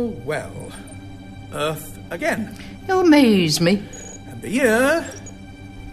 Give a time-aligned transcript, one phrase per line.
[0.00, 0.70] Oh, well.
[1.52, 2.54] Earth again.
[2.86, 3.82] You amaze me.
[4.28, 5.00] And the year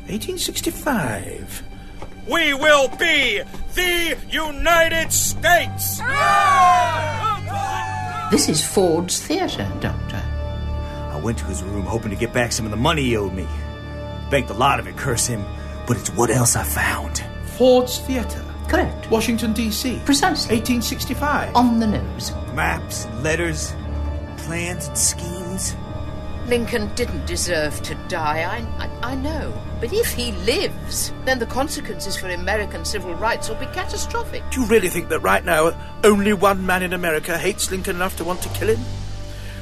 [0.05, 1.63] 1865.
[2.29, 3.41] We will be
[3.73, 5.97] the United States!
[8.29, 10.21] This is Ford's Theatre, Doctor.
[11.11, 13.33] I went to his room hoping to get back some of the money he owed
[13.33, 13.47] me.
[14.29, 15.43] Banked a lot of it, curse him.
[15.87, 17.23] But it's what else I found.
[17.57, 18.45] Ford's Theatre.
[18.67, 19.09] Correct.
[19.09, 19.99] Washington, D.C.
[20.05, 20.57] Precisely.
[20.57, 21.55] 1865.
[21.55, 22.31] On the nose.
[22.53, 23.73] Maps, letters,
[24.45, 25.75] plans, and schemes.
[26.47, 29.51] Lincoln didn't deserve to die, I, I, I know.
[29.81, 34.43] But if he lives, then the consequences for American civil rights will be catastrophic.
[34.51, 38.15] Do you really think that right now only one man in America hates Lincoln enough
[38.17, 38.79] to want to kill him?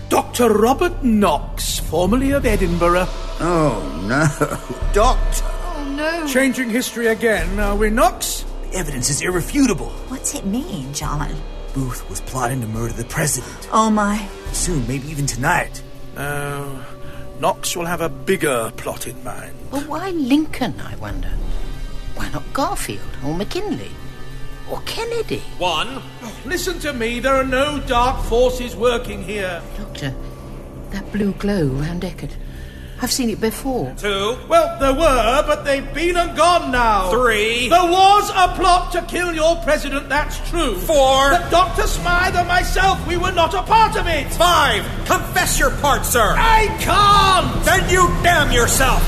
[0.09, 0.49] Dr.
[0.49, 3.07] Robert Knox, formerly of Edinburgh.
[3.39, 4.89] Oh, no.
[4.93, 5.45] Doctor!
[5.45, 6.27] Oh, no.
[6.27, 8.45] Changing history again, are we, Knox?
[8.63, 9.89] The evidence is irrefutable.
[10.09, 11.33] What's it mean, John?
[11.73, 13.67] Booth was plotting to murder the president.
[13.71, 14.27] Oh my.
[14.51, 15.81] Soon, maybe even tonight.
[16.15, 16.83] No.
[17.39, 19.55] Knox will have a bigger plot in mind.
[19.71, 21.31] Well, why Lincoln, I wonder?
[22.15, 23.89] Why not Garfield or McKinley?
[24.69, 25.41] Or Kennedy?
[25.57, 26.01] One,
[26.45, 29.61] Listen to me, there are no dark forces working here.
[29.77, 30.13] Doctor,
[30.91, 32.35] that blue glow round Eckert.
[33.03, 33.93] I've seen it before.
[33.97, 37.11] two, Well, there were, but they've been and gone now.
[37.11, 37.67] Three.
[37.67, 40.75] There was a plot to kill your president, that's true.
[40.77, 41.31] Four.
[41.31, 41.85] But Dr.
[41.85, 44.31] Smythe and myself, we were not a part of it.
[44.33, 44.85] five.
[45.05, 46.33] Confess your part, sir.
[46.37, 47.65] I can't!
[47.65, 49.01] Then you damn yourself!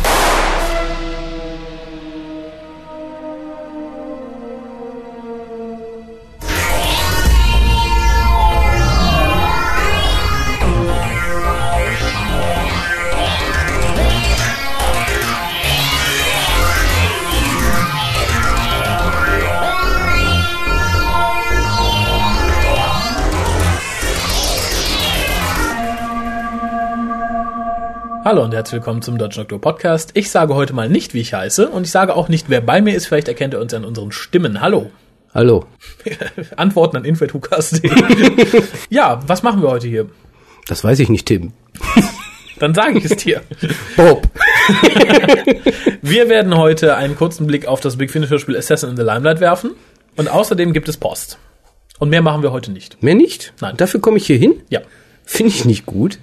[28.25, 30.09] Hallo und herzlich willkommen zum Deutschen Doktor Podcast.
[30.15, 32.81] Ich sage heute mal nicht, wie ich heiße und ich sage auch nicht, wer bei
[32.81, 33.05] mir ist.
[33.05, 34.61] Vielleicht erkennt ihr uns an unseren Stimmen.
[34.61, 34.89] Hallo.
[35.31, 35.65] Hallo.
[36.55, 37.87] Antworten an info.hukas.de.
[38.89, 40.09] ja, was machen wir heute hier?
[40.65, 41.53] Das weiß ich nicht, Tim.
[42.59, 43.43] Dann sage ich es dir.
[43.95, 44.27] Bob.
[46.01, 49.39] Wir werden heute einen kurzen Blick auf das Big Finish Hörspiel Assassin in the Limelight
[49.39, 49.75] werfen
[50.15, 51.37] und außerdem gibt es Post.
[51.99, 53.03] Und mehr machen wir heute nicht.
[53.03, 53.53] Mehr nicht?
[53.61, 53.77] Nein.
[53.77, 54.63] Dafür komme ich hier hin?
[54.69, 54.81] Ja.
[55.25, 56.17] Finde ich nicht gut.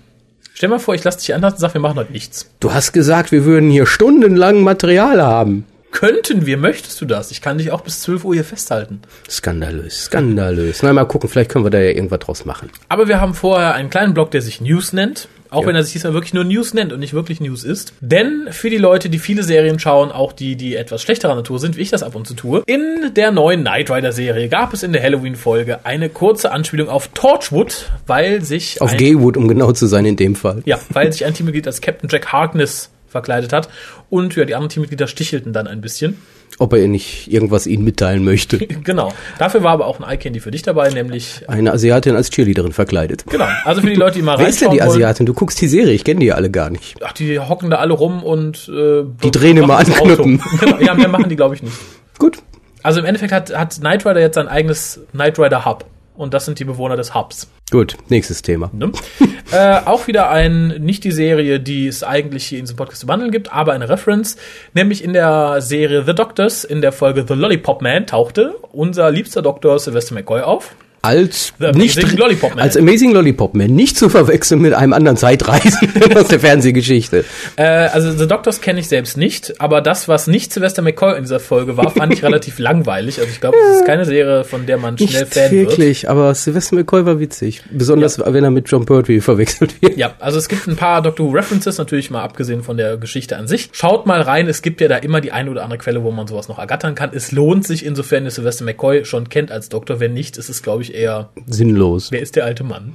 [0.62, 2.48] Stell mal vor, ich lasse dich anlassen und sag, wir machen heute nichts.
[2.60, 5.66] Du hast gesagt, wir würden hier stundenlang Material haben.
[5.90, 7.32] Könnten wir, möchtest du das?
[7.32, 9.02] Ich kann dich auch bis 12 Uhr hier festhalten.
[9.28, 10.84] Skandalös, skandalös.
[10.84, 12.70] Na, mal gucken, vielleicht können wir da ja irgendwas draus machen.
[12.88, 15.26] Aber wir haben vorher einen kleinen Blog, der sich News nennt.
[15.52, 17.92] Auch wenn er sich diesmal wirklich nur News nennt und nicht wirklich News ist.
[18.00, 21.76] Denn für die Leute, die viele Serien schauen, auch die, die etwas schlechterer Natur sind,
[21.76, 24.82] wie ich das ab und zu tue, in der neuen Knight Rider Serie gab es
[24.82, 29.86] in der Halloween-Folge eine kurze Anspielung auf Torchwood, weil sich Auf Gaywood, um genau zu
[29.86, 30.62] sein in dem Fall.
[30.64, 33.68] ja, weil sich ein Teammitglied als Captain Jack Harkness verkleidet hat
[34.08, 36.16] und ja, die anderen Teammitglieder stichelten dann ein bisschen.
[36.62, 38.58] Ob er nicht irgendwas ihnen mitteilen möchte.
[38.84, 39.12] Genau.
[39.38, 42.72] Dafür war aber auch ein Eye Candy für dich dabei, nämlich Eine Asiatin als Cheerleaderin
[42.72, 43.24] verkleidet.
[43.28, 43.48] genau.
[43.64, 44.80] Also für die Leute, die mal Wer ist denn die.
[44.80, 45.26] Asiatin?
[45.26, 46.96] Du guckst die Serie, ich kenne die ja alle gar nicht.
[47.04, 50.40] Ach, die hocken da alle rum und äh, Die drehen immer machen das an Knöpfen.
[50.40, 50.56] Auto.
[50.64, 51.74] Genau, ja, mehr machen die, glaube ich, nicht.
[52.18, 52.38] Gut.
[52.84, 55.84] Also im Endeffekt hat, hat Knight Rider jetzt sein eigenes Knight Rider Hub.
[56.16, 57.48] Und das sind die Bewohner des Hubs.
[57.72, 58.70] Gut, nächstes Thema.
[58.74, 58.92] Ne?
[59.50, 63.06] äh, auch wieder ein, nicht die Serie, die es eigentlich hier in diesem Podcast zu
[63.06, 64.36] behandeln gibt, aber eine Reference.
[64.74, 69.40] Nämlich in der Serie The Doctors, in der Folge The Lollipop Man, tauchte unser liebster
[69.40, 70.74] Doktor Sylvester McCoy auf.
[71.02, 72.58] Als The nicht Amazing Lollipop Man.
[72.60, 77.24] als Amazing Lollipop Man, nicht zu verwechseln mit einem anderen Zeitreisen aus der Fernsehgeschichte.
[77.56, 81.24] Äh, also The Doctors kenne ich selbst nicht, aber das, was nicht Sylvester McCoy in
[81.24, 83.18] dieser Folge war, fand ich relativ langweilig.
[83.18, 85.70] Also ich glaube, es ist keine Serie, von der man schnell Nicht Fan wird.
[85.70, 87.62] wirklich, aber Sylvester McCoy war witzig.
[87.70, 89.96] Besonders, wenn er mit John Pertwee verwechselt wird.
[89.96, 93.36] Ja, also es gibt ein paar Doctor Who References, natürlich mal abgesehen von der Geschichte
[93.36, 93.70] an sich.
[93.72, 96.28] Schaut mal rein, es gibt ja da immer die eine oder andere Quelle, wo man
[96.28, 97.10] sowas noch ergattern kann.
[97.12, 99.98] Es lohnt sich, insofern ihr Sylvester McCoy schon kennt als Doktor.
[99.98, 102.10] Wenn nicht, ist es, glaube ich, eher, Sinnlos.
[102.12, 102.94] wer ist der alte Mann?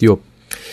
[0.00, 0.18] Jo.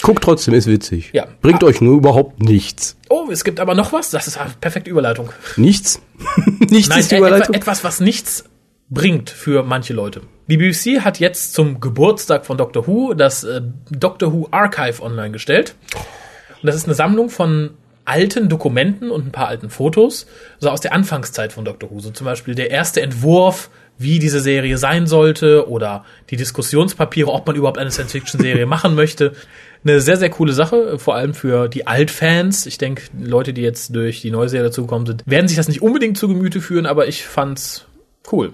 [0.01, 1.09] Guckt trotzdem, ist witzig.
[1.13, 1.27] Ja.
[1.41, 1.67] Bringt Ah.
[1.67, 2.95] euch nur überhaupt nichts.
[3.09, 4.09] Oh, es gibt aber noch was.
[4.11, 5.29] Das ist eine perfekte Überleitung.
[5.57, 6.01] Nichts?
[6.69, 7.55] nichts Nein, ist die Überleitung.
[7.55, 8.43] etwa, etwas, was nichts
[8.89, 10.21] bringt für manche Leute.
[10.47, 15.31] Die BBC hat jetzt zum Geburtstag von Doctor Who das äh, Doctor Who Archive online
[15.31, 15.75] gestellt.
[16.61, 17.71] Und das ist eine Sammlung von
[18.05, 20.27] alten Dokumenten und ein paar alten Fotos,
[20.59, 21.99] so aus der Anfangszeit von Doctor Who.
[22.01, 27.45] So zum Beispiel der erste Entwurf, wie diese Serie sein sollte oder die Diskussionspapiere, ob
[27.47, 29.33] man überhaupt eine Science-Fiction-Serie machen möchte.
[29.83, 32.65] Eine sehr, sehr coole Sache, vor allem für die Altfans.
[32.65, 35.81] Ich denke, Leute, die jetzt durch die neue Serie dazugekommen sind, werden sich das nicht
[35.81, 37.85] unbedingt zu Gemüte führen, aber ich fand's
[38.31, 38.53] cool.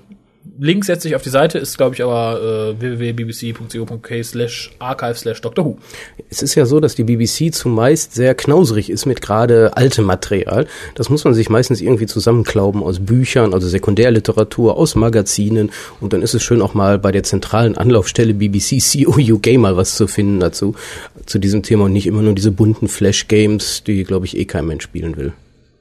[0.58, 5.42] Link setzt sich auf die Seite, ist glaube ich aber äh, www.bbc.co.uk slash archive slash
[5.42, 5.78] Doctor Who.
[6.30, 10.68] Es ist ja so, dass die BBC zumeist sehr knauserig ist mit gerade altem Material.
[10.96, 15.72] Das muss man sich meistens irgendwie zusammenklauben aus Büchern, also Sekundärliteratur, aus Magazinen.
[16.00, 19.96] Und dann ist es schön auch mal bei der zentralen Anlaufstelle BBC COUK mal was
[19.96, 20.76] zu finden dazu,
[21.26, 24.66] zu diesem Thema und nicht immer nur diese bunten Flash-Games, die, glaube ich, eh kein
[24.66, 25.34] Mensch spielen will.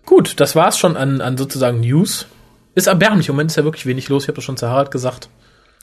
[0.05, 2.27] Gut, das war's schon an, an sozusagen News.
[2.79, 4.91] Ist erbärmlich, im Moment ist ja wirklich wenig los, ich habe das schon zu Harald
[4.91, 5.29] gesagt.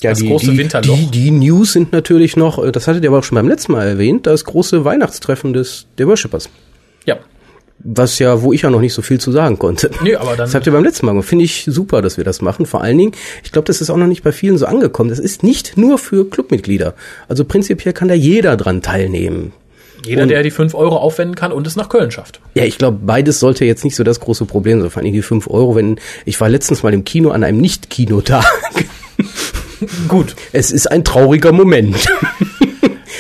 [0.01, 0.95] Ja, Das die, große die, Winterloch.
[0.97, 3.71] Die, die News sind natürlich noch, äh, das hattet ihr aber auch schon beim letzten
[3.74, 6.50] Mal erwähnt, das große Weihnachtstreffen des der Worshippers.
[7.06, 7.18] Ja.
[7.80, 9.92] Was ja, wo ich ja noch nicht so viel zu sagen konnte.
[10.01, 11.27] Nee, aber dann- Das habt ihr beim letzten Mal gemacht.
[11.27, 12.65] Finde ich super, dass wir das machen.
[12.65, 13.12] Vor allen Dingen,
[13.44, 15.09] ich glaube, das ist auch noch nicht bei vielen so angekommen.
[15.09, 16.94] Das ist nicht nur für Clubmitglieder.
[17.27, 19.51] Also prinzipiell kann da jeder dran teilnehmen.
[20.06, 22.40] Jeder, Und- der die 5 Euro aufwenden kann und es nach Köln schafft.
[22.54, 24.90] Ja, ich glaube, beides sollte jetzt nicht so das große Problem sein.
[24.90, 28.46] Vor allem die 5 Euro, wenn, ich war letztens mal im Kino an einem Nicht-Kinotag.
[30.07, 30.36] Gut.
[30.54, 31.98] Es ist ein trauriger Moment.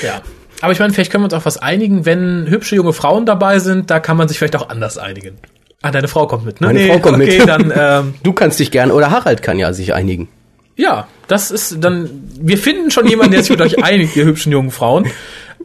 [0.03, 0.21] Ja.
[0.61, 3.59] Aber ich meine, vielleicht können wir uns auf was einigen, wenn hübsche junge Frauen dabei
[3.59, 5.35] sind, da kann man sich vielleicht auch anders einigen.
[5.81, 6.67] Ah, deine Frau kommt mit, ne?
[6.67, 7.47] Meine Frau kommt okay, mit.
[7.47, 10.27] dann, ähm, Du kannst dich gerne, oder Harald kann ja sich einigen.
[10.75, 12.09] ja, das ist dann,
[12.39, 15.07] wir finden schon jemanden, der sich mit euch einigt, ihr hübschen jungen Frauen.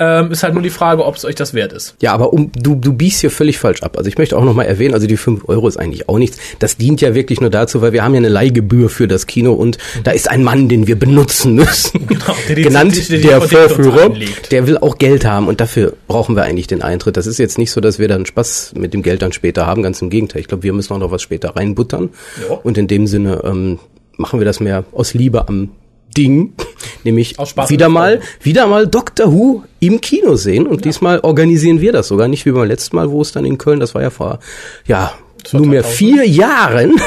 [0.02, 1.94] Ähm, ist halt nur die Frage, ob es euch das wert ist.
[2.00, 3.98] Ja, aber um, du, du biegst hier völlig falsch ab.
[3.98, 6.38] Also ich möchte auch nochmal erwähnen, also die 5 Euro ist eigentlich auch nichts.
[6.58, 9.52] Das dient ja wirklich nur dazu, weil wir haben ja eine Leihgebühr für das Kino
[9.52, 12.06] und da ist ein Mann, den wir benutzen müssen.
[12.06, 14.10] Genau, der Genannt die- die- die der Vorführer.
[14.50, 17.16] Der will auch Geld haben und dafür brauchen wir eigentlich den Eintritt.
[17.18, 19.82] Das ist jetzt nicht so, dass wir dann Spaß mit dem Geld dann später haben.
[19.82, 20.40] Ganz im Gegenteil.
[20.40, 22.08] Ich glaube, wir müssen auch noch was später reinbuttern.
[22.48, 22.56] Ja.
[22.56, 23.78] Und in dem Sinne ähm,
[24.16, 25.70] machen wir das mehr aus Liebe am
[26.16, 26.54] Ding,
[27.04, 32.08] nämlich wieder mal, wieder mal Doctor Who im Kino sehen und diesmal organisieren wir das
[32.08, 34.40] sogar nicht wie beim letzten Mal, wo es dann in Köln, das war ja vor,
[34.86, 35.12] ja,
[35.52, 35.96] nunmehr 2000.
[35.96, 37.00] vier Jahren.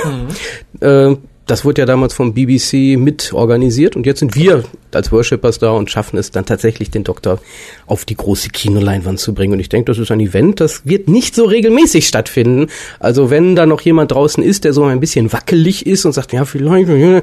[0.82, 4.64] Äh, das wurde ja damals vom BBC mit organisiert und jetzt sind wir
[4.94, 7.40] als Worshippers da und schaffen es dann tatsächlich den Doktor
[7.86, 9.54] auf die große Kinoleinwand zu bringen.
[9.54, 12.68] Und ich denke, das ist ein Event, das wird nicht so regelmäßig stattfinden.
[13.00, 16.32] Also wenn da noch jemand draußen ist, der so ein bisschen wackelig ist und sagt,
[16.32, 17.22] ja, vielleicht, äh,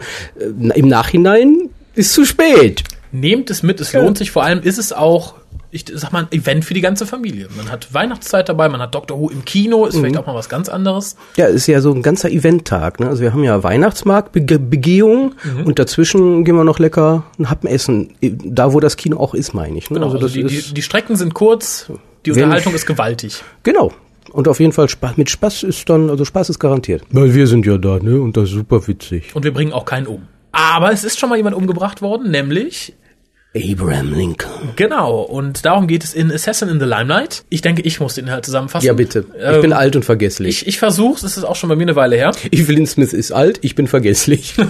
[0.74, 2.84] im Nachhinein ist zu spät.
[3.12, 4.30] Nehmt es mit, es lohnt sich.
[4.30, 5.34] Vor allem ist es auch,
[5.72, 7.48] ich sag mal, ein Event für die ganze Familie.
[7.56, 10.00] Man hat Weihnachtszeit dabei, man hat Doctor Who im Kino, ist Mhm.
[10.00, 11.16] vielleicht auch mal was ganz anderes.
[11.36, 12.98] Ja, ist ja so ein ganzer Eventtag.
[13.00, 13.06] Ne?
[13.08, 15.64] Also wir haben ja Weihnachtsmarktbegehung Mhm.
[15.66, 18.14] und dazwischen gehen wir noch lecker ein Happen essen.
[18.20, 19.90] Da, wo das Kino auch ist, meine ich.
[19.90, 19.94] Ne?
[19.94, 21.90] Genau, also das die, die, ist, die Strecken sind kurz,
[22.26, 23.42] die Unterhaltung ist gewaltig.
[23.62, 23.92] genau.
[24.32, 27.02] Und auf jeden Fall Spaß, mit Spaß ist dann, also Spaß ist garantiert.
[27.10, 28.20] Weil wir sind ja da, ne?
[28.20, 29.34] Und das ist super witzig.
[29.34, 30.22] Und wir bringen auch keinen um.
[30.52, 32.94] Aber es ist schon mal jemand umgebracht worden, nämlich
[33.56, 34.50] Abraham Lincoln.
[34.76, 37.42] Genau, und darum geht es in Assassin in the Limelight.
[37.48, 38.86] Ich denke, ich muss den Inhalt zusammenfassen.
[38.86, 39.24] Ja, bitte.
[39.36, 40.62] Ich Ähm, bin alt und vergesslich.
[40.62, 42.30] Ich, ich versuch's, es ist auch schon bei mir eine Weile her.
[42.52, 44.54] Evelyn Smith ist alt, ich bin vergesslich.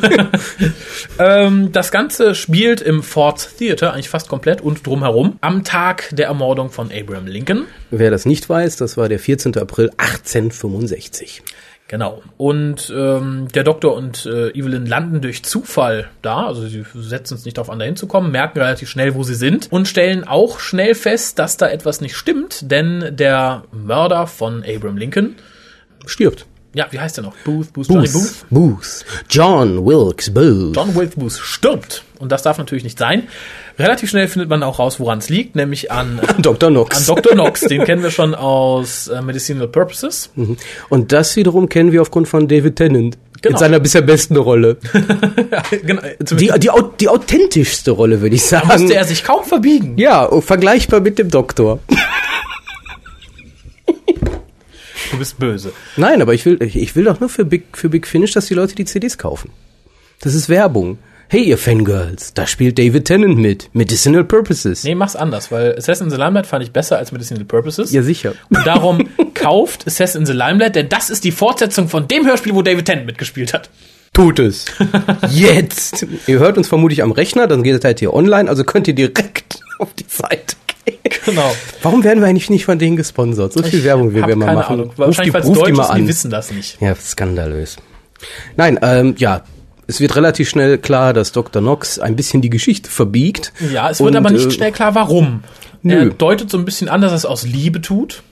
[1.18, 6.26] Ähm, das Ganze spielt im Ford Theater, eigentlich fast komplett und drumherum, am Tag der
[6.26, 7.66] Ermordung von Abraham Lincoln.
[7.90, 9.56] Wer das nicht weiß, das war der 14.
[9.58, 11.42] April 1865.
[11.90, 12.22] Genau.
[12.36, 17.44] Und ähm, der Doktor und äh, Evelyn landen durch Zufall da, also sie setzen es
[17.44, 20.94] nicht darauf an, da hinzukommen, merken relativ schnell, wo sie sind und stellen auch schnell
[20.94, 25.34] fest, dass da etwas nicht stimmt, denn der Mörder von Abraham Lincoln,
[26.06, 26.46] Stirbt.
[26.74, 27.34] ja, wie heißt der noch?
[27.38, 28.44] Booth, Booth, Johnny Booth?
[28.50, 28.68] Booth.
[28.78, 29.04] Booth.
[29.28, 30.76] John Wilkes Booth.
[30.76, 32.04] John Wilkes Booth stirbt.
[32.20, 33.26] Und das darf natürlich nicht sein.
[33.80, 36.70] Relativ schnell findet man auch raus, woran es liegt, nämlich an, Dr.
[36.70, 37.08] Knox.
[37.08, 37.32] an Dr.
[37.32, 37.60] Knox.
[37.62, 40.30] Den kennen wir schon aus äh, Medicinal Purposes.
[40.88, 43.18] Und das wiederum kennen wir aufgrund von David Tennant.
[43.42, 43.54] Genau.
[43.56, 44.76] In seiner bisher besten Rolle.
[45.50, 46.02] ja, genau.
[46.20, 48.68] Die, die, die authentischste Rolle, würde ich Da sagen.
[48.68, 49.96] musste er sich kaum verbiegen.
[49.96, 51.78] ja, und vergleichbar mit dem Doktor.
[55.10, 55.72] Du bist böse.
[55.96, 58.54] Nein, aber ich will, ich will doch nur für Big, für Big Finish, dass die
[58.54, 59.50] Leute die CDs kaufen.
[60.20, 60.98] Das ist Werbung.
[61.32, 63.70] Hey, ihr Fangirls, da spielt David Tennant mit.
[63.72, 64.82] Medicinal Purposes.
[64.82, 67.92] Nee, mach's anders, weil Assassin in the Limelight fand ich besser als Medicinal Purposes.
[67.92, 68.34] Ja, sicher.
[68.48, 72.52] Und darum kauft Assassin in the Limelight, denn das ist die Fortsetzung von dem Hörspiel,
[72.56, 73.70] wo David Tennant mitgespielt hat.
[74.12, 74.64] Tut es.
[75.30, 76.04] Jetzt.
[76.26, 78.94] ihr hört uns vermutlich am Rechner, dann geht es halt hier online, also könnt ihr
[78.96, 80.98] direkt auf die Seite gehen.
[81.26, 81.54] Genau.
[81.82, 83.52] Warum werden wir eigentlich nicht von denen gesponsert?
[83.52, 84.80] So viel Werbung, wie wir mal machen.
[84.80, 84.92] Ahnung.
[84.96, 86.80] Wahrscheinlich, weil es ruf Deutsch die mal ist, die wissen das nicht.
[86.80, 87.76] Ja, skandalös.
[88.56, 89.44] Nein, ähm, ja,
[89.90, 91.60] es wird relativ schnell klar, dass Dr.
[91.60, 93.52] Knox ein bisschen die Geschichte verbiegt.
[93.72, 95.42] Ja, es wird Und, aber nicht äh, schnell klar, warum.
[95.82, 95.94] nö.
[95.94, 98.22] Er deutet so ein bisschen an, dass er es aus Liebe tut.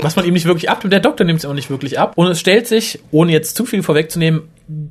[0.00, 0.92] Was man ihm nicht wirklich abnimmt.
[0.92, 2.12] Der Doktor nimmt es auch nicht wirklich ab.
[2.16, 4.42] Und es stellt sich, ohne jetzt zu viel vorwegzunehmen,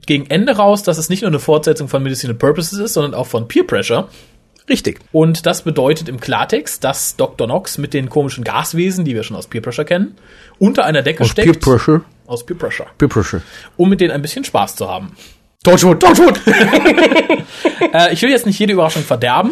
[0.05, 3.25] gegen Ende raus, dass es nicht nur eine Fortsetzung von Medicinal Purposes ist, sondern auch
[3.25, 4.09] von Peer Pressure.
[4.67, 4.99] Richtig.
[5.11, 7.47] Und das bedeutet im Klartext, dass Dr.
[7.47, 10.15] Knox mit den komischen Gaswesen, die wir schon aus Peer Pressure kennen,
[10.59, 11.51] unter einer Decke Aus steckt.
[11.51, 12.01] Peer Pressure.
[12.27, 12.85] Aus Peer Pressure.
[12.99, 13.41] Peer Pressure.
[13.77, 15.13] Um mit denen ein bisschen Spaß zu haben.
[15.61, 16.39] Torchwood, Torchwood!
[17.93, 19.51] äh, ich will jetzt nicht jede Überraschung verderben.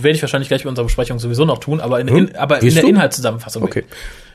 [0.00, 2.72] Werde ich wahrscheinlich gleich bei unserer Besprechung sowieso noch tun, aber in, in, aber in
[2.72, 2.84] der?
[2.84, 3.64] Inhaltszusammenfassung.
[3.64, 3.82] Okay.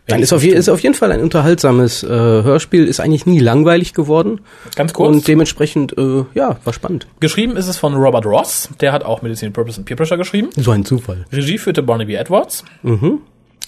[0.05, 3.39] ich ist auf, je, ist auf jeden Fall ein unterhaltsames äh, Hörspiel, ist eigentlich nie
[3.39, 4.41] langweilig geworden.
[4.75, 5.15] Ganz kurz.
[5.15, 7.07] Und dementsprechend, äh, ja, war spannend.
[7.21, 8.67] Geschrieben ist es von Robert Ross.
[8.81, 10.49] Der hat auch Medicine Purpose und Peer Pressure geschrieben.
[10.57, 11.25] So ein Zufall.
[11.31, 12.65] Regie führte Barnaby Edwards.
[12.81, 13.21] Mhm.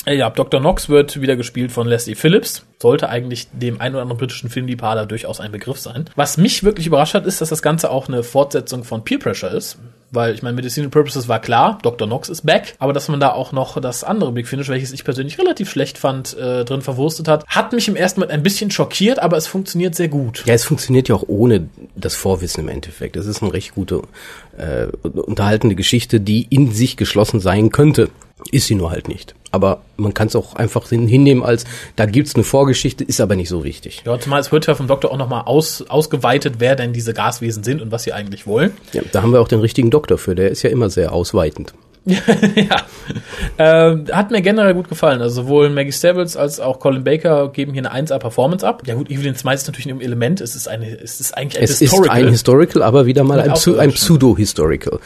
[0.06, 0.60] Äh, Ja, Dr.
[0.60, 2.66] Knox wird wieder gespielt von Leslie Phillips.
[2.82, 6.06] Sollte eigentlich dem ein oder anderen britischen Filmliebhaber durchaus ein Begriff sein.
[6.16, 9.52] Was mich wirklich überrascht hat, ist, dass das Ganze auch eine Fortsetzung von Peer Pressure
[9.52, 9.78] ist.
[10.12, 12.08] Weil, ich meine, Medicinal Purposes war klar, Dr.
[12.08, 15.04] Knox ist back, aber dass man da auch noch das andere Big Finish, welches ich
[15.04, 18.70] persönlich relativ schlecht fand, äh, drin verwurstet hat, hat mich im ersten Moment ein bisschen
[18.72, 20.44] schockiert, aber es funktioniert sehr gut.
[20.46, 23.18] Ja, es funktioniert ja auch ohne das Vorwissen im Endeffekt.
[23.18, 24.04] Es ist eine recht gute,
[24.58, 28.10] äh, unterhaltende Geschichte, die in sich geschlossen sein könnte.
[28.52, 29.34] Ist sie nur halt nicht.
[29.52, 31.64] Aber man kann es auch einfach hin- hinnehmen als,
[31.96, 34.04] da gibt's eine Vorgeschichte, ist aber nicht so wichtig.
[34.06, 37.64] Ja, zumal es wird ja vom Doktor auch nochmal aus, ausgeweitet, wer denn diese Gaswesen
[37.64, 38.72] sind und was sie eigentlich wollen.
[38.92, 41.74] Ja, da haben wir auch den richtigen Doktor für, der ist ja immer sehr ausweitend.
[42.06, 42.84] ja.
[43.58, 45.22] Äh, hat mir generell gut gefallen.
[45.22, 48.84] Also sowohl Maggie Stables als auch Colin Baker geben hier eine 1A Performance ab.
[48.86, 50.40] Ja gut, Evelyn Smythe ist natürlich in ihrem Element.
[50.40, 53.52] Es ist eine, es ist eigentlich ein Es ist ein Historical, aber wieder mal ein,
[53.52, 53.92] ein.
[53.92, 55.00] Pseudo-Historical.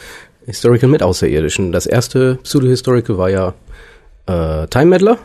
[0.46, 1.72] Historical mit Außerirdischen.
[1.72, 3.54] Das erste Pseudo-Historical war ja
[4.26, 5.18] äh, Time Meddler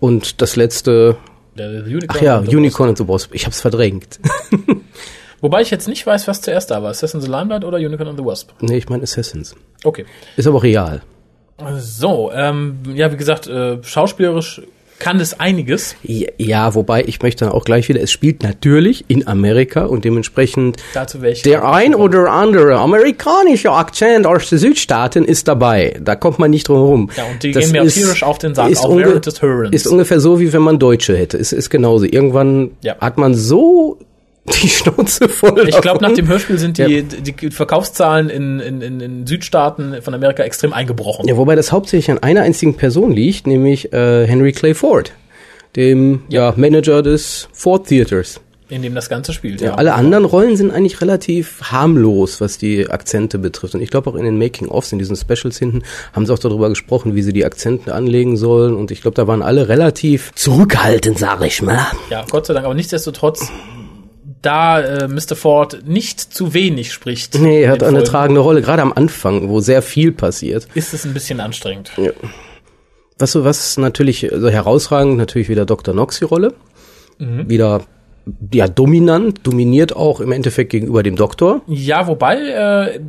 [0.00, 1.16] und das letzte,
[1.56, 3.34] Der, der Unicorn ach ja, und Unicorn and the Wasp.
[3.34, 4.20] Ich hab's verdrängt.
[5.40, 6.90] Wobei ich jetzt nicht weiß, was zuerst da war.
[6.90, 8.50] Assassin's the Limelight oder Unicorn and the Wasp?
[8.60, 9.54] nee, ich meine Assassins.
[9.84, 10.04] Okay.
[10.36, 11.02] Ist aber real.
[11.78, 14.62] So, ähm, ja, wie gesagt, äh, schauspielerisch
[14.98, 15.94] kann es einiges.
[16.02, 20.76] Ja, wobei ich möchte dann auch gleich wieder, es spielt natürlich in Amerika und dementsprechend
[21.44, 25.96] der ein oder andere amerikanische Akzent aus den Südstaaten ist dabei.
[26.02, 27.10] Da kommt man nicht drum herum.
[27.16, 29.74] Ja, und die gehen mir tierisch auf den Sack, ist auch während des Hörens.
[29.74, 31.38] Ist ungefähr so, wie wenn man Deutsche hätte.
[31.38, 32.04] Es ist genauso.
[32.04, 32.96] Irgendwann Ja.
[32.98, 33.98] hat man so
[34.48, 35.68] die Schnauze voll.
[35.68, 37.02] Ich glaube, nach dem Hörspiel sind die, Ja.
[37.02, 41.28] die Verkaufszahlen in, in, in, Südstaaten von Amerika extrem eingebrochen.
[41.28, 45.12] Ja, wobei das hauptsächlich an einer einzigen Person liegt, nämlich äh, Henry Clay Ford,
[45.76, 46.52] dem ja.
[46.56, 48.40] Manager des Ford Theaters.
[48.70, 49.60] in dem das Ganze spielt.
[49.62, 53.74] Ja, alle anderen Rollen sind eigentlich relativ harmlos, was die Akzente betrifft.
[53.74, 56.68] Und ich glaube auch in den Making-ofs, in diesen Specials hinten, haben sie auch darüber
[56.68, 58.74] gesprochen, wie sie die Akzente anlegen sollen.
[58.76, 61.86] Und ich glaube, da waren alle relativ zurückhaltend, sag ich mal.
[62.10, 62.66] Ja, Gott sei Dank.
[62.66, 63.50] Aber nichtsdestotrotz,
[64.42, 65.36] da äh, Mr.
[65.36, 67.38] Ford nicht zu wenig spricht.
[67.38, 70.68] Nee, er hat eine Folgen, tragende Rolle, gerade am Anfang, wo sehr viel passiert.
[70.74, 71.92] Ist es ein bisschen anstrengend.
[73.18, 75.92] Was so, was natürlich also herausragend, natürlich wieder Dr.
[75.92, 76.54] Knox die Rolle.
[77.18, 77.48] Mhm.
[77.48, 77.82] Wieder
[78.52, 81.62] ja dominant, dominiert auch im Endeffekt gegenüber dem Doktor.
[81.66, 83.00] Ja, wobei, äh,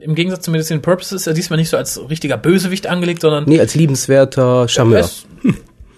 [0.00, 3.44] im Gegensatz zu Medicine Purposes ist er diesmal nicht so als richtiger Bösewicht angelegt, sondern
[3.44, 5.00] Nee, als liebenswerter Charmeur.
[5.00, 5.26] es,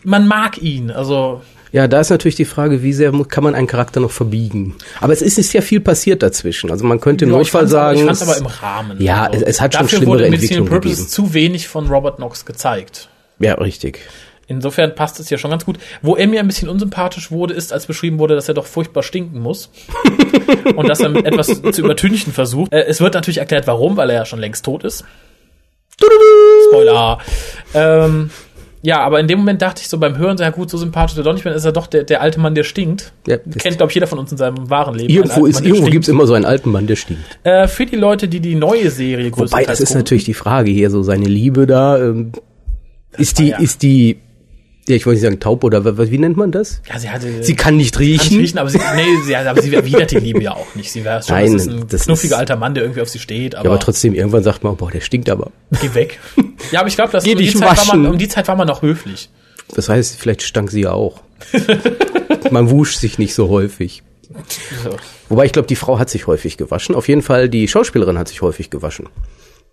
[0.03, 0.91] man mag ihn.
[0.91, 1.41] Also,
[1.75, 4.77] Ja, da ist natürlich die Frage, wie sehr kann man einen Charakter noch verbiegen.
[5.01, 6.71] Aber es ist, ist ja viel passiert dazwischen.
[6.71, 8.11] Also man könnte im ja, Notfall fand's aber, sagen.
[8.13, 9.03] ich aber im Rahmen.
[9.03, 11.89] Ja, Also, es- es hat schon dafür schlimmere wurde Medicine Entwicklungen Purposes zu wenig von
[11.89, 13.09] Robert Knox gezeigt.
[13.41, 13.99] ja, richtig.
[14.47, 15.79] Insofern passt es ja schon ganz gut.
[16.03, 19.03] Wo er mir ein bisschen unsympathisch wurde, ist, als beschrieben wurde, dass er doch furchtbar
[19.03, 19.71] stinken muss.
[20.77, 22.73] und dass er mit etwas zu übertünchen versucht.
[22.73, 25.05] Äh, es wird natürlich erklärt, warum, weil er ja schon längst tot ist.
[26.69, 27.19] Spoiler.
[27.75, 28.31] Ähm,
[28.85, 31.13] ja, aber in dem Moment dachte ich so beim Hören, so, ja gut, so sympathisch
[31.15, 33.13] ist er doch nicht mehr, ist er doch der, der alte Mann, der stinkt.
[33.27, 35.13] Ja, Kennt, glaube ich, jeder von uns in seinem wahren Leben.
[35.13, 35.93] Irgendwo ist, Mann, irgendwo stinkt.
[35.93, 37.23] gibt's immer so einen alten Mann, der stinkt.
[37.45, 40.71] Äh, für die Leute, die die neue Serie Wobei, das ist gucken, natürlich die Frage
[40.71, 42.33] hier, so seine Liebe da, ähm,
[43.17, 44.19] ist die, ja- ist die,
[44.89, 46.81] ja, ich wollte nicht sagen taub oder wa- wa- wie nennt man das?
[46.89, 47.43] Ja, sie hatte.
[47.43, 48.39] Sie kann nicht kann nicht riechen.
[48.39, 50.93] riechen, aber sie, nee, sie, aber sie erwidert die Liebe ja auch nicht.
[50.93, 53.09] Sie wäre schon, Nein, das ist ein das knuffiger ist- alter Mann, der irgendwie auf
[53.09, 55.51] sie steht, aber, Ja, aber trotzdem, irgendwann sagt man, boah, der stinkt aber.
[55.81, 56.19] geh weg.
[56.73, 58.81] Ja, aber ich glaube, um die, Zeit war man, um die Zeit war man noch
[58.83, 59.29] höflich.
[59.75, 61.21] Das heißt, vielleicht stank sie ja auch.
[62.51, 64.03] man wusch sich nicht so häufig.
[64.83, 64.97] So.
[65.29, 66.95] Wobei ich glaube, die Frau hat sich häufig gewaschen.
[66.95, 69.09] Auf jeden Fall, die Schauspielerin hat sich häufig gewaschen.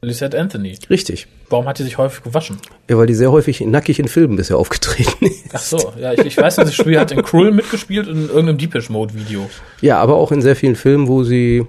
[0.04, 0.76] Lisette Anthony.
[0.90, 1.28] Richtig.
[1.50, 2.58] Warum hat die sich häufig gewaschen?
[2.90, 5.44] Ja, weil die sehr häufig nackig in Filmen bisher aufgetreten ist.
[5.54, 8.58] Ach so, ja, ich, ich weiß, dass sie hat in Cruel mitgespielt und in irgendeinem
[8.58, 9.48] Deepish Mode Video.
[9.80, 11.68] Ja, aber auch in sehr vielen Filmen, wo sie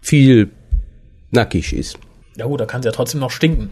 [0.00, 0.50] viel
[1.32, 1.98] nackig ist.
[2.36, 3.70] Ja gut, da kann sie ja trotzdem noch stinken.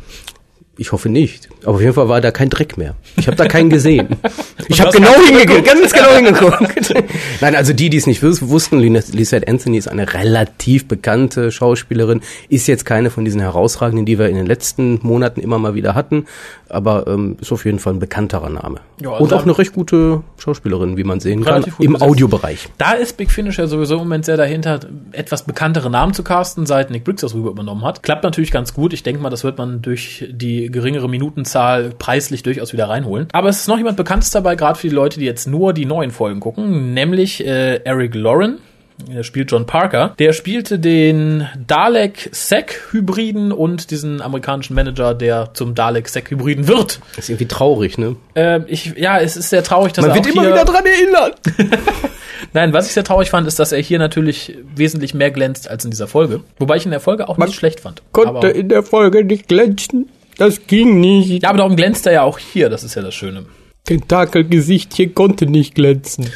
[0.76, 1.48] Ich hoffe nicht.
[1.62, 2.96] Aber auf jeden Fall war da kein Dreck mehr.
[3.16, 4.16] Ich habe da keinen gesehen.
[4.70, 6.94] Ich habe genau hingeguckt, ganz genau hingeguckt.
[7.40, 12.20] Nein, also die, die es nicht wus- wussten, Lisette Anthony ist eine relativ bekannte Schauspielerin,
[12.48, 15.94] ist jetzt keine von diesen herausragenden, die wir in den letzten Monaten immer mal wieder
[15.94, 16.26] hatten,
[16.68, 18.80] aber ähm, ist auf jeden Fall ein bekannterer Name.
[19.02, 22.02] Ja, also Und auch eine recht gute Schauspielerin, wie man sehen kann, im besetzt.
[22.02, 22.68] Audiobereich.
[22.78, 24.80] Da ist Big Finish ja sowieso im Moment sehr dahinter,
[25.12, 28.02] etwas bekanntere Namen zu casten, seit Nick Briggs das rüber übernommen hat.
[28.02, 28.92] Klappt natürlich ganz gut.
[28.92, 33.26] Ich denke mal, das wird man durch die geringere Minutenzahl preislich durchaus wieder reinholen.
[33.32, 35.86] Aber es ist noch jemand Bekanntes dabei, gerade für die Leute, die jetzt nur die
[35.86, 38.58] neuen Folgen gucken, nämlich äh, Eric Lauren.
[39.08, 40.14] Der spielt John Parker.
[40.18, 47.00] Der spielte den Dalek-Sec-Hybriden und diesen amerikanischen Manager, der zum Dalek-Sec-Hybriden wird.
[47.16, 48.16] Das ist irgendwie traurig, ne?
[48.34, 50.84] Ähm, ich, ja, es ist sehr traurig, dass Man er wird immer hier, wieder dran
[50.84, 51.32] erinnern.
[52.52, 55.84] Nein, was ich sehr traurig fand, ist, dass er hier natürlich wesentlich mehr glänzt als
[55.84, 56.40] in dieser Folge.
[56.58, 58.02] Wobei ich in der Folge auch nicht schlecht fand.
[58.12, 60.10] aber, in der Folge nicht glänzen.
[60.36, 61.42] Das ging nicht.
[61.42, 62.70] ja, aber darum glänzt er ja auch hier.
[62.70, 63.44] Das ist ja das Schöne.
[63.84, 66.30] Tentakelgesichtchen konnte nicht glänzen.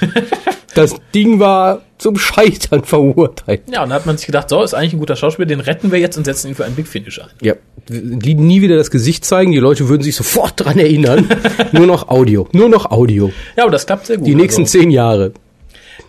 [0.74, 3.62] Das Ding war zum Scheitern verurteilt.
[3.72, 5.92] Ja, und da hat man sich gedacht, so, ist eigentlich ein guter Schauspieler, den retten
[5.92, 7.28] wir jetzt und setzen ihn für einen Big Finish ein.
[7.40, 7.54] Ja,
[7.88, 9.52] die nie wieder das Gesicht zeigen.
[9.52, 11.28] Die Leute würden sich sofort dran erinnern.
[11.72, 12.48] Nur noch Audio.
[12.52, 13.30] Nur noch Audio.
[13.56, 14.26] Ja, aber das klappt sehr gut.
[14.26, 15.32] Die nächsten Also, zehn Jahre.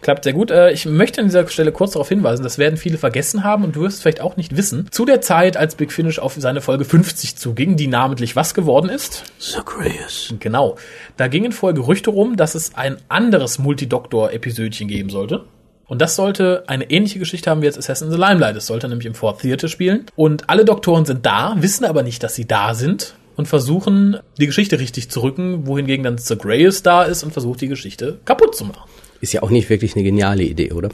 [0.05, 0.51] Klappt sehr gut.
[0.51, 3.75] Äh, Ich möchte an dieser Stelle kurz darauf hinweisen, das werden viele vergessen haben und
[3.75, 4.87] du wirst es vielleicht auch nicht wissen.
[4.91, 8.89] Zu der Zeit, als Big Finish auf seine Folge 50 zuging, die namentlich was geworden
[8.89, 9.23] ist?
[9.39, 10.31] Zacharias.
[10.39, 10.77] Genau.
[11.17, 15.45] Da gingen vorher Gerüchte rum, dass es ein anderes Multidoktor-Episödchen geben sollte.
[15.87, 18.55] Und das sollte eine ähnliche Geschichte haben wie jetzt Assassin's the Limelight.
[18.55, 20.05] Es sollte nämlich im Fourth Theater spielen.
[20.15, 24.45] Und alle Doktoren sind da, wissen aber nicht, dass sie da sind und versuchen, die
[24.45, 28.65] Geschichte richtig zu rücken, wohingegen dann Zagreus da ist und versucht, die Geschichte kaputt zu
[28.65, 28.87] machen.
[29.21, 30.89] Ist ja auch nicht wirklich eine geniale Idee, oder?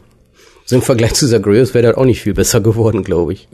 [0.65, 3.47] So im Vergleich zu Zacharias wäre das auch nicht viel besser geworden, glaube ich.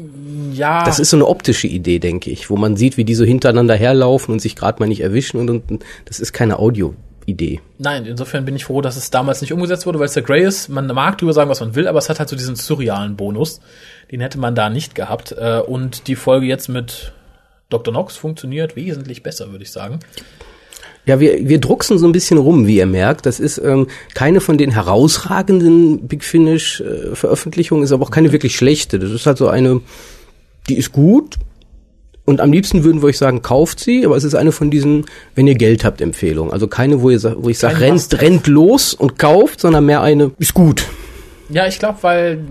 [0.54, 3.24] Ja, Das ist so eine optische Idee, denke ich, wo man sieht, wie die so
[3.26, 7.62] hintereinander herlaufen und sich gerade mal nicht erwischen und, und das ist keine Audio-Idee.
[7.78, 11.18] Nein, insofern bin ich froh, dass es damals nicht umgesetzt wurde, weil Zagreus, man mag
[11.18, 13.62] drüber sagen, was man will, aber es hat halt so diesen surrealen Bonus.
[14.12, 15.32] Den hätte man da nicht gehabt.
[15.32, 17.14] Äh, Und die Folge jetzt mit
[17.70, 17.94] Dr.
[17.94, 20.00] Nox funktioniert wesentlich besser, würde ich sagen.
[21.08, 23.26] Ja, wir, wir drucksen so ein bisschen rum, wie ihr merkt.
[23.26, 28.34] Das ist ähm, keine von den herausragenden Big Finish äh, Veröffentlichungen, ist aber auch keine
[28.34, 29.00] wirklich schlechte.
[29.00, 29.80] Das ist halt so eine,
[30.68, 31.36] die ist gut.
[32.26, 35.06] Und am liebsten würden wir euch sagen, kauft sie, aber es ist eine von diesen,
[35.34, 36.52] wenn ihr Geld habt, Empfehlungen.
[36.52, 40.32] Also keine, wo, ihr, wo ich sage, rennt, rennt los und kauft, sondern mehr eine,
[40.38, 40.84] ist gut.
[41.48, 42.42] Ja, ich glaube, weil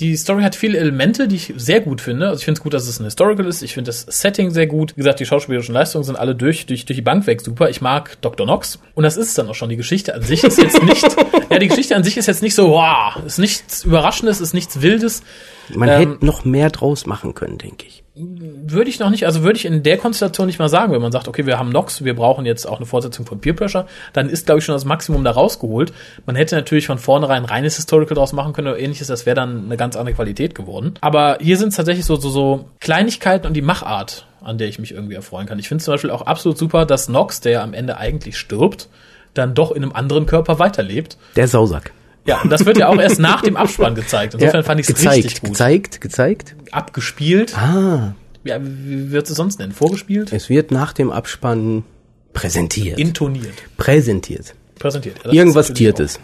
[0.00, 2.28] die Story hat viele Elemente, die ich sehr gut finde.
[2.28, 3.62] Also ich finde es gut, dass es ein Historical ist.
[3.62, 4.92] Ich finde das Setting sehr gut.
[4.96, 7.70] Wie gesagt, die schauspielerischen Leistungen sind alle durch, durch, durch die Bank weg super.
[7.70, 8.46] Ich mag Dr.
[8.46, 8.80] Nox.
[8.94, 9.68] Und das ist es dann auch schon.
[9.68, 11.04] Die Geschichte an sich ist jetzt nicht,
[11.50, 14.82] ja, die Geschichte an sich ist jetzt nicht so, wow, ist nichts Überraschendes, ist nichts
[14.82, 15.22] Wildes.
[15.74, 18.03] Man Ähm, hätte noch mehr draus machen können, denke ich.
[18.16, 21.10] Würde ich noch nicht, also würde ich in der Konstellation nicht mal sagen, wenn man
[21.10, 24.28] sagt, okay, wir haben Nox, wir brauchen jetzt auch eine Fortsetzung von Peer Pressure, dann
[24.28, 25.92] ist, glaube ich, schon das Maximum da rausgeholt.
[26.24, 29.64] Man hätte natürlich von vornherein reines Historical draus machen können oder ähnliches, das wäre dann
[29.64, 30.94] eine ganz andere Qualität geworden.
[31.00, 34.78] Aber hier sind es tatsächlich so, so, so Kleinigkeiten und die Machart, an der ich
[34.78, 35.58] mich irgendwie erfreuen kann.
[35.58, 38.88] Ich finde zum Beispiel auch absolut super, dass Nox, der am Ende eigentlich stirbt,
[39.34, 41.18] dann doch in einem anderen Körper weiterlebt.
[41.34, 41.92] Der Sausack.
[42.26, 44.34] Ja, und das wird ja auch erst nach dem Abspann gezeigt.
[44.38, 45.50] Insofern fand ich es gezeigt, richtig gut.
[45.50, 46.56] gezeigt, gezeigt.
[46.72, 47.56] Abgespielt.
[47.56, 49.72] Ah, Ja, wie wird es sonst nennen?
[49.72, 50.32] Vorgespielt?
[50.32, 51.84] es wird nach dem Abspann
[52.32, 52.98] präsentiert.
[52.98, 53.54] Intoniert.
[53.76, 54.54] präsentiert.
[54.78, 55.16] Präsentiert.
[55.24, 56.18] Ja, Irgendwas Tiertes.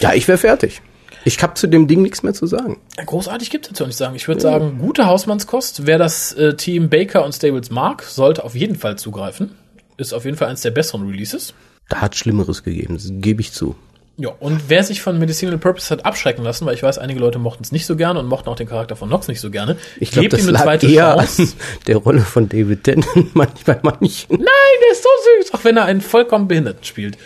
[0.00, 0.80] ja, ich wäre fertig.
[1.24, 2.78] Ich habe zu dem Ding nichts mehr zu sagen.
[3.04, 4.14] Großartig gibt es dazu nicht sagen.
[4.16, 5.86] Ich würde sagen, gute Hausmannskost.
[5.86, 9.50] Wer das äh, Team Baker und Stables mag, sollte auf jeden Fall zugreifen.
[9.98, 11.52] Ist auf jeden Fall eines der besseren Releases.
[11.90, 13.74] Da hat Schlimmeres gegeben, das gebe ich zu.
[14.20, 17.38] Ja, und wer sich von Medicinal Purpose hat abschrecken lassen, weil ich weiß, einige Leute
[17.38, 19.78] mochten es nicht so gerne und mochten auch den Charakter von Nox nicht so gerne,
[19.98, 21.42] Ich glaube, gebt das ihm eine lag zweite eher Chance.
[21.42, 21.48] an
[21.86, 24.26] der Rolle von David Tennant manchmal manchen.
[24.28, 24.44] Nein,
[24.84, 25.08] der ist so
[25.40, 27.16] süß, auch wenn er einen vollkommen Behinderten spielt.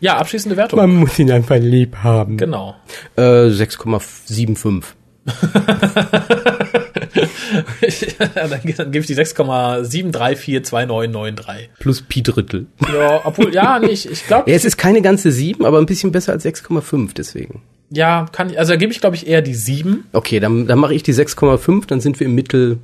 [0.00, 0.78] Ja, abschließende Wertung.
[0.78, 2.38] Man muss ihn einfach lieb haben.
[2.38, 2.76] Genau.
[3.16, 4.84] Äh, 6,75.
[8.34, 11.68] dann, dann gebe ich die 6,7342993.
[11.78, 12.66] Plus Pi Drittel.
[12.92, 15.86] Ja, obwohl, ja, nee, ich, ich glaube, Ja, es ist keine ganze 7, aber ein
[15.86, 17.62] bisschen besser als 6,5 deswegen.
[17.90, 20.04] ja, kann ich, also da gebe ich, glaube ich, eher die 7.
[20.12, 22.78] Okay, dann, dann mache ich die 6,5, dann sind wir im Mittel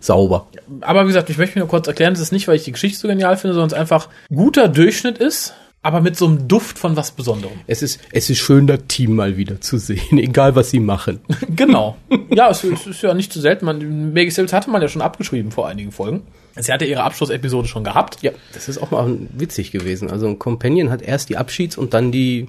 [0.00, 0.46] sauber.
[0.80, 2.72] Aber wie gesagt, ich möchte mir nur kurz erklären, das ist nicht, weil ich die
[2.72, 6.78] Geschichte so genial finde, sondern es einfach guter Durchschnitt ist, aber mit so einem Duft
[6.78, 7.60] von was Besonderem.
[7.66, 11.20] Es ist, es ist schön, das Team mal wieder zu sehen, egal was sie machen.
[11.56, 11.96] Genau.
[12.30, 13.64] ja, es, es ist ja nicht zu selten.
[13.64, 16.22] Man, Maggie Sills hatte man ja schon abgeschrieben vor einigen Folgen.
[16.56, 18.22] Sie hatte ihre Abschlussepisode schon gehabt.
[18.22, 20.10] Ja, das ist auch mal witzig gewesen.
[20.10, 22.48] Also ein Companion hat erst die Abschieds- und dann die,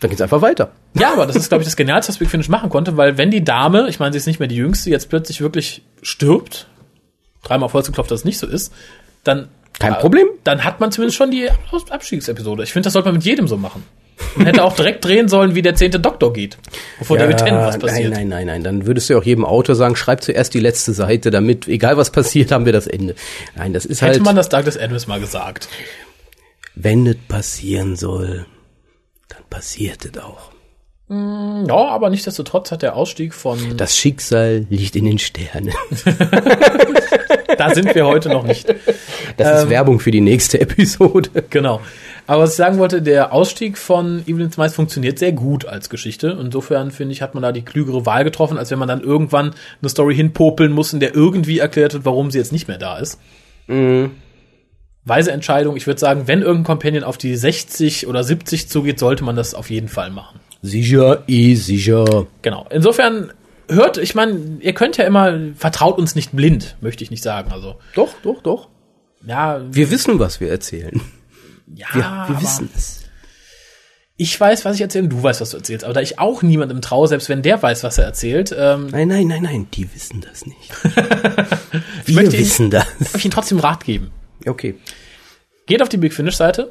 [0.00, 0.72] dann geht's einfach weiter.
[0.94, 3.30] Ja, aber das ist, glaube ich, das Genialste, was Big Finish machen konnte, weil wenn
[3.30, 6.66] die Dame, ich meine, sie ist nicht mehr die Jüngste, jetzt plötzlich wirklich stirbt,
[7.42, 8.72] dreimal Holz geklopft, dass es nicht so ist,
[9.24, 9.48] dann
[9.80, 10.28] Kein Problem.
[10.44, 11.48] dann hat man zumindest schon die
[11.90, 12.62] Abstiegsepisode.
[12.62, 13.82] Ich finde, das sollte man mit jedem so machen.
[14.36, 16.58] Man hätte auch direkt drehen sollen, wie der zehnte Doktor geht,
[16.98, 18.12] bevor David Tennant was passiert.
[18.12, 18.62] Nein, nein, nein, nein.
[18.62, 21.96] Dann würdest du ja auch jedem Autor sagen, schreib zuerst die letzte Seite, damit, egal
[21.96, 23.14] was passiert, haben wir das Ende.
[23.56, 25.68] Nein, das ist Hätte halt, man das Douglas Adams mal gesagt.
[26.74, 28.44] wenn es passieren soll,
[29.28, 30.52] dann passiert es auch.
[31.12, 35.74] Ja, aber nichtsdestotrotz hat der Ausstieg von, Das Schicksal liegt in den Sternen.
[37.58, 38.72] da sind wir heute noch nicht.
[39.36, 41.30] Das ist Werbung für die nächste Episode.
[41.50, 41.80] Genau.
[42.28, 46.38] Aber was ich sagen wollte, der Ausstieg von Evelyn Smythe funktioniert sehr gut als Geschichte.
[46.40, 49.52] Insofern finde ich, hat man da die klügere Wahl getroffen, als wenn man dann irgendwann
[49.82, 52.98] eine Story hinpopeln muss, in der irgendwie erklärt wird, warum sie jetzt nicht mehr da
[52.98, 53.18] ist.
[55.04, 55.76] Weise Entscheidung.
[55.76, 59.54] Ich würde sagen, wenn irgendein Companion auf die 60 oder 70 zugeht, sollte man das
[59.54, 60.38] auf jeden Fall machen.
[60.62, 62.26] Sicher, eh sicher.
[62.42, 62.66] Genau.
[62.70, 63.32] Insofern
[63.68, 67.50] hört, ich meine, ihr könnt ja immer, vertraut uns nicht blind, möchte ich nicht sagen.
[67.52, 68.68] Also, Doch, doch, doch.
[69.26, 71.00] ja, Wir wissen, was wir erzählen.
[71.74, 72.96] ja, Wir, wir wissen es.
[74.16, 75.82] Ich weiß, was ich erzähle, du weißt, was du erzählst.
[75.84, 79.08] Aber da ich auch niemandem traue, selbst wenn der weiß, was er erzählt, ähm, Nein,
[79.08, 80.70] nein, nein, nein, die wissen das nicht.
[82.06, 82.84] ich Wir wissen das.
[82.98, 84.10] darf ich Ihnen trotzdem Rat geben.
[84.46, 84.74] Okay.
[85.64, 86.70] Geht auf die Big Finish Seite,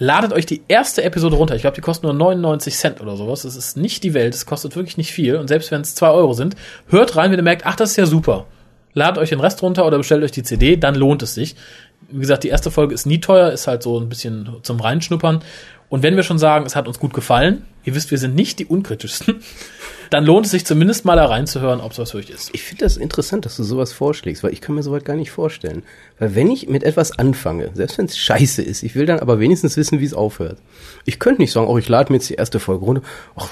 [0.00, 1.54] ladet euch die erste Episode runter.
[1.54, 3.42] Ich glaube, die kostet nur 99 Cent oder sowas.
[3.42, 5.36] Das ist nicht die Welt, es kostet wirklich nicht viel.
[5.36, 6.56] Und selbst wenn es 2 Euro sind,
[6.88, 8.46] hört rein, wenn ihr merkt, ach, das ist ja super.
[8.94, 11.54] Ladet euch den Rest runter oder bestellt euch die CD, dann lohnt es sich.
[12.10, 15.42] Wie gesagt, die erste Folge ist nie teuer, ist halt so ein bisschen zum Reinschnuppern.
[15.90, 18.58] Und wenn wir schon sagen, es hat uns gut gefallen, ihr wisst, wir sind nicht
[18.58, 19.42] die unkritischsten,
[20.10, 22.50] dann lohnt es sich zumindest mal da reinzuhören, ob es was für euch ist.
[22.52, 25.30] Ich finde das interessant, dass du sowas vorschlägst, weil ich kann mir sowas gar nicht
[25.30, 25.84] vorstellen.
[26.18, 29.38] Weil wenn ich mit etwas anfange, selbst wenn es scheiße ist, ich will dann aber
[29.38, 30.58] wenigstens wissen, wie es aufhört.
[31.04, 33.02] Ich könnte nicht sagen, oh, ich lade mir jetzt die erste Folge runter.
[33.36, 33.48] Ach,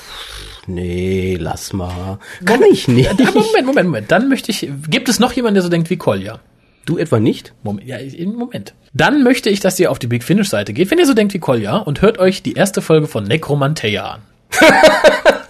[0.67, 2.19] nee, lass mal.
[2.45, 3.09] Kann ich nicht.
[3.19, 4.13] Moment, Moment, Moment.
[4.13, 6.41] Dann möchte ich, gibt es noch jemanden, der so denkt wie Kolja?
[6.87, 7.53] Du etwa nicht?
[7.63, 8.75] Moment, ja, im Moment.
[8.95, 11.35] Dann möchte ich, dass ihr auf die Big Finish Seite geht, wenn ihr so denkt
[11.35, 14.23] wie Kolja, und hört euch die erste Folge von Necromantea an.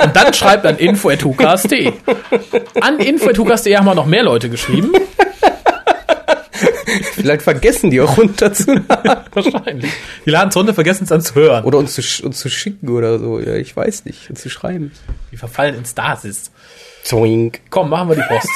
[0.03, 1.93] Und dann schreibt an info.hukas.de.
[2.81, 4.93] An info.hukas.de haben wir noch mehr Leute geschrieben.
[7.13, 9.25] Vielleicht vergessen die auch runterzuladen.
[9.33, 9.93] Wahrscheinlich.
[10.25, 11.65] Die laden es runter, vergessen es dann zu hören.
[11.65, 13.39] Oder uns zu, uns zu schicken oder so.
[13.41, 14.31] Ja, ich weiß nicht.
[14.31, 14.93] Uns zu schreiben.
[15.31, 16.51] Die verfallen in Stasis.
[17.05, 17.61] Zoink.
[17.71, 18.49] Komm, machen wir die Post.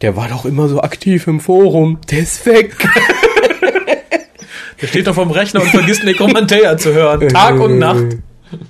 [0.00, 2.00] Der war doch immer so aktiv im Forum.
[2.10, 2.76] Der ist weg.
[4.80, 7.28] Der steht doch vom Rechner und vergisst Necromantea zu hören.
[7.28, 8.18] Tag und Nacht.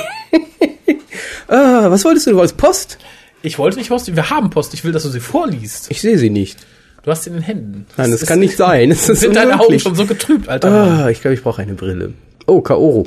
[1.47, 2.31] ah, was wolltest du?
[2.31, 2.97] Du wolltest Post?
[3.41, 4.73] Ich wollte nicht Post, wir haben Post.
[4.73, 5.89] Ich will, dass du sie vorliest.
[5.89, 6.57] Ich sehe sie nicht.
[7.03, 7.85] Du hast sie in den Händen.
[7.97, 8.89] Nein, das ist- kann nicht sein.
[8.89, 10.89] Das ist Sind deine Augen schon so getrübt, alter Mann?
[10.99, 12.13] Ah, ich glaube, ich brauche eine Brille.
[12.45, 13.05] Oh, Kaoru.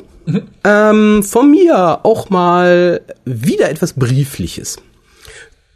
[0.63, 4.77] Ähm, von mir auch mal wieder etwas Briefliches.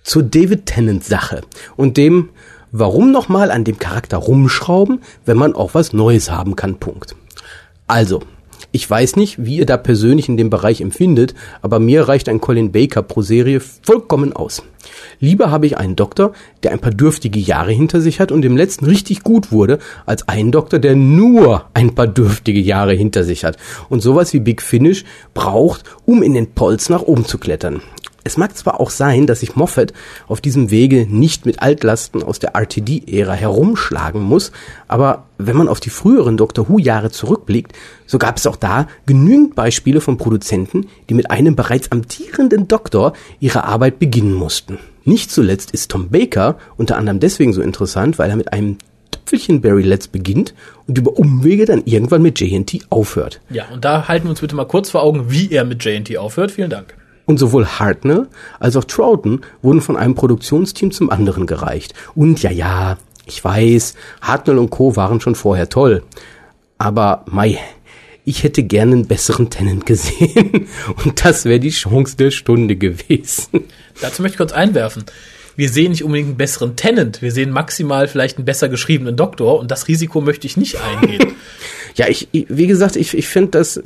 [0.03, 1.41] Zur David Tennant Sache
[1.75, 2.29] und dem,
[2.71, 6.79] warum nochmal an dem Charakter rumschrauben, wenn man auch was Neues haben kann.
[6.79, 7.13] Punkt.
[7.87, 8.23] Also,
[8.77, 12.39] ich weiß nicht, wie ihr da persönlich in dem Bereich empfindet, aber mir reicht ein
[12.39, 14.61] Colin Baker pro Serie vollkommen aus.
[15.19, 18.55] Lieber habe ich einen Doktor, der ein paar dürftige Jahre hinter sich hat und im
[18.55, 23.43] letzten richtig gut wurde, als einen Doktor, der nur ein paar dürftige Jahre hinter sich
[23.43, 23.57] hat
[23.89, 27.81] und sowas wie Big Finish braucht, um in den Polz nach oben zu klettern.
[28.27, 29.93] Es mag zwar auch sein, dass sich Moffat
[30.27, 34.51] auf diesem Wege nicht mit Altlasten aus der RTD-Ära herumschlagen muss,
[34.89, 37.71] aber wenn man auf die früheren Doctor Who-Jahre zurückblickt,
[38.05, 43.13] so gab es auch da genügend Beispiele von Produzenten, die mit einem bereits amtierenden Doktor
[43.39, 44.77] ihre Arbeit beginnen mussten.
[45.05, 48.77] Nicht zuletzt ist Tom Baker unter anderem deswegen so interessant, weil er mit einem
[49.11, 50.53] Tüpfelchen Barry Letts beginnt
[50.85, 53.39] und über Umwege dann irgendwann mit JNT aufhört.
[53.49, 56.17] Ja, und da halten wir uns bitte mal kurz vor Augen, wie er mit JNT
[56.17, 56.51] aufhört.
[56.51, 56.96] Vielen Dank.
[57.27, 58.25] Und sowohl Hartner
[58.59, 61.93] als auch Troughton wurden von einem Produktionsteam zum anderen gereicht.
[62.15, 64.95] Und ja, ja, ich weiß, Hartnell und Co.
[64.95, 66.03] waren schon vorher toll.
[66.77, 67.59] Aber Mai,
[68.23, 70.67] ich hätte gerne einen besseren Tenant gesehen.
[71.05, 73.63] Und das wäre die Chance der Stunde gewesen.
[74.01, 75.05] Dazu möchte ich kurz einwerfen.
[75.55, 79.59] Wir sehen nicht unbedingt einen besseren Tenant, wir sehen maximal vielleicht einen besser geschriebenen Doktor
[79.59, 81.31] und das Risiko möchte ich nicht eingehen.
[81.97, 83.81] Ja, ich, ich wie gesagt, ich, ich finde das,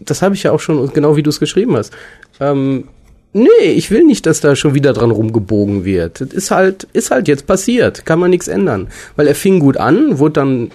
[0.00, 1.92] das habe ich ja auch schon, genau wie du es geschrieben hast.
[2.40, 2.88] Ähm,
[3.34, 6.22] nee, ich will nicht, dass da schon wieder dran rumgebogen wird.
[6.22, 8.88] Das ist halt, ist halt jetzt passiert, kann man nichts ändern.
[9.16, 10.70] Weil er fing gut an, wurde dann,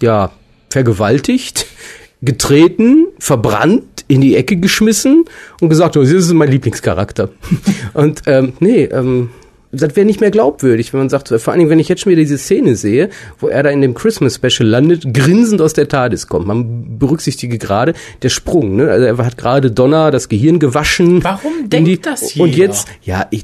[0.00, 0.32] ja,
[0.68, 1.66] vergewaltigt,
[2.22, 5.26] getreten, verbrannt, in die Ecke geschmissen
[5.60, 7.30] und gesagt, oh, das ist mein Lieblingscharakter.
[7.94, 9.30] und ähm, nee, ähm,
[9.70, 12.10] das wäre nicht mehr glaubwürdig, wenn man sagt, vor allen Dingen, wenn ich jetzt schon
[12.12, 15.88] wieder diese Szene sehe, wo er da in dem Christmas Special landet, grinsend aus der
[15.88, 16.46] TARDIS kommt.
[16.46, 18.90] Man berücksichtige gerade der Sprung, ne?
[18.90, 21.22] Also er hat gerade Donner das Gehirn gewaschen.
[21.22, 22.68] Warum denkt die, das Und jeder?
[22.68, 23.42] jetzt, ja, ich,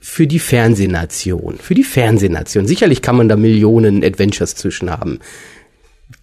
[0.00, 2.66] für die Fernsehnation, für die Fernsehnation.
[2.66, 5.20] Sicherlich kann man da Millionen Adventures zwischen haben.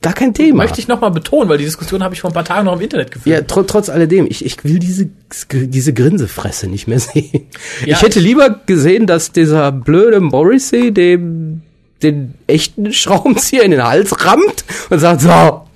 [0.01, 0.63] Gar kein Thema.
[0.63, 2.81] Möchte ich nochmal betonen, weil die Diskussion habe ich vor ein paar Tagen noch im
[2.81, 3.35] Internet geführt.
[3.35, 5.09] Ja, tr trotz alledem, ich, ich will diese,
[5.51, 7.47] diese Grinsefresse nicht mehr sehen.
[7.85, 7.97] Ja.
[7.97, 11.61] Ich hätte lieber gesehen, dass dieser blöde Morrissey dem
[12.01, 15.67] den echten Schraubenzieher in den Hals rammt und sagt, so,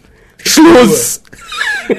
[0.43, 1.21] Schluss!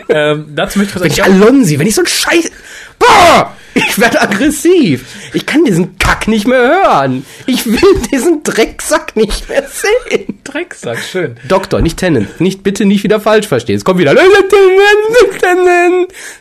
[0.08, 1.42] ähm, dazu möchte ich was Wenn ich sagen.
[1.42, 2.50] Alonsi, wenn ich so ein Scheiß...
[2.98, 3.52] Boah!
[3.74, 5.04] Ich werde aggressiv.
[5.34, 7.26] Ich kann diesen Kack nicht mehr hören.
[7.46, 10.40] Ich will diesen Drecksack nicht mehr sehen.
[10.44, 11.36] Drecksack, schön.
[11.46, 12.40] Doktor, nicht Tennant.
[12.40, 13.76] Nicht, bitte nicht wieder falsch verstehen.
[13.76, 14.14] Es kommt wieder.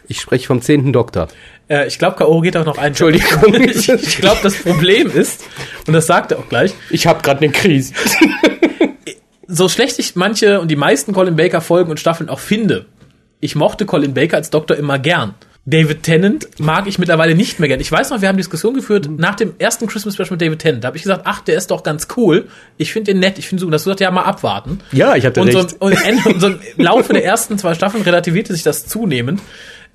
[0.07, 1.27] Ich spreche vom zehnten Doktor.
[1.69, 2.41] Äh, ich glaube, K.O.
[2.41, 2.87] geht auch noch ein.
[2.87, 3.53] Entschuldigung.
[3.55, 5.43] ich ich glaube, das Problem ist,
[5.87, 7.93] und das sagt er auch gleich, Ich habe gerade eine Krise.
[9.47, 12.85] so schlecht ich manche und die meisten Colin Baker Folgen und Staffeln auch finde,
[13.39, 15.35] ich mochte Colin Baker als Doktor immer gern.
[15.67, 17.79] David Tennant mag ich mittlerweile nicht mehr gern.
[17.79, 20.83] Ich weiß noch, wir haben Diskussion geführt nach dem ersten Christmas Special mit David Tennant.
[20.83, 22.47] Da habe ich gesagt, ach, der ist doch ganz cool.
[22.77, 23.39] Ich finde den nett.
[23.39, 24.79] Ich finde so, das wird ja mal abwarten.
[24.91, 25.71] Ja, ich hatte und recht.
[25.71, 29.41] So, und, und so im Laufe der ersten zwei Staffeln relativierte sich das zunehmend.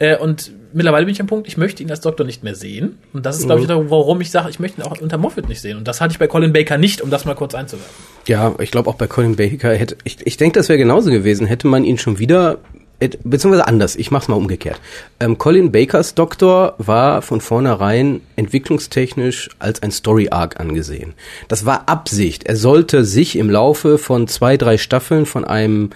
[0.00, 2.98] Äh, und mittlerweile bin ich am Punkt, ich möchte ihn als Doktor nicht mehr sehen.
[3.12, 3.90] Und das ist, glaube ich, Mhm.
[3.90, 5.76] warum ich sage, ich möchte ihn auch unter Moffat nicht sehen.
[5.76, 7.94] Und das hatte ich bei Colin Baker nicht, um das mal kurz einzuwerfen.
[8.26, 11.46] Ja, ich glaube auch bei Colin Baker hätte, ich, ich denke, das wäre genauso gewesen,
[11.46, 12.58] hätte man ihn schon wieder,
[13.24, 14.80] beziehungsweise anders, ich mach's mal umgekehrt.
[15.18, 21.14] Ähm, Colin Bakers Doktor war von vornherein entwicklungstechnisch als ein Story Arc angesehen.
[21.48, 22.44] Das war Absicht.
[22.44, 25.90] Er sollte sich im Laufe von zwei, drei Staffeln von einem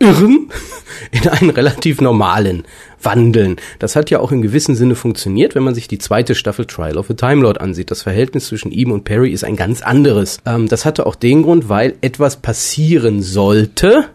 [0.00, 0.50] Irren
[1.12, 2.64] in einen relativ normalen
[3.04, 3.56] wandeln.
[3.78, 6.96] Das hat ja auch in gewissem Sinne funktioniert, wenn man sich die zweite Staffel Trial
[6.96, 7.90] of a Time Lord ansieht.
[7.90, 10.38] Das Verhältnis zwischen ihm und Perry ist ein ganz anderes.
[10.46, 14.06] Ähm, das hatte auch den Grund, weil etwas passieren sollte,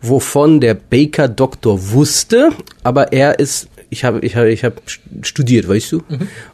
[0.00, 2.50] wovon der Baker Doktor wusste,
[2.82, 4.76] aber er ist ich habe ich habe ich habe
[5.20, 6.02] studiert, weißt du?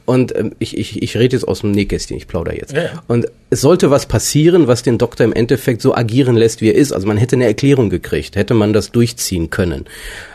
[0.04, 2.72] Und ähm, ich, ich, ich rede jetzt aus dem Nähkästchen, ich plauder jetzt.
[2.72, 3.02] Ja, ja.
[3.06, 6.74] Und es sollte was passieren, was den Doktor im Endeffekt so agieren lässt, wie er
[6.74, 6.92] ist.
[6.92, 9.84] Also man hätte eine Erklärung gekriegt, hätte man das durchziehen können.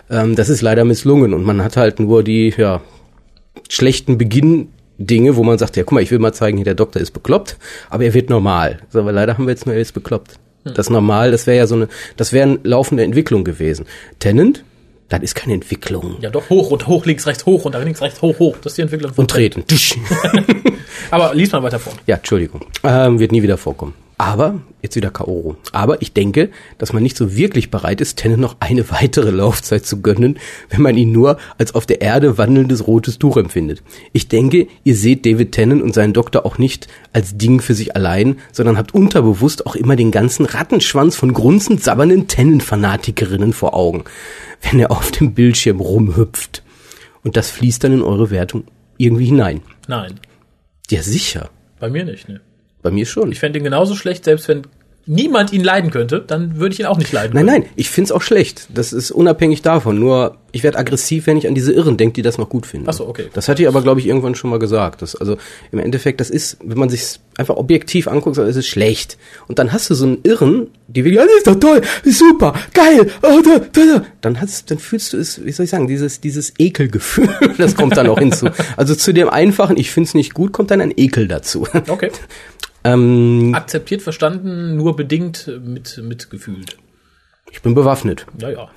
[0.10, 2.82] Ähm, das ist leider misslungen und man hat halt nur die ja,
[3.70, 4.70] schlechten Beginn.
[5.00, 7.12] Dinge, wo man sagt, ja, guck mal, ich will mal zeigen, hier, der Doktor ist
[7.12, 7.58] bekloppt,
[7.90, 8.80] aber er wird normal.
[8.90, 10.38] So, aber leider haben wir jetzt nur, er ist bekloppt.
[10.64, 13.86] Das normal, das wäre ja so eine, das wäre eine laufende Entwicklung gewesen.
[14.20, 14.64] Tennant,
[15.10, 16.18] das ist keine Entwicklung.
[16.22, 18.58] Ja, doch, hoch und hoch, links, rechts, hoch und links, rechts, hoch, hoch.
[18.62, 19.64] Das ist die Entwicklung von Und treten.
[21.12, 21.94] Aber lies mal weiter vor.
[22.08, 22.62] Ja, Entschuldigung.
[22.84, 23.94] Ähm, wird nie wieder vorkommen.
[24.18, 25.58] Aber, jetzt wieder Kaoro.
[25.72, 29.86] Aber ich denke, dass man nicht so wirklich bereit ist, Tennant noch eine weitere Laufzeit
[29.86, 30.40] zu gönnen,
[30.70, 33.84] wenn man ihn nur als auf der Erde wandelndes rotes Tuch empfindet.
[34.12, 37.96] Ich denke, ihr seht David Tennant und seinen Doktor auch nicht als Ding für sich
[37.96, 44.04] allein, sondern habt unterbewusst auch immer den ganzen Rattenschwanz von grunzend sabbernden Tennant-Fanatikerinnen vor Augen,
[44.64, 46.64] wenn er auf dem Bildschirm rumhüpft.
[47.24, 48.66] Und das fließt dann in eure Wertung
[48.98, 49.62] irgendwie hinein.
[49.88, 50.20] Nein,
[50.90, 51.50] Ja, sicher.
[51.80, 52.28] bei mir nicht.
[52.30, 52.42] Ne.
[52.82, 53.32] Bei mir schon.
[53.32, 54.64] Ich fände ihn genauso schlecht, selbst wenn
[55.06, 57.62] niemand ihn leiden könnte, dann würde ich ihn auch nicht leiden Nein, können.
[57.64, 58.68] nein, ich find's auch schlecht.
[58.74, 60.00] Das ist unabhängig davon.
[60.00, 62.88] Nur ich werde aggressiv, wenn ich an diese Irren denke, die das noch gut finden.
[62.90, 63.26] Ach so, okay.
[63.34, 65.02] Das hatte ich aber, glaube ich, irgendwann schon mal gesagt.
[65.02, 65.38] Das, also
[65.72, 69.18] im Endeffekt, das ist, wenn man sich einfach objektiv anguckt, dann ist es schlecht.
[69.48, 72.54] Und dann hast du so einen Irren, die will, ja, das ist doch toll, super,
[72.74, 74.06] geil, oh, da, da, da.
[74.22, 77.98] Dann hast, dann fühlst du es, wie soll ich sagen, dieses, dieses Ekelgefühl, das kommt
[77.98, 78.50] dann auch hinzu.
[78.78, 81.68] Also zu dem einfachen, ich find's nicht gut, kommt dann ein Ekel dazu.
[81.88, 82.12] Okay.
[82.84, 86.78] ähm, Akzeptiert, verstanden, nur bedingt äh, mit, mitgefühlt.
[87.52, 88.26] ich bin bewaffnet.
[88.40, 88.70] Ja, ja.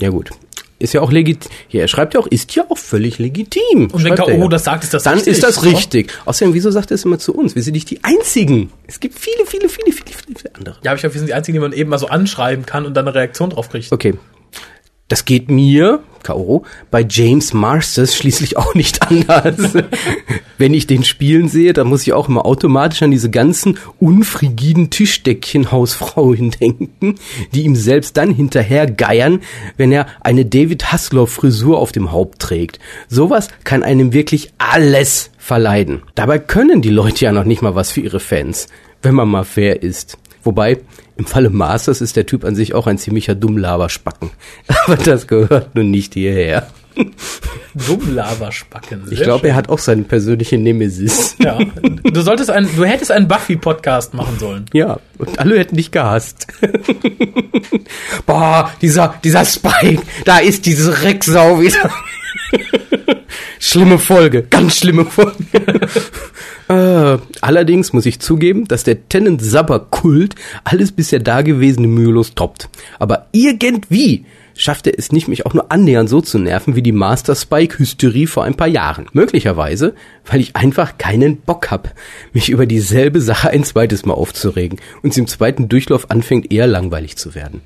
[0.00, 0.30] Ja gut.
[0.80, 1.48] Ist ja auch legit.
[1.68, 3.88] Hier, er schreibt ja auch, ist ja auch völlig legitim.
[3.92, 4.28] Und wenn K.O.
[4.28, 4.48] ja.
[4.48, 5.34] das sagt, ist das Dann richtig.
[5.34, 5.70] ist das oder?
[5.70, 6.12] richtig.
[6.24, 7.54] Außerdem, wieso sagt er es immer zu uns?
[7.54, 8.70] Wir sind nicht die Einzigen.
[8.86, 10.76] Es gibt viele, viele, viele, viele, viele, viele andere.
[10.82, 12.86] Ja, aber ich glaube, wir sind die Einzigen, die man eben mal so anschreiben kann
[12.86, 13.92] und dann eine Reaktion drauf kriegt.
[13.92, 14.14] Okay.
[15.08, 19.74] Das geht mir, Kaoro, bei James Marsters schließlich auch nicht anders.
[20.58, 24.88] Wenn ich den spielen sehe, dann muss ich auch immer automatisch an diese ganzen unfrigiden
[24.88, 27.16] Tischdeckchen-Hausfrauen denken,
[27.52, 29.40] die ihm selbst dann hinterher geiern,
[29.76, 32.78] wenn er eine David Hasselhoff-Frisur auf dem Haupt trägt.
[33.08, 36.02] Sowas kann einem wirklich alles verleiden.
[36.14, 38.68] Dabei können die Leute ja noch nicht mal was für ihre Fans,
[39.02, 40.16] wenn man mal fair ist.
[40.44, 40.78] Wobei,
[41.16, 44.30] im Falle Masters ist der Typ an sich auch ein ziemlicher Dummlaberspacken.
[44.86, 46.66] Aber das gehört nun nicht hierher.
[47.74, 49.02] Dummlaberspacken.
[49.10, 51.36] Ich glaube, er hat auch seine persönliche Nemesis.
[51.40, 51.58] Ja.
[52.04, 54.66] Du solltest einen, du hättest einen Buffy-Podcast machen sollen.
[54.72, 56.46] Ja, und alle hätten dich gehasst.
[58.26, 61.90] Boah, dieser, dieser Spike, da ist diese Recksau wieder.
[63.58, 65.34] schlimme Folge, ganz schlimme Folge.
[66.68, 72.68] äh, allerdings muss ich zugeben, dass der Tenant Sabber Kult alles bisher Dagewesene mühelos toppt.
[72.98, 74.24] Aber irgendwie
[74.56, 77.78] schafft er es nicht, mich auch nur annähernd so zu nerven wie die Master Spike
[77.78, 79.06] Hysterie vor ein paar Jahren.
[79.12, 79.94] Möglicherweise,
[80.24, 81.94] weil ich einfach keinen Bock hab,
[82.32, 86.66] mich über dieselbe Sache ein zweites Mal aufzuregen und sie im zweiten Durchlauf anfängt eher
[86.66, 87.60] langweilig zu werden.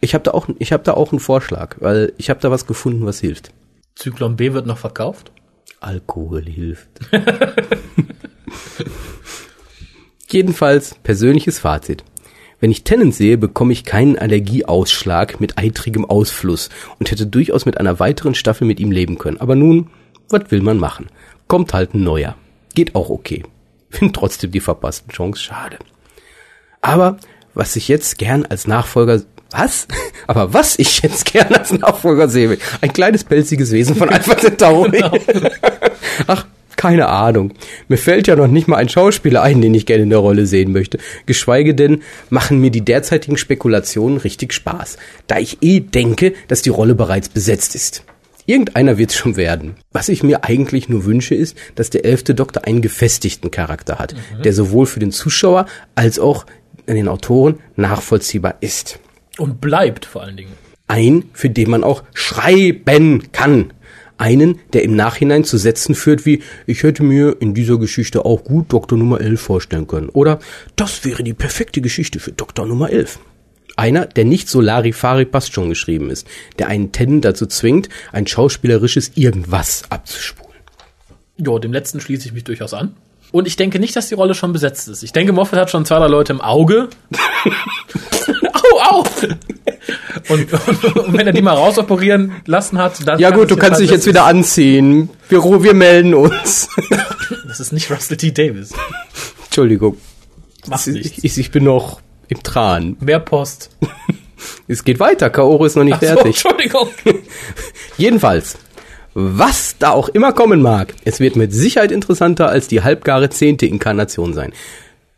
[0.00, 2.66] Ich habe da auch ich habe da auch einen Vorschlag, weil ich habe da was
[2.66, 3.50] gefunden, was hilft.
[3.94, 5.32] Zyklon B wird noch verkauft.
[5.80, 6.88] Alkohol hilft.
[10.30, 12.04] Jedenfalls persönliches Fazit.
[12.60, 17.78] Wenn ich Tennant sehe, bekomme ich keinen Allergieausschlag mit eitrigem Ausfluss und hätte durchaus mit
[17.78, 19.40] einer weiteren Staffel mit ihm leben können.
[19.40, 19.90] Aber nun,
[20.30, 21.08] was will man machen?
[21.46, 22.36] Kommt halt ein neuer.
[22.74, 23.44] Geht auch okay.
[23.90, 25.78] Find trotzdem die verpassten Chance schade.
[26.80, 27.18] Aber
[27.52, 29.22] was ich jetzt gern als Nachfolger
[29.54, 29.86] was?
[30.26, 34.36] Aber was ich jetzt gern als Nachfolger sehe, will, ein kleines pelziges Wesen von Alpha
[34.36, 35.02] Centauri.
[36.26, 37.52] Ach, keine Ahnung.
[37.88, 40.46] Mir fällt ja noch nicht mal ein Schauspieler ein, den ich gerne in der Rolle
[40.46, 40.98] sehen möchte.
[41.26, 46.70] Geschweige denn machen mir die derzeitigen Spekulationen richtig Spaß, da ich eh denke, dass die
[46.70, 48.04] Rolle bereits besetzt ist.
[48.46, 49.76] Irgendeiner wird's schon werden.
[49.92, 54.14] Was ich mir eigentlich nur wünsche, ist, dass der elfte Doktor einen gefestigten Charakter hat,
[54.44, 55.64] der sowohl für den Zuschauer
[55.94, 56.44] als auch
[56.86, 58.98] den Autoren nachvollziehbar ist.
[59.38, 60.52] Und bleibt vor allen Dingen.
[60.86, 63.72] Ein, für den man auch schreiben kann.
[64.16, 68.44] Einen, der im Nachhinein zu Sätzen führt wie, ich hätte mir in dieser Geschichte auch
[68.44, 70.08] gut Doktor Nummer 11 vorstellen können.
[70.08, 70.38] Oder,
[70.76, 73.18] das wäre die perfekte Geschichte für Doktor Nummer 11.
[73.76, 76.28] Einer, der nicht so Larifari passt schon geschrieben ist,
[76.60, 80.54] der einen Tennant dazu zwingt, ein schauspielerisches Irgendwas abzuspulen.
[81.36, 82.94] Ja, dem letzten schließe ich mich durchaus an.
[83.32, 85.02] Und ich denke nicht, dass die Rolle schon besetzt ist.
[85.02, 86.88] Ich denke, Moffat hat schon zwei, drei Leute im Auge.
[88.94, 89.04] au, au!
[90.28, 93.18] Und, und, und wenn er die mal rausoperieren lassen hat, dann.
[93.18, 95.10] Ja gut, du kannst dich jetzt wieder anziehen.
[95.28, 96.68] Wir, wir melden uns.
[97.46, 98.32] Das ist nicht Russell T.
[98.32, 98.72] Davis.
[99.44, 99.96] Entschuldigung.
[100.66, 101.22] Macht nichts.
[101.22, 102.96] Ich, ich bin noch im Tran.
[103.00, 103.70] Mehr Post.
[104.68, 105.30] Es geht weiter.
[105.30, 106.26] Kaoru ist noch nicht so, fertig.
[106.26, 106.88] Entschuldigung.
[107.96, 108.58] Jedenfalls,
[109.14, 113.66] was da auch immer kommen mag, es wird mit Sicherheit interessanter als die halbgare zehnte
[113.66, 114.52] Inkarnation sein.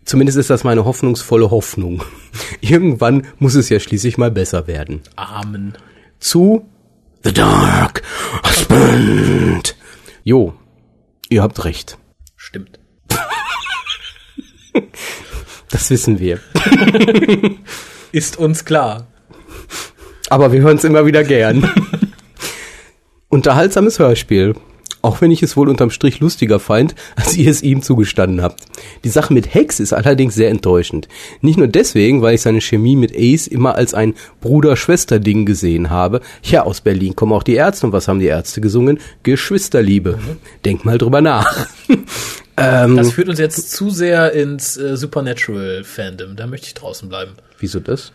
[0.06, 2.02] Zumindest ist das meine hoffnungsvolle Hoffnung.
[2.60, 5.02] Irgendwann muss es ja schließlich mal besser werden.
[5.16, 5.74] Amen.
[6.20, 6.64] Zu
[7.24, 8.02] The Dark
[8.44, 9.76] Husband.
[10.22, 10.54] Jo,
[11.28, 11.98] ihr habt recht.
[12.36, 12.78] Stimmt.
[15.70, 16.38] Das wissen wir.
[18.12, 19.08] Ist uns klar.
[20.30, 21.68] Aber wir hören es immer wieder gern.
[23.28, 24.54] Unterhaltsames Hörspiel.
[25.06, 28.64] Auch wenn ich es wohl unterm Strich lustiger fand, als ihr es ihm zugestanden habt.
[29.04, 31.06] Die Sache mit Hex ist allerdings sehr enttäuschend.
[31.42, 36.22] Nicht nur deswegen, weil ich seine Chemie mit Ace immer als ein Bruder-Schwester-Ding gesehen habe.
[36.42, 37.86] Ja, aus Berlin kommen auch die Ärzte.
[37.86, 38.98] Und was haben die Ärzte gesungen?
[39.22, 40.18] Geschwisterliebe.
[40.64, 41.68] Denk mal drüber nach.
[42.56, 46.34] ähm, Das führt uns jetzt zu sehr ins äh, Supernatural-Fandom.
[46.34, 47.30] Da möchte ich draußen bleiben.
[47.60, 48.10] wieso das?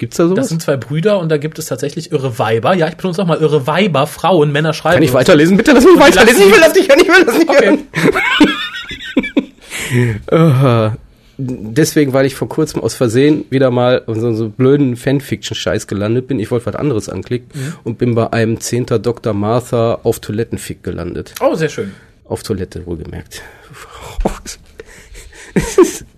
[0.00, 0.38] Gibt's da sowas?
[0.38, 2.74] Das sind zwei Brüder und da gibt es tatsächlich irre Weiber.
[2.74, 4.94] Ja, ich benutze auch mal irre Weiber, Frauen, Männer schreiben.
[4.94, 5.56] Kann ich weiterlesen?
[5.58, 6.42] Bitte lass mich weiterlesen.
[6.42, 7.00] Ich will das nicht hören.
[7.02, 7.78] Ich will das nicht Okay.
[10.30, 10.96] hören.
[11.42, 16.28] Deswegen, weil ich vor kurzem aus Versehen wieder mal in so, so blöden Fanfiction-Scheiß gelandet
[16.28, 16.38] bin.
[16.38, 17.74] Ich wollte was anderes anklicken Mhm.
[17.84, 18.86] und bin bei einem 10.
[19.02, 19.32] Dr.
[19.32, 21.34] Martha auf Toilettenfick gelandet.
[21.40, 21.92] Oh, sehr schön.
[22.26, 23.42] Auf Toilette, wohlgemerkt.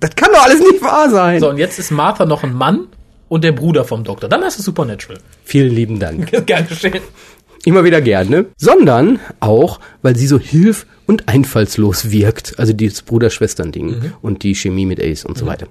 [0.00, 1.40] Das kann doch alles nicht wahr sein.
[1.40, 2.88] So, und jetzt ist Martha noch ein Mann
[3.32, 4.28] und der Bruder vom Doktor.
[4.28, 5.18] Dann hast du Supernatural.
[5.42, 6.30] Vielen lieben Dank.
[6.46, 7.00] Gern geschehen.
[7.64, 8.44] Immer wieder gerne.
[8.58, 12.58] Sondern auch, weil sie so hilf- und einfallslos wirkt.
[12.58, 15.66] Also dieses Bruder-Schwestern-Ding und die Chemie mit Ace und so weiter.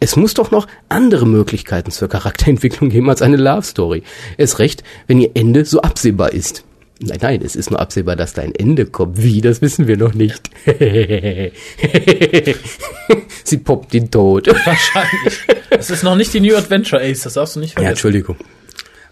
[0.00, 4.02] Es muss doch noch andere Möglichkeiten zur Charakterentwicklung geben als eine Love Story.
[4.36, 6.62] Erst recht, wenn ihr Ende so absehbar ist.
[7.00, 9.22] Nein, nein, es ist nur absehbar, dass da ein Ende kommt.
[9.22, 10.42] Wie, das wissen wir noch nicht.
[13.44, 14.46] Sie poppt ihn tot.
[14.66, 15.38] Wahrscheinlich.
[15.70, 17.90] Das ist noch nicht die New Adventure Ace, das darfst du nicht Ja, vergessen.
[17.90, 18.36] Entschuldigung.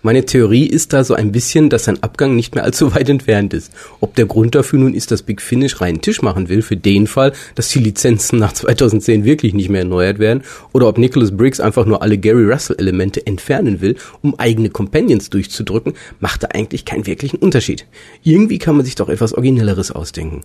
[0.02, 3.52] Meine Theorie ist da so ein bisschen, dass sein Abgang nicht mehr allzu weit entfernt
[3.52, 3.70] ist.
[4.00, 7.06] Ob der Grund dafür nun ist, dass Big Finish reinen Tisch machen will, für den
[7.06, 11.60] Fall, dass die Lizenzen nach 2010 wirklich nicht mehr erneuert werden, oder ob Nicholas Briggs
[11.60, 17.06] einfach nur alle Gary Russell-Elemente entfernen will, um eigene Companions durchzudrücken, macht da eigentlich keinen
[17.06, 17.84] wirklichen Unterschied.
[18.22, 20.40] Irgendwie kann man sich doch etwas Originelleres ausdenken.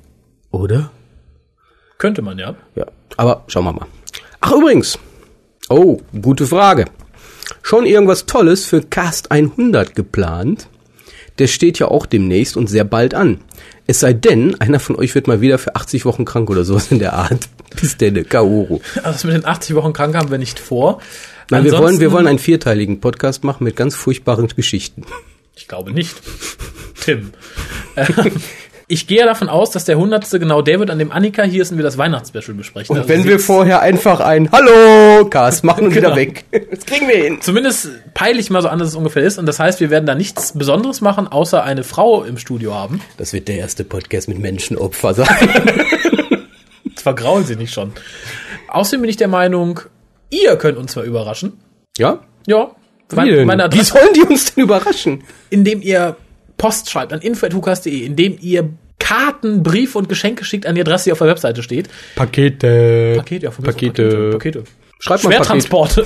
[0.52, 0.92] Oder?
[1.98, 2.56] Könnte man, ja.
[2.76, 2.86] Ja,
[3.18, 3.88] aber schauen wir mal.
[4.42, 5.00] Ach übrigens.
[5.70, 6.86] Oh, gute Frage.
[7.64, 10.68] Schon irgendwas Tolles für Cast 100 geplant?
[11.40, 13.40] Der steht ja auch demnächst und sehr bald an.
[13.88, 16.92] Es sei denn, einer von euch wird mal wieder für 80 Wochen krank oder sowas
[16.92, 17.50] in der Art.
[17.80, 18.80] Bis denn, Kaoru.
[18.98, 21.02] Also das mit den 80 Wochen krank haben wir nicht vor.
[21.52, 25.04] Nein, wir wollen, wir wollen einen vierteiligen Podcast machen mit ganz furchtbaren Geschichten.
[25.56, 26.16] Ich glaube nicht.
[27.02, 27.32] Tim.
[28.88, 31.72] Ich gehe davon aus, dass der hundertste genau der wird, an dem Annika hier ist
[31.72, 32.94] und wir das Weihnachtsspecial besprechen.
[32.96, 36.10] Und Also wenn wir vorher einfach ein Hallo Cast machen und Genau.
[36.10, 36.46] wieder weg.
[36.70, 37.42] Das kriegen wir hin.
[37.42, 39.40] Zumindest peile ich mal so an, dass es ungefähr ist.
[39.40, 43.02] Und das heißt, wir werden da nichts Besonderes machen, außer eine Frau im Studio haben.
[43.18, 45.28] Das wird der erste Podcast mit Menschenopfer sein.
[46.98, 47.92] Vergraulen sie nicht schon.
[48.68, 49.80] Außerdem bin ich der Meinung,
[50.30, 51.54] ihr könnt uns mal überraschen.
[51.98, 52.20] Ja?
[52.48, 52.72] Ja.
[53.10, 53.48] Wie, Meine, denn?
[53.48, 55.24] meine Wie sollen die uns denn überraschen?
[55.50, 56.18] indem ihr
[56.58, 61.12] Post schreibt an info.hukas.de, indem ihr Karten, Briefe und Geschenke schickt an die Adresse, die
[61.12, 61.90] auf der Webseite steht.
[62.16, 63.14] Pakete.
[63.18, 64.30] Pakete, ja, von auch Pakete.
[64.32, 64.64] Pakete.
[65.00, 65.46] Schreibt mal Paket.
[65.46, 66.06] Schwertransporte.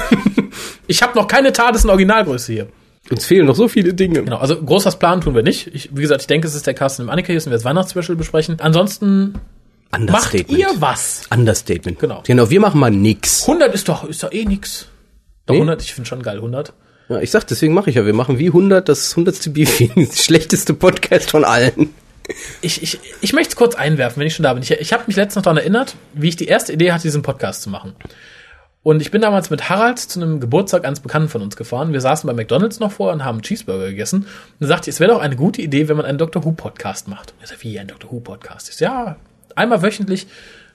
[0.88, 2.68] Ich habe noch keine TARDIS in Originalgröße hier.
[3.12, 4.24] Uns fehlen noch so viele Dinge.
[4.24, 5.74] Genau, also groß was planen tun wir nicht.
[5.74, 8.16] Ich, wie gesagt, ich denke, es ist der Carsten im Annika, und wir das Weihnachtsspecial
[8.16, 8.58] besprechen.
[8.60, 9.36] Ansonsten
[9.92, 11.22] macht ihr was.
[11.30, 12.00] Understatement.
[12.00, 12.24] Genau.
[12.26, 13.48] Genau, wir machen mal nix.
[13.48, 14.88] 100 ist doch, ist doch eh nix.
[15.46, 15.62] Doch, Nee?
[15.62, 16.74] 100, ich finde schon geil, 100.
[17.10, 18.06] Ja, ich sag, deswegen mache ich ja.
[18.06, 19.52] Wir machen wie 100 das 100.
[19.52, 19.92] Beefy.
[19.96, 21.90] Das schlechteste Podcast von allen.
[22.62, 24.62] Ich, ich, ich möchte es kurz einwerfen, wenn ich schon da bin.
[24.62, 27.24] Ich, ich habe mich letztens noch daran erinnert, wie ich die erste Idee hatte, diesen
[27.24, 27.96] Podcast zu machen.
[28.84, 31.92] Und ich bin damals mit Harald zu einem Geburtstag eines Bekannten von uns gefahren.
[31.92, 34.20] Wir saßen bei McDonalds noch vor und haben Cheeseburger gegessen.
[34.20, 34.28] Und
[34.60, 37.08] dann sagte ich, es wäre doch eine gute Idee, wenn man einen Doctor Who Podcast
[37.08, 37.34] macht.
[37.42, 38.80] Ich sag, wie ein Doctor Who Podcast ist.
[38.80, 39.18] Ja,
[39.56, 40.28] einmal wöchentlich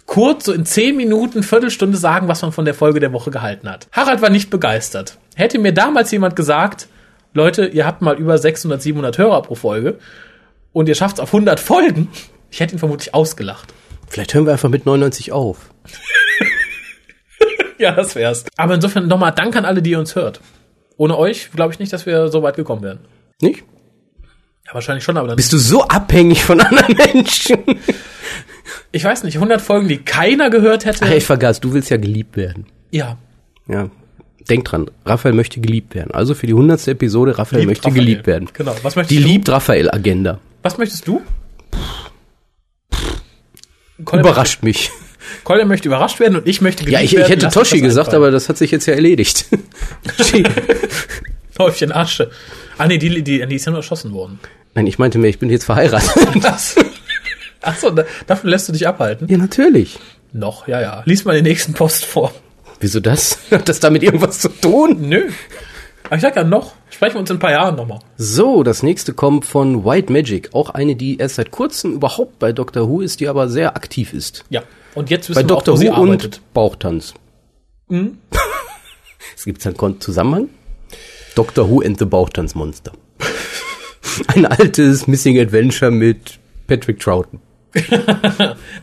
[0.06, 3.70] kurz, so in zehn Minuten, Viertelstunde sagen, was man von der Folge der Woche gehalten
[3.70, 3.88] hat.
[3.92, 5.18] Harald war nicht begeistert.
[5.34, 6.88] Hätte mir damals jemand gesagt,
[7.32, 9.98] Leute, ihr habt mal über 600, 700 Hörer pro Folge
[10.72, 12.08] und ihr schafft es auf 100 Folgen,
[12.50, 13.72] ich hätte ihn vermutlich ausgelacht.
[14.08, 15.70] Vielleicht hören wir einfach mit 99 auf.
[17.76, 18.44] Ja, das wär's.
[18.56, 20.40] Aber insofern nochmal Dank an alle, die ihr uns hört.
[20.96, 23.00] Ohne euch glaube ich nicht, dass wir so weit gekommen wären.
[23.42, 23.64] Nicht?
[24.64, 25.36] Ja, wahrscheinlich schon, aber dann.
[25.36, 27.58] Bist du so abhängig von anderen Menschen?
[28.92, 31.04] ich weiß nicht, 100 Folgen, die keiner gehört hätte.
[31.04, 32.66] Ach, ich vergaß, du willst ja geliebt werden.
[32.90, 33.18] ja.
[33.66, 33.90] Ja.
[34.48, 36.10] Denk dran, Raphael möchte geliebt werden.
[36.12, 36.86] Also für die 100.
[36.88, 38.04] Episode, Raphael Liebt möchte Raphael.
[38.04, 38.48] geliebt werden.
[38.52, 38.74] Genau.
[38.82, 39.28] Was möchtest Die du?
[39.28, 40.38] liebt Raphael-Agenda.
[40.62, 41.22] Was möchtest du?
[44.04, 44.90] Colin Überrascht mich.
[44.90, 47.28] Möchte, Colin möchte überrascht werden und ich möchte Ja, geliebt ich, ich werden.
[47.30, 48.22] hätte uns Toshi gesagt, einfallen.
[48.24, 49.46] aber das hat sich jetzt ja erledigt.
[51.58, 52.30] Häufchen Asche.
[52.78, 54.40] Ah, nee, die, die, die ist ja nur erschossen worden.
[54.74, 56.10] Nein, ich meinte mir, ich bin jetzt verheiratet.
[57.62, 59.28] Achso, da, davon lässt du dich abhalten?
[59.28, 59.98] ja, natürlich.
[60.32, 61.02] Noch, ja, ja.
[61.06, 62.34] Lies mal den nächsten Post vor.
[62.84, 63.38] Wieso das?
[63.50, 65.08] Hat das damit irgendwas zu tun?
[65.08, 65.30] Nö.
[66.02, 66.74] Aber ich sag ja noch.
[66.90, 68.00] Sprechen wir uns in ein paar Jahren nochmal.
[68.18, 70.50] So, das nächste kommt von White Magic.
[70.52, 74.12] Auch eine, die erst seit kurzem überhaupt bei Doctor Who ist, die aber sehr aktiv
[74.12, 74.44] ist.
[74.50, 74.64] Ja.
[74.94, 76.42] Und jetzt Bei wissen wir auch, Doctor sie Who und arbeitet.
[76.52, 77.14] Bauchtanz.
[79.34, 80.50] es gibt einen Zusammenhang.
[81.36, 82.92] Doctor Who and the Bauchtanzmonster.
[84.26, 87.40] Ein altes Missing Adventure mit Patrick Troughton.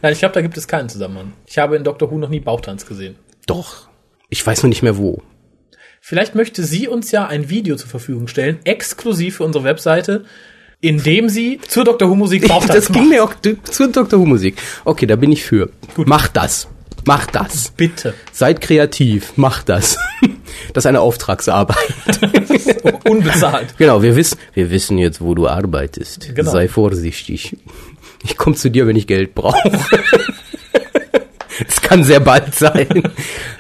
[0.02, 1.34] Nein, ich glaube, da gibt es keinen Zusammenhang.
[1.46, 3.16] Ich habe in Doctor Who noch nie Bauchtanz gesehen.
[3.46, 3.91] Doch.
[4.34, 5.22] Ich weiß nur nicht mehr wo.
[6.00, 10.24] Vielleicht möchte sie uns ja ein Video zur Verfügung stellen, exklusiv für unsere Webseite,
[10.80, 13.12] in dem sie zur Doctor Who Musik Bauchtanz das ging macht.
[13.12, 13.34] mir auch
[13.70, 14.56] zur Doctor Who Musik.
[14.86, 15.70] Okay, da bin ich für.
[15.98, 16.68] Macht das.
[17.06, 17.72] Macht das.
[17.76, 18.14] Bitte.
[18.32, 19.34] Seid kreativ.
[19.36, 19.98] Macht das.
[20.74, 21.78] Das ist eine Auftragsarbeit.
[23.10, 23.74] Unbezahlt.
[23.78, 26.36] Genau, wir wissen, wir wissen jetzt, wo du arbeitest.
[26.36, 26.52] Genau.
[26.52, 27.56] Sei vorsichtig.
[28.24, 29.72] Ich komme zu dir, wenn ich Geld brauche.
[31.68, 33.04] Es kann sehr bald sein.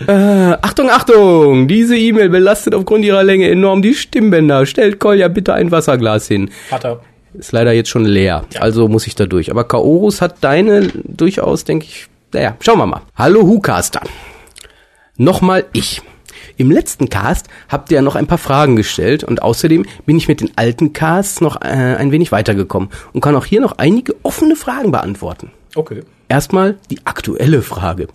[0.08, 1.68] Äh, Achtung, Achtung!
[1.68, 4.66] Diese E-Mail belastet aufgrund ihrer Länge enorm die Stimmbänder.
[4.66, 6.50] Stellt Kolja bitte ein Wasserglas hin.
[6.72, 7.02] Hat er.
[7.36, 9.52] Ist leider jetzt schon leer, also muss ich da durch.
[9.52, 13.02] Aber Kaorus hat deine durchaus, denke ich, naja, schauen wir mal.
[13.16, 14.02] Hallo Hucaster.
[15.18, 16.02] Nochmal ich.
[16.58, 20.28] Im letzten Cast habt ihr ja noch ein paar Fragen gestellt und außerdem bin ich
[20.28, 24.16] mit den alten Casts noch äh, ein wenig weitergekommen und kann auch hier noch einige
[24.24, 25.52] offene Fragen beantworten.
[25.76, 26.02] Okay.
[26.32, 28.08] Erstmal die aktuelle Frage.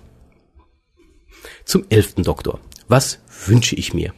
[1.66, 2.60] Zum elften Doktor.
[2.88, 4.14] Was wünsche ich mir?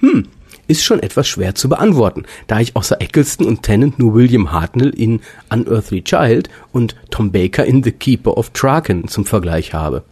[0.00, 0.28] Hm,
[0.68, 4.90] ist schon etwas schwer zu beantworten, da ich außer Eccleston und Tennant nur William Hartnell
[4.90, 10.04] in Unearthly Child und Tom Baker in The Keeper of Traken zum Vergleich habe.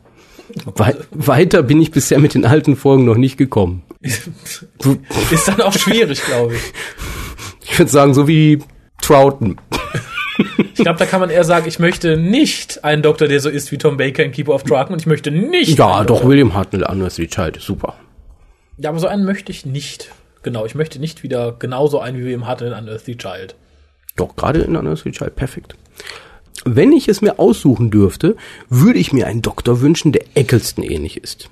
[0.65, 3.83] Wei weiter bin ich bisher mit den alten Folgen noch nicht gekommen.
[4.01, 6.63] Ist dann auch schwierig, glaube ich.
[7.71, 8.61] Ich würde sagen, so wie
[9.03, 9.61] Troughton.
[10.79, 13.71] Ich glaube, da kann man eher sagen, ich möchte nicht einen Doktor, der so ist
[13.73, 15.79] wie Tom Baker in Keeper of Draken und ich möchte nicht.
[15.79, 17.95] Ja, doch, Doktor- William Hartnell, Unearthly Child, ist super.
[18.79, 20.11] Ja, aber so einen möchte ich nicht.
[20.43, 23.57] Genau, ich möchte nicht wieder genauso einen wie wir im hatten in Unearthly Child.
[24.17, 25.75] Doch, gerade in Unearthly Child, perfekt.
[26.65, 28.37] Wenn ich es mir aussuchen dürfte,
[28.69, 31.51] würde ich mir einen Doktor wünschen, der Eccleston ähnlich ist.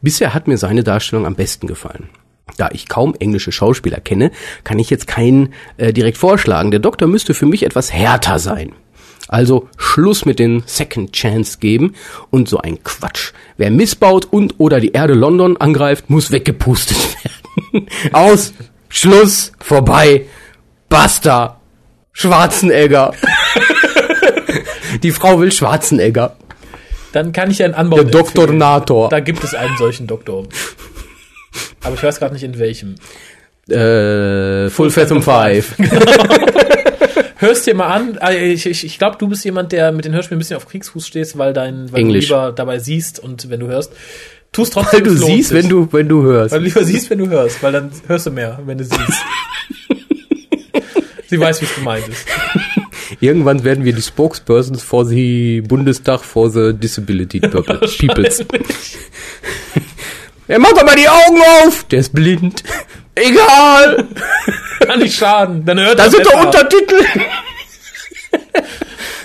[0.00, 2.08] Bisher hat mir seine Darstellung am besten gefallen.
[2.56, 4.30] Da ich kaum englische Schauspieler kenne,
[4.64, 6.70] kann ich jetzt keinen äh, direkt vorschlagen.
[6.70, 8.72] Der Doktor müsste für mich etwas härter sein.
[9.28, 11.94] Also Schluss mit den Second Chance geben
[12.30, 13.32] und so ein Quatsch.
[13.56, 16.98] Wer missbaut und oder die Erde London angreift, muss weggepustet
[17.72, 17.88] werden.
[18.12, 18.52] Aus,
[18.88, 20.26] Schluss, vorbei,
[20.88, 21.60] basta,
[22.12, 23.14] Schwarzenegger.
[25.02, 26.36] die Frau will Schwarzenegger.
[27.12, 27.96] Dann kann ich einen Anbau.
[27.96, 29.08] Der Doktornator.
[29.08, 30.44] Da gibt es einen solchen Doktor.
[31.82, 32.94] Aber ich weiß gerade nicht in welchem.
[33.68, 35.74] Äh, Full Fathom 5.
[37.36, 38.18] Hörst dir mal an.
[38.20, 40.68] Ah, Ich, ich, ich glaube, du bist jemand, der mit den Hörspielen ein bisschen auf
[40.68, 42.28] Kriegsfuß stehst, weil dein, weil Englisch.
[42.28, 43.92] du lieber dabei siehst und wenn du hörst.
[44.52, 45.00] Tust trotzdem.
[45.00, 45.58] Weil du siehst, sich.
[45.58, 46.52] wenn du, wenn du hörst.
[46.52, 49.00] Weil du lieber siehst, wenn du hörst, weil dann hörst du mehr, wenn du siehst.
[51.28, 52.26] Sie weiß, wie es gemeint ist.
[53.20, 58.44] Irgendwann werden wir die Spokespersons for the Bundestag for the Disability People- Peoples.
[60.52, 61.84] Er macht doch mal die Augen auf!
[61.84, 62.62] Der ist blind.
[63.14, 64.06] Egal!
[64.80, 65.64] Kann nicht schaden.
[65.64, 66.44] Dann hört Da sind doch.
[66.44, 67.06] Untertitel!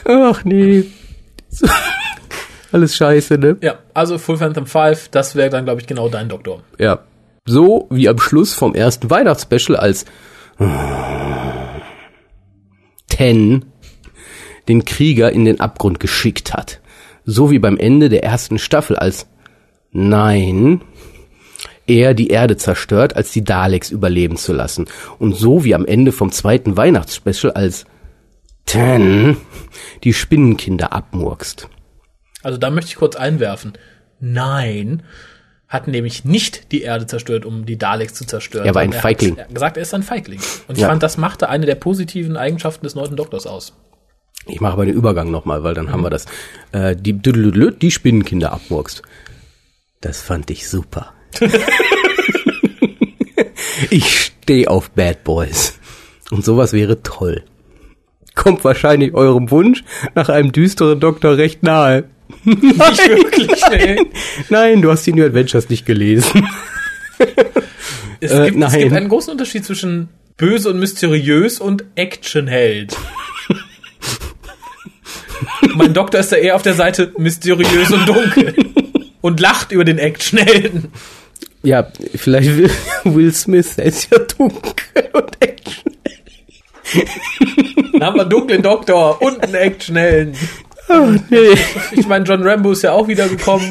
[0.05, 0.85] Ach nee.
[1.49, 1.67] So.
[2.71, 3.57] Alles scheiße, ne?
[3.59, 6.63] Ja, also Full Phantom 5, das wäre dann, glaube ich, genau dein Doktor.
[6.77, 6.99] Ja.
[7.45, 10.05] So wie am Schluss vom ersten Weihnachtsspecial als
[13.09, 13.65] Ten
[14.69, 16.79] den Krieger in den Abgrund geschickt hat.
[17.25, 19.27] So wie beim Ende der ersten Staffel als
[19.91, 20.83] Nein
[21.87, 24.85] er die Erde zerstört, als die Daleks überleben zu lassen.
[25.19, 27.85] Und so wie am Ende vom zweiten Weihnachtsspecial als
[28.65, 29.37] Ten
[30.03, 31.69] die Spinnenkinder abmurkst.
[32.43, 33.73] Also da möchte ich kurz einwerfen.
[34.19, 35.03] Nein,
[35.67, 38.65] hat nämlich nicht die Erde zerstört, um die Daleks zu zerstören.
[38.65, 39.37] Er war ein sondern Feigling.
[39.37, 40.39] Er hat gesagt, er ist ein Feigling.
[40.67, 40.89] Und ich Ja.
[40.89, 43.73] fand, das machte eine der positiven Eigenschaften des neunten Doktors aus.
[44.45, 46.25] Ich mache aber den Übergang nochmal, weil dann haben wir das.
[46.71, 49.01] Äh, die, die Spinnenkinder abmurkst.
[49.99, 51.13] Das fand ich super.
[53.89, 55.79] ich stehe auf Bad Boys.
[56.31, 57.43] Und sowas wäre toll.
[58.35, 59.83] Kommt wahrscheinlich eurem Wunsch
[60.13, 62.05] nach einem düsteren Doktor recht nahe.
[62.43, 62.77] Nicht
[63.07, 63.97] wirklich, nee.
[64.49, 66.47] Nein, du hast die New Adventures nicht gelesen.
[68.19, 68.79] Es, Äh, gibt, es nein.
[68.79, 72.97] gibt einen großen Unterschied zwischen böse und mysteriös und Actionheld.
[75.75, 78.55] mein Doktor ist da eher auf der Seite mysteriös und dunkel.
[79.21, 80.87] Und lacht über den Actionhelden.
[81.67, 82.71] Ja, vielleicht will
[83.03, 85.97] Will Smith, der ist ja dunkel und Action.
[87.91, 90.33] Dann haben wir einen dunklen Doktor und einen Actionhelden.
[91.29, 91.57] Nee.
[91.91, 93.69] Ich meine, John Rambo ist ja auch wieder gekommen.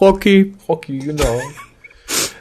[0.00, 0.54] Rocky.
[0.66, 1.38] Rocky, genau.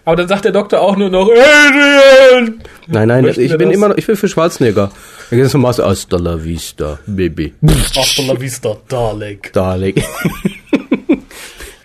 [0.05, 2.61] Aber dann sagt der Doktor auch nur noch Adrian!
[2.87, 3.75] Nein, nein, Möchten ich bin das?
[3.75, 4.89] immer noch, ich will für Schwarzenegger.
[5.31, 7.55] Da geht es um Hasta la vista, Baby.
[7.93, 9.51] Hasta la vista, Dalek.
[9.51, 10.01] Dalek.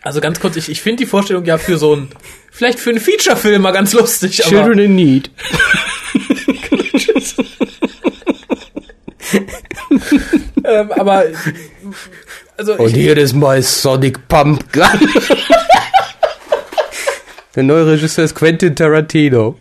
[0.08, 2.08] Also ganz kurz, ich, ich finde die Vorstellung ja für so ein,
[2.50, 5.30] vielleicht für einen Feature-Film mal ganz lustig, aber Children in Need.
[10.64, 11.24] ähm, aber
[12.56, 14.86] also Und hier ist mein Sonic Pump Gun.
[17.54, 19.58] Der neue Regisseur ist Quentin Tarantino.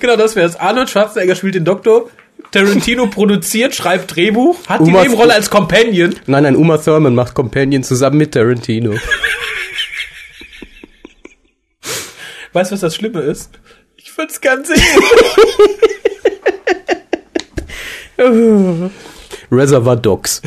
[0.00, 0.56] genau das wäre es.
[0.56, 2.10] Arnold Schwarzenegger spielt den Doktor,
[2.50, 6.14] Tarantino produziert, schreibt Drehbuch, hat die Uma- Nebenrolle als Companion.
[6.26, 8.94] Nein, nein, Uma Thurman macht Companion zusammen mit Tarantino.
[12.52, 13.50] Weißt du, was das Schlimme ist?
[13.96, 14.80] Ich gern sehen.
[19.50, 20.40] Reservoir Dogs.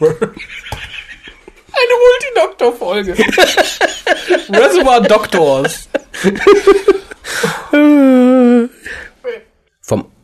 [0.00, 0.16] Eine
[2.34, 3.14] Multidoktor-Folge.
[4.48, 5.88] Reservoir Doctors.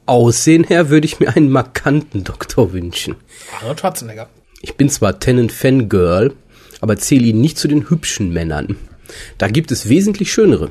[0.06, 3.16] Aussehen her würde ich mir einen markanten Doktor wünschen.
[3.60, 4.28] Arnold Schwarzenegger.
[4.60, 6.34] Ich bin zwar Tennant-Fangirl,
[6.80, 8.76] aber zähle ihn nicht zu den hübschen Männern.
[9.38, 10.70] Da gibt es wesentlich schönere.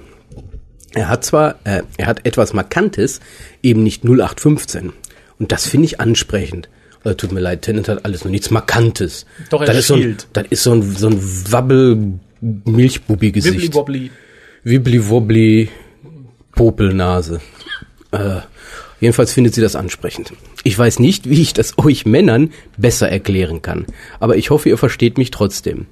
[0.94, 3.20] Er hat zwar, äh, er hat etwas Markantes,
[3.64, 4.94] eben nicht 0815.
[5.40, 6.70] Und das finde ich ansprechend.
[7.04, 9.26] Also, tut mir leid, Tennant hat alles nur nichts Markantes.
[9.50, 10.28] Doch, er das ist so ein, spielt.
[10.34, 11.20] das ist so ein, so ein
[11.52, 13.56] Wabbel-Milchbubi-Gesicht.
[13.56, 14.12] Wibbly Wobbly.
[14.64, 15.70] Wibbly-wobbly
[16.54, 17.42] Popelnase.
[18.12, 18.42] Äh,
[19.04, 20.34] jedenfalls findet sie das ansprechend.
[20.64, 23.86] Ich weiß nicht, wie ich das euch Männern besser erklären kann,
[24.20, 25.86] aber ich hoffe, ihr versteht mich trotzdem.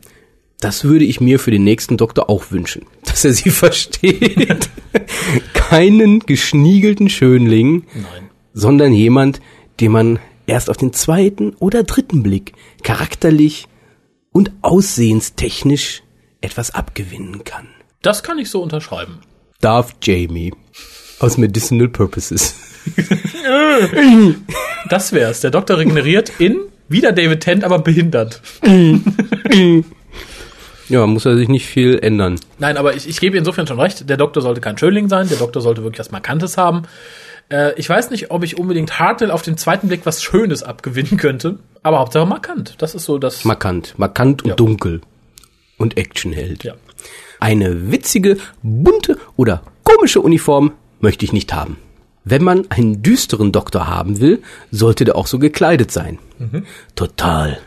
[0.60, 4.70] Das würde ich mir für den nächsten Doktor auch wünschen, dass er sie versteht.
[5.54, 8.30] Keinen geschniegelten Schönling, Nein.
[8.54, 9.42] sondern jemand,
[9.80, 12.54] den man erst auf den zweiten oder dritten Blick
[12.84, 13.68] charakterlich
[14.32, 16.04] und aussehenstechnisch
[16.42, 17.68] etwas abgewinnen kann.
[18.02, 19.20] Das kann ich so unterschreiben.
[19.60, 20.54] Darth Jamie
[21.22, 22.56] aus Medicinal Purposes.
[24.90, 25.42] Das wär's.
[25.42, 26.60] Der Doktor regeneriert in
[26.90, 28.42] wieder David Tent, aber behindert.
[30.90, 32.38] Ja, muss er sich nicht viel ändern.
[32.60, 34.10] Nein, aber ich, ich gebe insofern schon recht.
[34.10, 35.30] Der Doktor sollte kein Schönling sein.
[35.30, 36.84] Der Doktor sollte wirklich was Markantes haben.
[37.50, 41.18] Äh, ich weiß nicht, ob ich unbedingt Hartnell auf den zweiten Blick was Schönes abgewinnen
[41.18, 41.60] könnte.
[41.84, 42.76] Aber Hauptsache markant.
[42.80, 43.46] Das ist so das.
[43.46, 44.56] Markant, markant und Ja.
[44.56, 45.02] dunkel.
[45.78, 46.64] Und Actionheld.
[46.64, 46.74] ja.
[47.40, 50.74] Eine witzige, bunte oder komische Uniform
[51.04, 51.78] möchte ich nicht haben.
[52.24, 56.20] Wenn man einen düsteren Doktor haben will, sollte der auch so gekleidet sein.
[56.96, 57.60] Total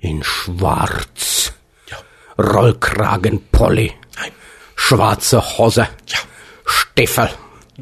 [0.00, 1.52] in schwarz.
[2.38, 3.92] Rollkragenpolly.
[4.16, 4.32] Nein.
[4.74, 5.88] Schwarze Hose.
[6.06, 6.18] Ja.
[6.64, 7.28] Stiefel.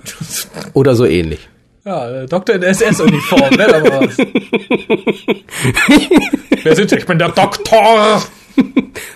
[0.72, 1.48] Oder so ähnlich.
[1.84, 3.66] Ja, äh, Doktor in SS-Uniform, ne?
[6.62, 6.96] Wer sind Sie?
[6.96, 8.22] Ich bin der Doktor!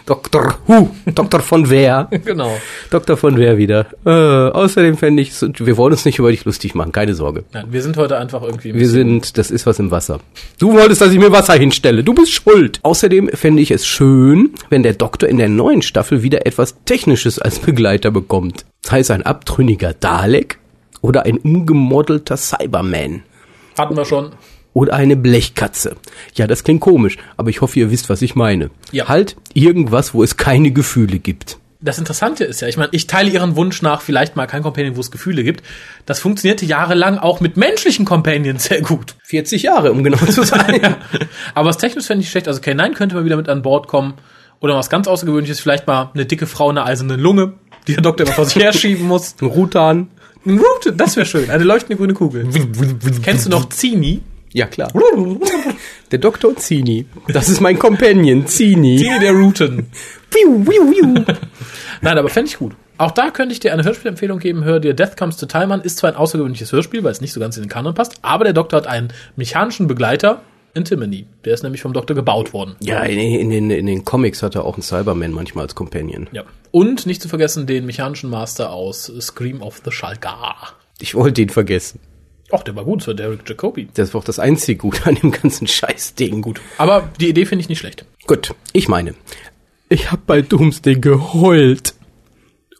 [0.06, 0.54] Dr.
[0.66, 1.40] Who, Dr.
[1.40, 2.08] von Wer.
[2.24, 2.56] Genau.
[2.90, 3.16] Dr.
[3.16, 3.86] von Wer wieder.
[4.04, 7.44] Äh, außerdem fände ich, wir wollen uns nicht über dich lustig machen, keine Sorge.
[7.52, 8.70] Nein, wir sind heute einfach irgendwie.
[8.70, 10.20] ein Wir sind, das ist was im Wasser.
[10.58, 12.02] Du wolltest, dass ich mir Wasser hinstelle.
[12.02, 12.80] Du bist schuld.
[12.82, 17.38] Außerdem fände ich es schön, wenn der Doktor in der neuen Staffel wieder etwas Technisches
[17.38, 18.64] als Begleiter bekommt.
[18.82, 20.58] Sei es ein abtrünniger Dalek
[21.00, 23.22] oder ein umgemodelter Cyberman.
[23.76, 24.30] Hatten wir schon.
[24.74, 25.96] Oder eine Blechkatze.
[26.34, 28.70] Ja, das klingt komisch, aber ich hoffe, ihr wisst, was ich meine.
[28.92, 29.08] Ja.
[29.08, 31.58] Halt irgendwas, wo es keine Gefühle gibt.
[31.80, 34.96] Das Interessante ist ja, ich meine, ich teile ihren Wunsch nach vielleicht mal kein Companion,
[34.96, 35.62] wo es Gefühle gibt.
[36.06, 39.14] Das funktionierte jahrelang auch mit menschlichen Companions sehr gut.
[39.24, 40.80] 40 Jahre, um genau zu sein.
[40.82, 40.96] ja.
[41.54, 42.48] Aber was technisch fände ich schlecht.
[42.48, 44.14] Also K9 könnte mal wieder mit an Bord kommen.
[44.60, 47.52] Oder was ganz Außergewöhnliches, vielleicht mal eine dicke Frau, eine eiserne Lunge,
[47.86, 49.36] die der Doktor immer vor sich herschieben muss.
[49.40, 50.08] Ein Rutan.
[50.46, 51.50] Ein Root, das wäre schön.
[51.50, 52.48] Eine leuchtende grüne Kugel.
[53.22, 54.22] Kennst du noch Zini?
[54.54, 54.88] Ja, klar.
[56.12, 57.06] Der Doktor Zini.
[57.26, 58.98] Das ist mein Companion, Zini.
[58.98, 59.52] Zini der wiu.
[62.00, 62.76] Nein, aber fände ich gut.
[62.96, 64.62] Auch da könnte ich dir eine Hörspielempfehlung geben.
[64.62, 65.80] Hör dir Death Comes to Time an.
[65.80, 68.44] Ist zwar ein außergewöhnliches Hörspiel, weil es nicht so ganz in den Kanon passt, aber
[68.44, 70.42] der Doktor hat einen mechanischen Begleiter,
[70.76, 71.26] Antimony.
[71.44, 72.76] Der ist nämlich vom Doktor gebaut worden.
[72.78, 76.28] Ja, in, in, den, in den Comics hat er auch einen Cyberman manchmal als Companion.
[76.30, 76.44] Ja.
[76.70, 80.74] Und nicht zu vergessen den mechanischen Master aus Scream of the Shalgar.
[81.00, 81.98] Ich wollte ihn vergessen.
[82.54, 83.88] Och, der war gut, so Derek Jacobi.
[83.94, 86.40] Das war auch das einzige Gute an dem ganzen Scheißding.
[86.40, 86.60] Gut.
[86.78, 88.06] Aber die Idee finde ich nicht schlecht.
[88.28, 89.14] Gut, ich meine,
[89.88, 91.94] ich habe bei Doomsday geheult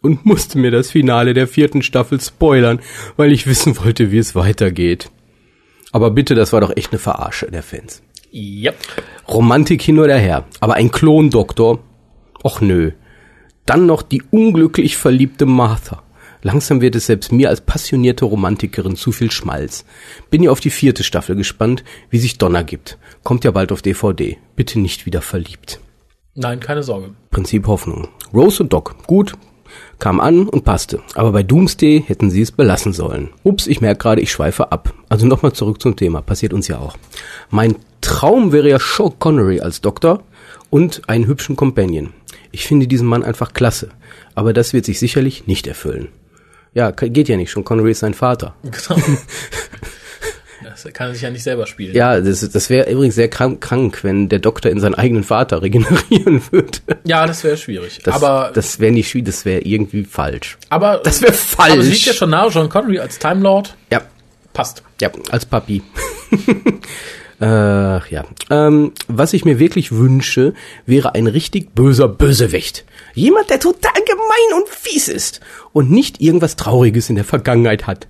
[0.01, 2.79] und musste mir das Finale der vierten Staffel spoilern,
[3.17, 5.11] weil ich wissen wollte, wie es weitergeht.
[5.91, 8.01] Aber bitte, das war doch echt eine Verarsche der Fans.
[8.33, 8.77] Yep.
[9.27, 11.81] Romantik hin oder her, aber ein Klondoktor?
[12.45, 12.93] Och nö.
[13.67, 16.05] Dann noch die unglücklich verliebte Martha.
[16.45, 19.87] Langsam wird es selbst mir als passionierte Romantikerin zu viel Schmalz.
[20.29, 22.99] Bin ja auf die vierte Staffel gespannt, wie sich Donner gibt.
[23.23, 24.37] Kommt ja bald auf DVD.
[24.55, 25.81] Bitte nicht wieder verliebt.
[26.35, 27.15] Nein, keine Sorge.
[27.31, 28.09] Prinzip Hoffnung.
[28.35, 29.33] Rose und Doc, gut,
[29.99, 31.01] kam an und passte.
[31.15, 33.31] Aber bei Doomsday hätten sie es belassen sollen.
[33.43, 34.93] Ups, ich merke gerade, ich schweife ab.
[35.09, 36.21] Also nochmal zurück zum Thema.
[36.21, 36.99] Passiert uns ja auch.
[37.49, 40.23] Mein Traum wäre ja Sean Connery als Doktor
[40.69, 42.13] und einen hübschen Companion.
[42.53, 43.89] Ich finde diesen Mann einfach klasse.
[44.35, 46.09] Aber das wird sich sicherlich nicht erfüllen.
[46.75, 47.53] Ja, geht ja nicht.
[47.53, 48.55] Sean Connery ist sein Vater.
[50.63, 50.71] Genau.
[50.71, 51.95] das kann er sich ja nicht selber spielen.
[51.95, 55.61] Ja, das, das wäre übrigens sehr krank, krank, wenn der Doktor in seinen eigenen Vater
[55.63, 56.79] regenerieren würde.
[57.05, 58.01] Ja, das wäre schwierig.
[58.03, 60.57] Das, aber das wäre nicht schwierig, das wäre irgendwie falsch.
[60.71, 61.73] aber das wär falsch.
[61.73, 64.01] Aber sieht ja schon nahe, John Connery als Time Lord Ja,
[64.55, 64.83] passt.
[65.03, 65.83] ja, als Papi.
[67.41, 68.25] Ach ja.
[68.51, 70.55] Ähm, was ich mir wirklich wünsche,
[70.87, 72.85] wäre ein richtig böser Bösewicht.
[73.15, 75.41] Jemand, der total gemein und fies ist
[75.73, 78.09] und nicht irgendwas Trauriges in der Vergangenheit hat.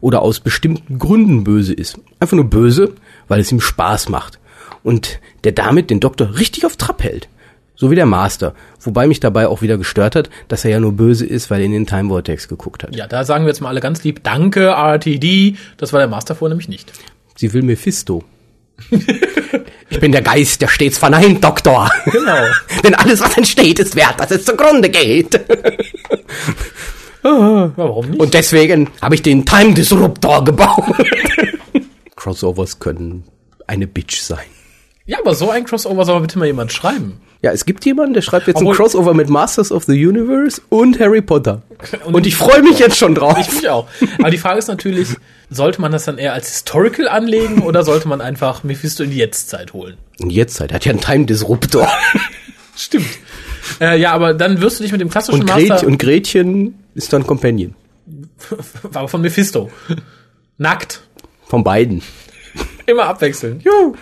[0.00, 1.98] Oder aus bestimmten Gründen böse ist.
[2.18, 2.94] Einfach nur böse,
[3.28, 4.40] weil es ihm Spaß macht.
[4.82, 7.28] Und der damit den Doktor richtig auf Trab hält.
[7.76, 8.54] So wie der Master.
[8.80, 11.66] Wobei mich dabei auch wieder gestört hat, dass er ja nur böse ist, weil er
[11.66, 12.94] in den Time Vortex geguckt hat.
[12.94, 15.56] Ja, da sagen wir jetzt mal alle ganz lieb, danke RTD.
[15.78, 16.92] Das war der Master vorher nämlich nicht.
[17.36, 18.24] Sie will Mephisto.
[19.92, 21.90] ich bin der Geist, der stets verneint, Doktor.
[22.06, 22.44] Genau.
[22.82, 25.34] Denn alles, was entsteht, ist wert, dass es zugrunde geht.
[27.22, 28.20] Ja, warum nicht?
[28.20, 30.96] Und deswegen habe ich den Time Disruptor gebaut.
[32.16, 33.24] Crossovers können
[33.66, 34.46] eine Bitch sein.
[35.04, 37.20] ja, aber so ein Crossover soll bitte mal jemand schreiben.
[37.42, 40.62] Ja, es gibt jemanden, der schreibt jetzt Obwohl- ein Crossover mit Masters of the Universe
[40.68, 41.62] und Harry Potter.
[42.04, 43.36] Und- Und, ich freue mich jetzt schon drauf.
[43.40, 43.88] Ich mich auch.
[44.20, 45.08] Aber die Frage ist natürlich,
[45.50, 49.16] sollte man das dann eher als Historical anlegen oder sollte man einfach Mephisto in die
[49.16, 49.96] Jetztzeit holen?
[50.20, 51.90] Und jetzt halt, er hat ja einen Time Disruptor.
[52.76, 53.06] Stimmt.
[53.80, 56.74] Äh, ja, aber dann wirst du dich mit dem klassischen Und, Master, Gret und Gretchen
[56.94, 57.74] ist dann Companion.
[58.94, 59.68] aber von Mephisto.
[60.58, 61.00] Nackt.
[61.48, 62.02] Von beiden.
[62.86, 63.60] Immer abwechseln.
[63.60, 63.94] Juhu.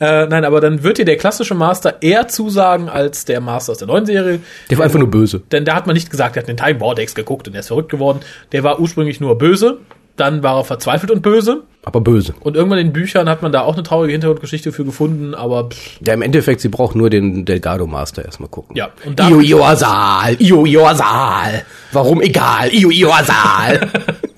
[0.00, 3.78] Äh, nein, aber dann wird dir der klassische Master eher zusagen als der Master aus
[3.78, 4.40] der neuen Serie.
[4.70, 5.40] Der war einfach nur böse.
[5.52, 7.68] Denn da hat man nicht gesagt, er hat den Time Vortex geguckt und er ist
[7.68, 8.20] verrückt geworden.
[8.52, 9.78] Der war ursprünglich nur böse,
[10.16, 11.62] dann war er verzweifelt und böse.
[11.84, 12.34] Aber böse.
[12.40, 15.70] Und irgendwann in den Büchern hat man da auch eine traurige Hintergrundgeschichte für gefunden, aber
[15.70, 18.76] pff, Ja, im Endeffekt, sie braucht nur den Delgado Master erstmal gucken.
[18.76, 18.88] ja.
[19.06, 21.62] Und da Io Iosal, Io Iosal.
[21.92, 22.68] Warum egal?
[22.74, 23.88] Io Iosal.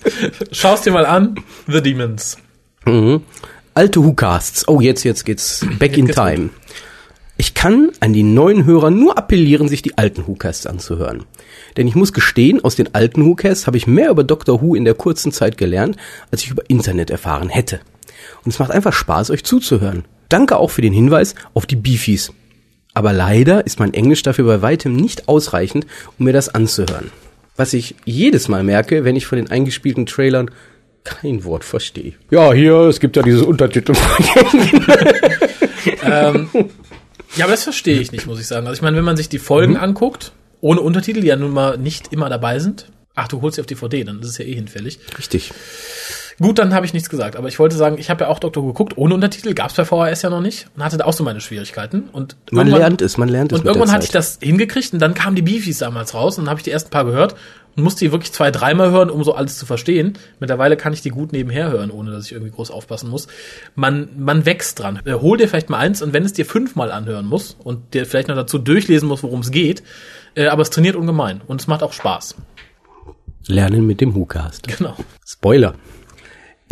[0.53, 1.34] schaust dir mal an,
[1.66, 2.36] The Demons.
[3.81, 4.68] Alte Who-Casts.
[4.68, 6.51] Oh, jetzt, jetzt geht's back in geht's time.
[7.39, 11.24] Ich kann an die neuen Hörer nur appellieren, sich die alten Who-Casts anzuhören.
[11.78, 14.85] Denn ich muss gestehen, aus den alten Who-Casts habe ich mehr über Doctor Who in
[14.85, 15.97] der kurzen Zeit gelernt,
[16.31, 17.81] als ich über Internet erfahren hätte.
[18.45, 20.05] Und es macht einfach Spaß, euch zuzuhören.
[20.28, 22.35] Danke auch für den Hinweis auf die Beefies.
[22.93, 25.87] Aber leider ist mein Englisch dafür bei weitem nicht ausreichend,
[26.18, 27.11] um mir das anzuhören.
[27.57, 30.51] Was ich jedes Mal merke, wenn ich von den eingespielten Trailern
[31.05, 32.12] kein Wort verstehe.
[32.30, 33.92] Ja, hier, es gibt ja dieses Untertitel.
[37.36, 38.66] Ja, aber das verstehe ich nicht, muss ich sagen.
[38.66, 39.80] Also ich meine, wenn man sich die Folgen Mhm.
[39.80, 42.86] anguckt, ohne Untertitel, die ja nun mal nicht immer dabei sind.
[43.14, 44.98] Ach, du holst sie auf DVD, dann ist es ja eh hinfällig.
[45.18, 45.53] Richtig.
[46.39, 47.37] Gut, dann habe ich nichts gesagt.
[47.37, 49.85] Aber ich wollte sagen, ich habe ja auch Doktor Who geguckt, ohne Untertitel, gab's bei
[49.85, 52.09] VHS ja noch nicht und hatte da auch so meine Schwierigkeiten.
[52.12, 55.14] Und Man lernt es, man lernt es Und irgendwann hatte ich das hingekriegt und dann
[55.14, 57.35] kamen die Beefies damals raus und dann habe ich die ersten paar gehört
[57.76, 60.18] und musste die wirklich zwei, dreimal hören, um so alles zu verstehen.
[60.39, 63.28] Mittlerweile kann ich die gut nebenher hören, ohne dass ich irgendwie groß aufpassen muss.
[63.74, 65.01] Man, man wächst dran.
[65.05, 68.07] Äh, Hol dir vielleicht mal eins und wenn es dir fünfmal anhören muss und dir
[68.07, 69.83] vielleicht noch dazu durchlesen muss, worum es geht,
[70.35, 72.37] äh, aber es trainiert ungemein und es macht auch Spaß.
[73.47, 74.68] Lernen mit dem WhoCast.
[74.68, 74.97] Genau.
[75.26, 75.74] Spoiler.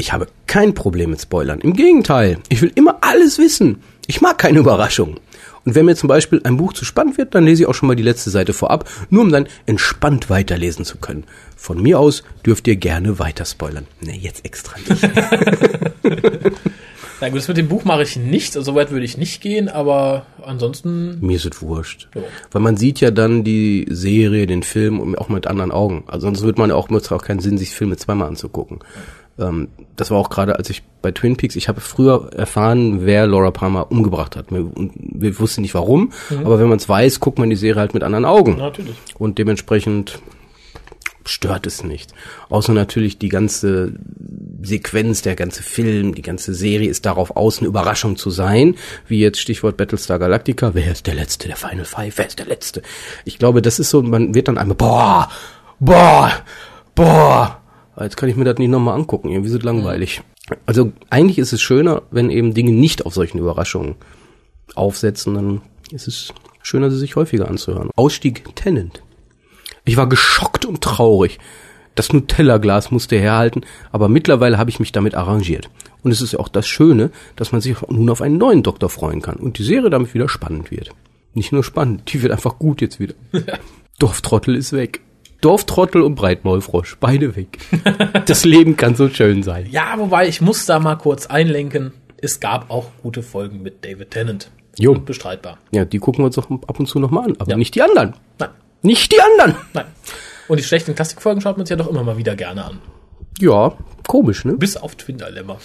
[0.01, 1.61] Ich habe kein Problem mit Spoilern.
[1.61, 3.83] Im Gegenteil, ich will immer alles wissen.
[4.07, 5.19] Ich mag keine Überraschungen.
[5.65, 7.89] Und wenn mir zum Beispiel ein Buch zu spannend wird, dann lese ich auch schon
[7.89, 11.25] mal die letzte Seite vorab, nur um dann entspannt weiterlesen zu können.
[11.57, 13.89] Von mir aus dürft ihr gerne weiter spoilern.
[14.01, 15.03] Ne, jetzt extra nicht.
[17.21, 19.41] Na gut, das mit dem Buch mache ich nicht, also so weit würde ich nicht
[19.41, 22.09] gehen, aber ansonsten Mir ist es wurscht.
[22.15, 22.23] Ja.
[22.53, 26.05] Weil man sieht ja dann die Serie, den Film und auch mit anderen Augen.
[26.07, 28.79] Also sonst wird man ja auch, macht auch keinen Sinn, sich Filme zweimal anzugucken.
[29.39, 33.27] Ähm, das war auch gerade, als ich bei Twin Peaks, ich habe früher erfahren, wer
[33.27, 34.51] Laura Palmer umgebracht hat.
[34.51, 36.13] Wir, wir wussten nicht warum,
[36.45, 38.57] aber wenn man es weiß, guckt man die Serie halt mit anderen Augen.
[38.57, 38.97] natürlich.
[39.19, 40.21] Und dementsprechend
[41.25, 42.13] stört es nicht.
[42.49, 43.93] Außer natürlich die ganze
[44.63, 48.75] Sequenz, der ganze Film, die ganze Serie ist darauf aus, eine Überraschung zu sein.
[49.07, 50.71] Wie jetzt Stichwort Battlestar Galactica.
[50.75, 52.19] Wer ist der Letzte, der Final Five?
[52.19, 52.83] Wer ist der Letzte?
[53.25, 55.31] Ich glaube, das ist so, man wird dann einmal, boah,
[55.79, 56.33] boah,
[56.95, 57.58] boah.
[58.01, 59.31] Jetzt kann ich mir das nicht nochmal angucken.
[59.31, 60.23] Irgendwie es langweilig.
[60.67, 63.97] Also eigentlich ist es schöner, wenn eben Dinge nicht auf solchen Überraschungen
[64.75, 66.33] aufsetzen, dann ist es
[66.63, 67.91] schöner, sie sich häufiger anzuhören.
[67.97, 69.03] Ausstieg Tennant.
[69.85, 71.39] Ich war geschockt und traurig.
[71.95, 75.69] Das Nutella-Glas musste herhalten, aber mittlerweile habe ich mich damit arrangiert.
[76.03, 78.89] Und es ist ja auch das Schöne, dass man sich nun auf einen neuen Doktor
[78.89, 80.91] freuen kann und die Serie damit wieder spannend wird.
[81.35, 83.15] Nicht nur spannend, die wird einfach gut jetzt wieder.
[83.99, 85.01] Dorftrottel ist weg.
[85.41, 87.59] Dorftrottel und Breitmaulfrosch, beide weg.
[88.27, 89.67] Das Leben kann so schön sein.
[89.71, 91.93] Ja, wobei ich muss da mal kurz einlenken.
[92.21, 94.51] Es gab auch gute Folgen mit David Tennant.
[94.79, 94.93] Jo.
[94.93, 95.59] Unbestreitbar.
[95.71, 97.57] Ja, die gucken wir uns auch ab und zu nochmal an, aber Ja.
[97.57, 98.15] nicht die anderen.
[98.39, 98.51] Nein,
[98.83, 99.57] Nicht die anderen.
[99.75, 99.87] nein.
[100.49, 102.79] Und die schlechten Klassikfolgen schaut man sich ja doch immer mal wieder gerne an.
[103.41, 103.77] Ja,
[104.07, 104.55] komisch, ne?
[104.55, 105.59] Bis auf Twin Dilemma.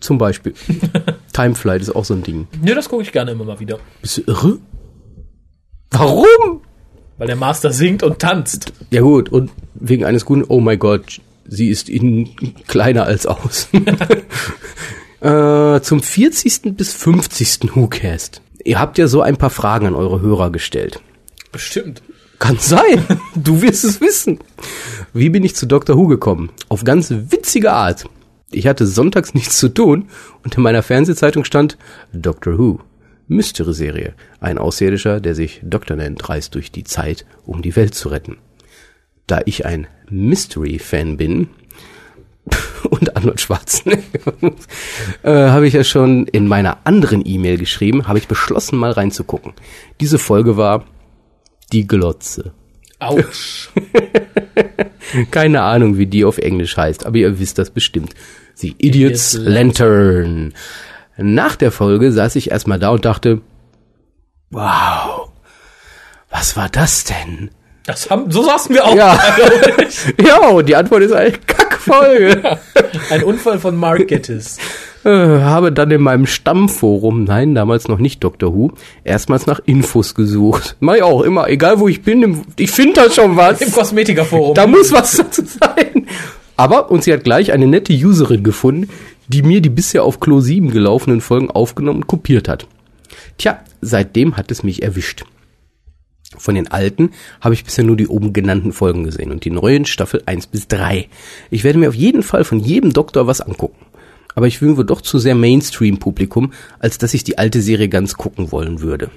[0.00, 0.54] Zum Beispiel.
[1.32, 2.46] Timeflight ist auch so ein Ding.
[2.62, 3.78] Nee, das gucke ich gerne immer mal wieder.
[4.00, 4.58] Bist du irre?
[5.90, 6.62] Warum?
[7.18, 8.72] Weil der Master singt und tanzt.
[8.90, 12.30] Ja gut, und wegen eines guten, oh mein Gott, sie ist innen
[12.66, 13.68] kleiner als aus.
[15.20, 16.76] äh, zum 40.
[16.76, 17.74] bis 50.
[17.74, 18.40] WhoCast.
[18.64, 21.00] Ihr habt ja so ein paar Fragen an eure Hörer gestellt.
[21.52, 22.02] Bestimmt.
[22.38, 23.04] Kann sein.
[23.34, 24.38] Du wirst es wissen.
[25.12, 25.96] Wie bin ich zu Dr.
[25.96, 26.50] Who gekommen?
[26.68, 28.04] Auf ganz witzige Art.
[28.50, 30.08] Ich hatte sonntags nichts zu tun
[30.44, 31.76] und in meiner Fernsehzeitung stand
[32.12, 32.58] Dr.
[32.58, 32.80] Who.
[33.28, 34.14] Mystery-Serie.
[34.40, 38.38] Ein Außerirdischer, der sich Doktor nennt, reist durch die Zeit, um die Welt zu retten.
[39.26, 41.48] Da ich ein Mystery-Fan bin
[42.90, 44.32] und Arnold Schwarzenegger,
[45.22, 49.52] äh, habe ich ja schon in meiner anderen E-Mail geschrieben, habe ich beschlossen, mal reinzugucken.
[50.00, 50.86] Diese Folge war
[51.72, 52.52] die Glotze.
[52.98, 53.68] Autsch.
[55.30, 58.14] Keine Ahnung, wie die auf Englisch heißt, aber ihr wisst das bestimmt.
[58.54, 60.54] The Idiot's Idiot's Lantern.
[61.20, 63.40] Nach der Folge saß ich erstmal da und dachte,
[64.50, 65.28] wow,
[66.30, 67.50] was war das denn?
[67.84, 68.94] Das haben, so saßen wir auch.
[68.94, 69.18] Ja.
[70.24, 72.58] ja, und die Antwort ist eine Kackfolge.
[73.10, 74.58] Ein Unfall von Mark Gettis.
[75.04, 78.54] äh, habe dann in meinem Stammforum, nein, damals noch nicht Dr.
[78.54, 78.72] Who,
[79.04, 80.76] erstmals nach Infos gesucht.
[80.80, 83.60] Mach ich auch immer, egal wo ich bin, im, ich finde da schon was.
[83.60, 84.54] Im Kosmetikerforum.
[84.54, 86.06] Da muss was dazu sein.
[86.58, 88.90] Aber, und sie hat gleich eine nette Userin gefunden,
[89.28, 92.66] die mir die bisher auf Klo 7 gelaufenen Folgen aufgenommen und kopiert hat.
[93.36, 95.24] Tja, seitdem hat es mich erwischt.
[96.36, 97.10] Von den alten
[97.40, 100.68] habe ich bisher nur die oben genannten Folgen gesehen und die neuen Staffel 1 bis
[100.68, 101.08] 3.
[101.50, 103.86] Ich werde mir auf jeden Fall von jedem Doktor was angucken.
[104.34, 108.52] Aber ich bin doch zu sehr Mainstream-Publikum, als dass ich die alte Serie ganz gucken
[108.52, 109.10] wollen würde.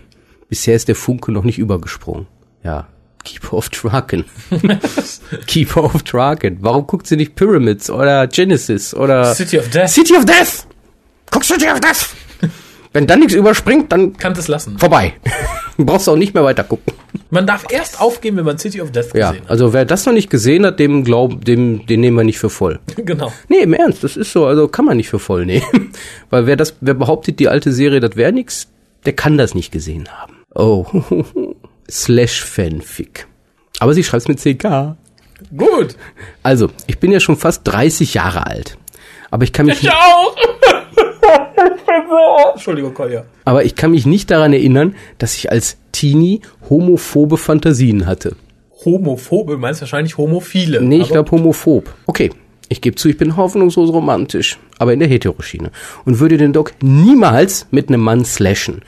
[0.49, 2.27] Bisher ist der Funke noch nicht übergesprungen.
[2.63, 2.87] Ja,
[3.23, 4.25] Keeper of Draken.
[5.47, 6.57] Keeper of Draken.
[6.61, 9.89] Warum guckt sie nicht Pyramids oder Genesis oder City of Death.
[9.89, 10.65] City of Death?
[11.29, 12.09] Guck City of Death!
[12.93, 14.77] Wenn dann nichts überspringt, dann Kann es lassen.
[14.77, 15.13] vorbei.
[15.77, 16.93] Du brauchst auch nicht mehr weiter gucken.
[17.31, 20.13] Man darf erst aufgeben, wenn man City of Death Ja, gesehen also wer das noch
[20.13, 22.75] nicht gesehen hat, dem glaub, dem, den nehmen wir nicht für voll.
[22.97, 23.03] hat.
[23.03, 23.33] Genau.
[23.47, 25.91] Nee, im Ernst, das ist so, also kann man nicht für voll nehmen.
[26.29, 28.67] Weil wer das, wer behauptet, die alte Serie, das wäre nix,
[29.05, 30.35] der kann das nicht gesehen haben.
[30.53, 30.85] Oh,
[31.89, 33.27] slash Fanfic.
[33.79, 34.95] Aber sie schreibt mit CK.
[35.55, 35.95] Gut.
[36.43, 38.77] Also, ich bin ja schon fast 30 Jahre alt.
[39.31, 40.35] Aber ich kann mich, Ich auch.
[42.53, 43.23] Entschuldigung, Kolja.
[43.45, 48.35] Aber ich kann mich nicht daran erinnern, dass ich als Teenie homophobe Fantasien hatte.
[48.85, 50.81] Homophobe, du meinst wahrscheinlich Homophile.
[50.81, 51.93] Nee, ich aber- glaube homophob.
[52.07, 52.31] Okay,
[52.69, 55.71] ich gebe zu, ich bin hoffnungslos romantisch, aber in der Heteroschiene.
[56.05, 58.81] Und würde den Doc niemals mit einem Mann slashen.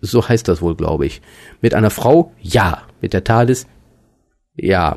[0.00, 1.20] So heißt das wohl, glaube ich.
[1.60, 2.82] Mit einer Frau, ja.
[3.00, 3.66] Mit der TARDIS,
[4.56, 4.96] ja.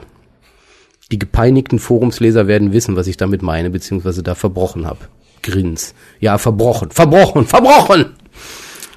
[1.12, 5.00] Die gepeinigten Forumsleser werden wissen, was ich damit meine, beziehungsweise da verbrochen habe.
[5.42, 5.94] Grins.
[6.20, 8.14] Ja, verbrochen, verbrochen, verbrochen!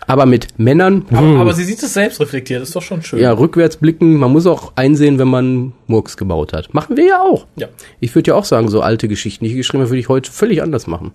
[0.09, 3.19] Aber mit Männern, Aber, aber sie sieht es selbst reflektiert, ist doch schon schön.
[3.19, 6.73] ja, rückwärts blicken, man muss auch einsehen, wenn man Murks gebaut hat.
[6.73, 7.47] Machen wir ja auch.
[7.57, 7.67] Ja.
[7.99, 10.31] Ich würde ja auch sagen, so alte Geschichten, die ich geschrieben habe, würde ich heute
[10.31, 11.13] völlig anders machen.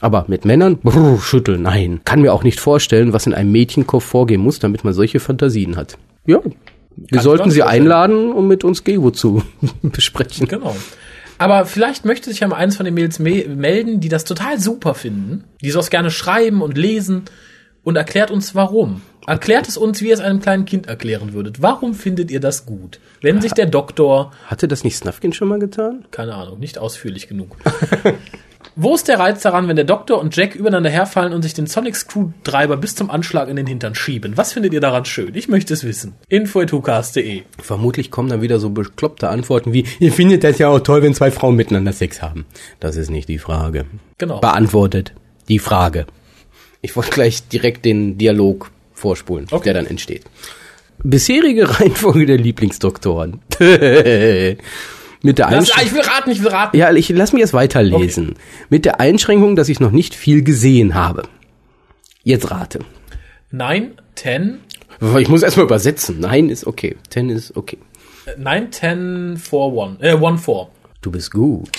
[0.00, 2.00] Aber mit Männern, brr, schütteln, nein.
[2.04, 5.76] Kann mir auch nicht vorstellen, was in einem Mädchenkopf vorgehen muss, damit man solche Fantasien
[5.76, 5.96] hat.
[6.26, 6.40] Ja,
[6.96, 9.42] wir ich sollten sie einladen, um mit uns Gewo zu
[9.82, 10.46] besprechen.
[10.48, 10.76] Genau.
[11.38, 14.60] Aber vielleicht möchte sich ja mal eins von den Mails me melden, die das total
[14.60, 17.22] super finden, die sowas gerne schreiben und lesen
[17.82, 19.02] und erklärt uns warum.
[19.26, 21.62] Erklärt es uns, wie ihr es einem kleinen Kind erklären würdet.
[21.62, 23.00] Warum findet ihr das gut?
[23.22, 26.04] Wenn sich der Doktor, Hatte das nicht Snufkin schon mal getan?
[26.10, 27.56] keine Ahnung, nicht ausführlich genug.
[28.76, 31.68] Wo ist der Reiz daran, wenn der Doktor und Jack übereinander herfallen und sich den
[31.68, 34.36] Sonic Screwdriver bis zum Anschlag in den Hintern schieben?
[34.36, 35.32] Was findet ihr daran schön?
[35.36, 36.14] Ich möchte es wissen.
[36.28, 41.02] info.tukas.de Vermutlich kommen dann wieder so bekloppte Antworten wie, ihr findet das ja auch toll,
[41.02, 42.46] wenn zwei Frauen miteinander Sex haben.
[42.80, 43.84] Das ist nicht die Frage.
[44.18, 44.40] Genau.
[44.40, 45.12] Beantwortet
[45.48, 46.06] die Frage.
[46.82, 49.64] Ich wollte gleich direkt den Dialog vorspulen, Okay.
[49.66, 50.24] der dann entsteht.
[51.04, 53.40] Bisherige Reihenfolge der Lieblingsdoktoren.
[55.24, 56.76] Mit der Lass, Einsch ah, ich will raten, ich will raten.
[56.76, 58.34] ja, ich lass mich jetzt weiterlesen.
[58.68, 61.22] Mit der Einschränkung, dass ich noch nicht viel gesehen habe.
[62.22, 62.80] Jetzt rate.
[63.50, 64.58] Nein, 10,
[65.18, 66.20] Ich muss erstmal übersetzen.
[66.20, 66.96] Nein ist okay.
[67.08, 67.78] Ten ist okay.
[68.36, 70.02] 9, 10, 4, 1.
[70.02, 70.68] Äh, 1, 4.
[71.00, 71.70] Du bist gut.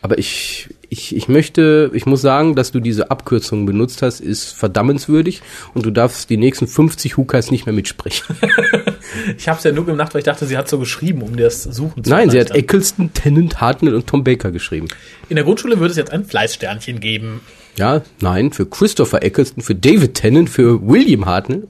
[0.00, 4.52] Aber ich, ich, ich möchte, ich muss sagen, dass du diese Abkürzung benutzt hast, ist
[4.52, 5.42] verdammenswürdig
[5.74, 8.36] und du darfst die nächsten 50 Hukas nicht mehr mitsprechen.
[9.36, 11.62] Ich hab's ja nur gemacht, weil ich dachte, sie hat so geschrieben, um dir das
[11.62, 12.50] Suchen zu Nein, sie hat.
[12.52, 14.88] Eccleston, Tennant, Hartnell und Tom Baker geschrieben.
[15.28, 17.40] In der Grundschule würde es jetzt ein Fleißsternchen geben.
[17.76, 21.68] Ja, nein, für Christopher Eccleston, für David Tennant, für William Hartnell,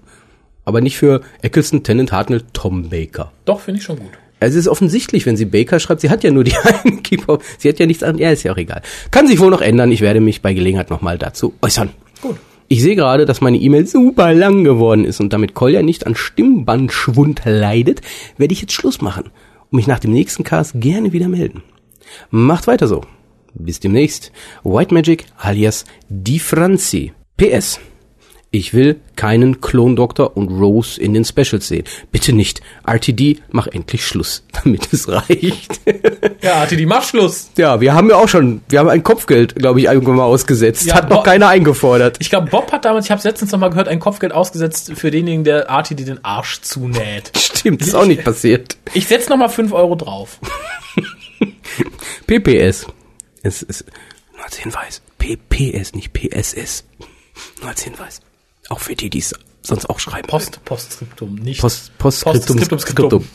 [0.64, 3.32] aber nicht für Eccleston, Tennant, Hartnell, Tom Baker.
[3.44, 4.10] Doch, finde ich schon gut.
[4.40, 7.38] Also es ist offensichtlich, wenn sie Baker schreibt, sie hat ja nur die einen Keeper,
[7.58, 8.82] sie hat ja nichts an, ja, ist ja auch egal.
[9.12, 11.90] Kann sich wohl noch ändern, ich werde mich bei Gelegenheit nochmal dazu äußern.
[12.20, 12.36] Gut.
[12.72, 16.14] Ich sehe gerade, dass meine E-Mail super lang geworden ist und damit Kolja nicht an
[16.14, 18.00] Stimmbandschwund leidet,
[18.38, 21.62] werde ich jetzt Schluss machen und mich nach dem nächsten Cast gerne wieder melden.
[22.30, 23.02] Macht weiter so.
[23.52, 24.32] Bis demnächst.
[24.64, 27.12] White Magic alias Di Franzi.
[27.36, 27.78] PS.
[28.54, 31.84] Ich will keinen Klondoktor und Rose in den Specials sehen.
[32.10, 32.60] Bitte nicht.
[32.86, 35.80] RTD, mach endlich Schluss, damit es reicht.
[36.42, 37.50] Ja, die macht Schluss.
[37.56, 40.84] ja, wir haben ja auch schon, wir haben ein Kopfgeld, glaube ich, irgendwann mal ausgesetzt.
[40.84, 42.18] Ja, Hat noch Bob- keiner eingefordert.
[42.20, 45.10] Ich glaube, Bob hat damals, ich habe letztens noch mal gehört, ein Kopfgeld ausgesetzt für
[45.10, 47.32] denjenigen, der die den Arsch zunäht.
[47.38, 48.76] Stimmt, ist auch nicht passiert.
[48.92, 50.38] Ich setz noch mal 5 Euro drauf.
[52.26, 52.86] PPS.
[53.42, 53.86] Es ist
[54.34, 55.00] nur als Hinweis.
[55.18, 56.84] PPS, nicht PSS.
[57.60, 58.20] Nur als Hinweis.
[58.72, 60.26] Auch für die, die es sonst auch schreiben.
[60.28, 61.60] Post, Postskriptum, nicht.
[61.60, 62.56] Post, Postskriptum.
[62.56, 63.28] Postskriptum, Skriptum.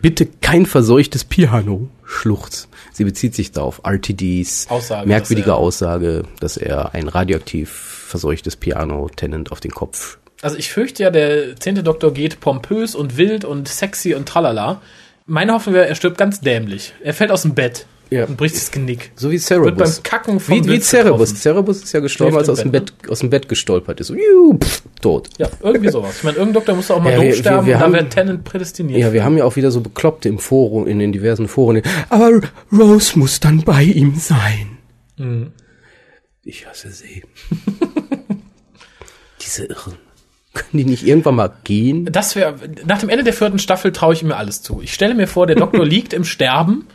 [0.00, 1.88] Bitte kein verseuchtes Piano.
[2.04, 2.68] Schluchz.
[2.92, 7.70] Sie bezieht sich da auf RTDs Aussage, merkwürdige dass er- Aussage, dass er ein radioaktiv
[7.70, 10.18] verseuchtes Piano Tennant auf den Kopf.
[10.42, 14.82] Also ich fürchte ja, der zehnte Doktor geht pompös und wild und sexy und tralala.
[15.26, 16.92] Meine Hoffnung wäre, er stirbt ganz dämlich.
[17.02, 18.26] Er fällt aus dem Bett Ja.
[18.26, 19.10] und bricht das Genick.
[19.16, 19.94] So wie Wird Cerebus.
[19.96, 21.30] beim Kacken vom wie, wie Cerebus.
[21.30, 21.36] getroffen.
[21.36, 24.08] Cerebus ist ja gestorben, als er aus dem Bett, Bett, aus dem Bett gestolpert ist.
[24.08, 25.28] So, juhu, pff, tot.
[25.38, 26.16] Ja, irgendwie sowas.
[26.18, 27.86] Ich meine, irgendein Doktor muss auch mal Ja, doof wir- wir- sterben wir und dann
[27.86, 29.00] haben- wäre Tennant prädestiniert.
[29.00, 31.82] Ja, wir haben ja auch wieder so Bekloppte im Forum, in den diversen Foren.
[32.10, 32.40] Aber
[32.72, 34.78] Rose muss dann bei ihm sein.
[35.16, 35.52] Mhm.
[36.42, 37.22] Ich hasse sie.
[39.40, 39.94] Diese Irren.
[40.52, 42.06] Können die nicht irgendwann mal gehen?
[42.12, 42.54] Das wäre,
[42.86, 44.80] nach dem Ende der vierten Staffel traue ich ihm alles zu.
[44.82, 46.86] Ich stelle mir vor, der Doktor liegt im Sterben,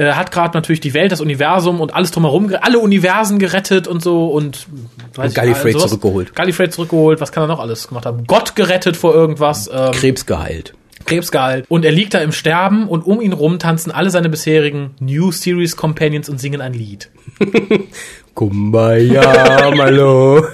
[0.00, 4.02] äh, hat gerade natürlich die Welt, das Universum und alles drumherum, alle Universen gerettet und
[4.02, 4.66] so und,
[5.14, 6.34] weiß Und Gallifrey zurückgeholt.
[6.34, 8.26] Gallifrey zurückgeholt, was kann er noch alles gemacht haben?
[8.26, 10.72] Gott gerettet vor irgendwas, ähm, Krebs geheilt.
[11.04, 11.66] Krebs geheilt.
[11.68, 15.32] Und er liegt da im Sterben und um ihn rum tanzen alle seine bisherigen New
[15.32, 17.10] Series Companions und singen ein Lied.
[18.34, 20.46] Kumbaya, Malo.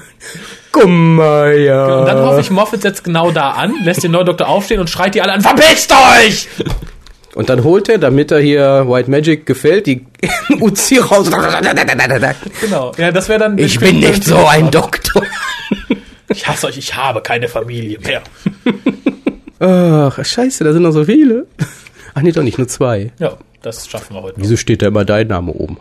[0.73, 2.01] Kumbaya.
[2.01, 4.91] Und dann hoffe ich, Moffat setzt genau da an, lässt den neuen Doktor aufstehen und
[4.91, 6.49] schreit die alle an, verpisst euch!
[7.37, 10.07] Und dann holt er, damit er hier White Magic gefällt, die
[10.61, 11.31] Uzi raus.
[12.63, 12.93] Genau.
[12.97, 13.59] Ja, das wäre dann.
[13.59, 15.23] Ich bin nicht so ein Doktor.
[16.31, 18.23] Ich hasse euch, ich habe keine Familie mehr.
[19.61, 21.47] Ach, scheiße, da sind noch so viele.
[22.15, 23.13] Ach nee, doch nicht, nur zwei.
[23.19, 24.39] Ja, das schaffen wir heute.
[24.41, 24.45] noch.
[24.45, 25.77] Wieso steht da immer dein Name oben?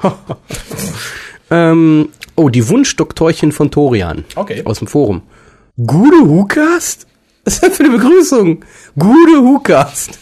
[1.51, 4.25] ähm, Oh, die Wunschdoktorchen von Torian.
[4.35, 4.61] Okay.
[4.65, 5.21] Aus dem Forum.
[5.77, 7.07] Gude Hukast?
[7.45, 8.65] Was ist das für eine Begrüßung?
[8.99, 10.19] Gude Hukast.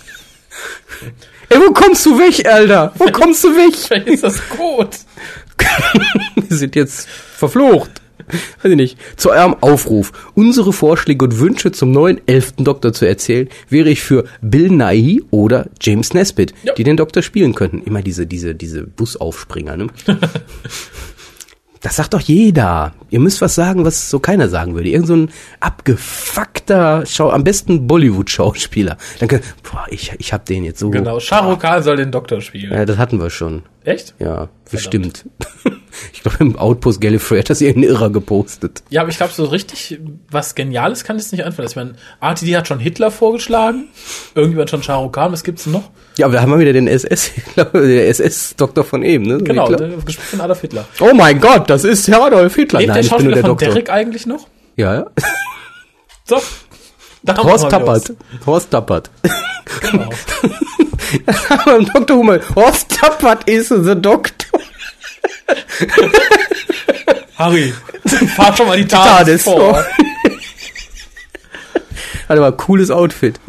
[1.49, 2.93] Ey, wo kommst du weg, Alter?
[2.97, 3.75] Wo kommst du weg?
[3.75, 4.89] Vielleicht ist das gut.
[6.47, 7.91] Wir sind jetzt verflucht.
[8.61, 8.97] Weiß ich nicht.
[9.17, 14.01] Zu eurem Aufruf, unsere Vorschläge und Wünsche zum neuen elften Doktor zu erzählen, wäre ich
[14.01, 16.73] für Bill Nighy oder James Nesbitt, Ja.
[16.73, 17.81] die den Doktor spielen könnten.
[17.83, 19.87] Immer diese, diese, diese Busaufspringer, ne?
[21.83, 22.93] Das sagt doch jeder.
[23.09, 24.87] Ihr müsst was sagen, was so keiner sagen würde.
[24.87, 25.29] Irgend so ein
[25.59, 28.97] abgefuckter, Schau am besten Bollywood-Schauspieler.
[29.19, 30.89] Dann boah, ich, ich hab den jetzt so.
[30.89, 32.71] Genau, Shah Rukh Khan soll den Doktor spielen.
[32.71, 33.63] Ja, das hatten wir schon.
[33.85, 34.13] Echt?
[34.19, 35.25] Ja, bestimmt.
[36.11, 38.83] Ich glaube, im Outpost Gallifrey hat das irgendein Irrer gepostet.
[38.89, 41.69] Ja, aber ich glaube, so richtig was Geniales kann es nicht einfallen.
[41.69, 43.89] Ich meine, RTD hat schon Hitler vorgeschlagen.
[44.33, 45.31] Irgendjemand schon Shah Rukh Khan.
[45.31, 45.91] Was gibt's denn noch?
[46.17, 49.37] Ja, aber da haben wir wieder den SS, der SS-Doktor von eben, ne?
[49.37, 50.85] Genau, der gespielt von Adolf Hitler.
[50.99, 52.79] Oh mein Gott, das ist Herr Adolf Hitler.
[52.79, 53.67] Lebt Nein, der Schauspieler der von Doktor.
[53.69, 54.47] Derek eigentlich noch?
[54.75, 55.05] Ja, ja.
[56.25, 56.41] So.
[57.27, 58.13] Horst Tappert.
[58.45, 59.11] Horst Tappert.
[59.81, 60.09] Genau.
[61.65, 62.17] Beim Dr.
[62.17, 62.41] Hummel.
[62.55, 64.59] Horst Tappert ist the Doktor.
[67.37, 67.73] Harry,
[68.35, 69.85] fahr schon mal die TARDIS TARDIS vor.
[72.29, 73.39] Hat aber cooles Outfit.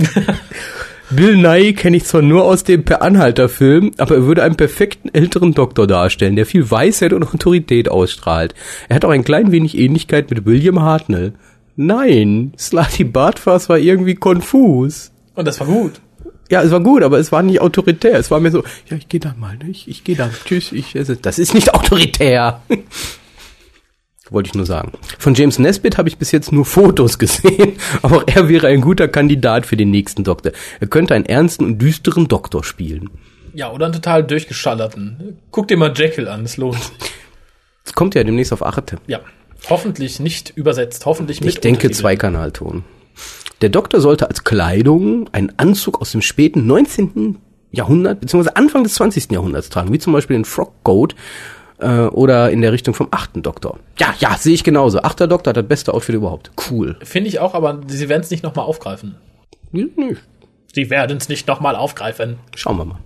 [1.10, 5.10] Bill Nye kenne ich zwar nur aus dem Per Anhalter-Film, aber er würde einen perfekten
[5.14, 8.54] älteren Doktor darstellen, der viel Weisheit und Autorität ausstrahlt.
[8.88, 11.34] Er hat auch ein klein wenig Ähnlichkeit mit William Hartnell.
[11.76, 15.12] Nein, Slutty Bartfass war irgendwie konfus.
[15.34, 16.00] Und das war gut.
[16.50, 18.18] Ja, es war gut, aber es war nicht autoritär.
[18.18, 19.70] Es war mir so, ja, ich gehe da mal, ne?
[19.70, 21.16] ich, ich gehe da, tschüss, ich esse.
[21.16, 22.62] Das ist nicht autoritär.
[24.30, 24.92] Wollte ich nur sagen.
[25.18, 28.80] Von James Nesbitt habe ich bis jetzt nur Fotos gesehen, aber auch er wäre ein
[28.80, 30.52] guter Kandidat für den nächsten Doktor.
[30.80, 33.10] Er könnte einen ernsten und düsteren Doktor spielen.
[33.52, 35.38] Ja, oder einen total durchgeschallerten.
[35.50, 36.92] Guck dir mal Jekyll an, es lohnt sich.
[37.84, 38.96] Das kommt ja demnächst auf Arte.
[39.06, 39.20] Ja.
[39.68, 41.92] Hoffentlich nicht übersetzt, hoffentlich mit Ich denke Untertiteln.
[43.64, 47.38] Der Doktor sollte als Kleidung einen Anzug aus dem späten 19.
[47.72, 49.30] Jahrhundert beziehungsweise Anfang des 20.
[49.32, 51.14] Jahrhunderts tragen, wie zum Beispiel den Frockcoat
[51.78, 53.78] äh, oder in der Richtung vom achten Doktor.
[53.98, 55.00] Ja, ja, sehe ich genauso.
[55.00, 56.50] Achter Doktor hat das beste Outfit überhaupt.
[56.70, 56.98] Cool.
[57.02, 59.14] Finde ich auch, aber sie werden es nicht nochmal aufgreifen.
[59.72, 59.88] Nö.
[60.74, 62.36] Sie werden es nicht nochmal aufgreifen.
[62.54, 62.98] Schauen wir mal.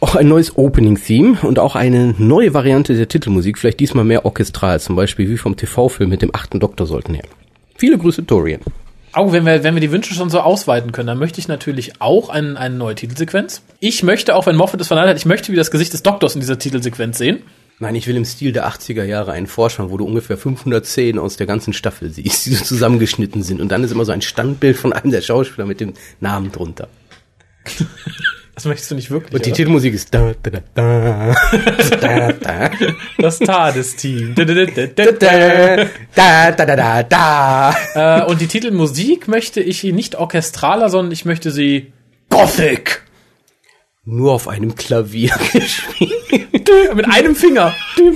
[0.00, 4.80] Auch ein neues Opening-Theme und auch eine neue Variante der Titelmusik, vielleicht diesmal mehr orchestral,
[4.80, 7.24] zum Beispiel wie vom TV-Film mit dem achten Doktor sollten her.
[7.78, 8.60] Viele Grüße, Torian.
[9.16, 12.02] Auch wenn wir, wenn wir die Wünsche schon so ausweiten können, dann möchte ich natürlich
[12.02, 13.62] auch ein, eine neue Titelsequenz.
[13.80, 16.34] Ich möchte, auch wenn Moffat es verneint hat, ich möchte wie das Gesicht des Doktors
[16.34, 17.42] in dieser Titelsequenz sehen.
[17.78, 21.18] Nein, ich will im Stil der 80er Jahre einen Vorspann, wo du ungefähr 500 Szenen
[21.18, 23.62] aus der ganzen Staffel siehst, die so zusammengeschnitten sind.
[23.62, 26.88] Und dann ist immer so ein Standbild von einem der Schauspieler mit dem Namen drunter.
[28.56, 29.34] Das möchtest du nicht wirklich.
[29.34, 29.56] Und die oder?
[29.58, 31.34] Titelmusik ist da, da, da, da,
[32.00, 32.70] da, da,
[33.18, 34.34] das TARDIS-Team.
[34.34, 34.64] da, da,
[36.52, 37.76] da, da, da.
[37.94, 41.92] äh, und die Titelmusik möchte ich nicht orchestraler, sondern ich möchte sie
[42.30, 43.02] Gothic.
[44.06, 46.70] Nur auf einem Klavier gespielt.
[46.94, 47.74] Mit einem Finger.
[47.98, 48.14] Dim,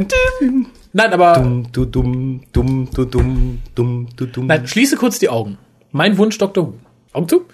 [0.00, 0.08] dim,
[0.40, 0.66] dim.
[0.94, 4.46] Nein, aber Dumm, du dumm, dumm, du dumm, dumm, du dumm.
[4.48, 5.58] Nein, schließe kurz die Augen.
[5.92, 6.66] Mein Wunsch Dr.
[6.66, 6.74] Who.
[7.12, 7.44] Augen zu.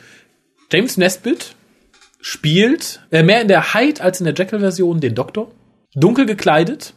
[0.72, 1.56] James Nesbitt
[2.22, 5.50] spielt äh, mehr in der Hyde als in der Jekyll-Version den Doktor.
[5.94, 6.94] Dunkel gekleidet,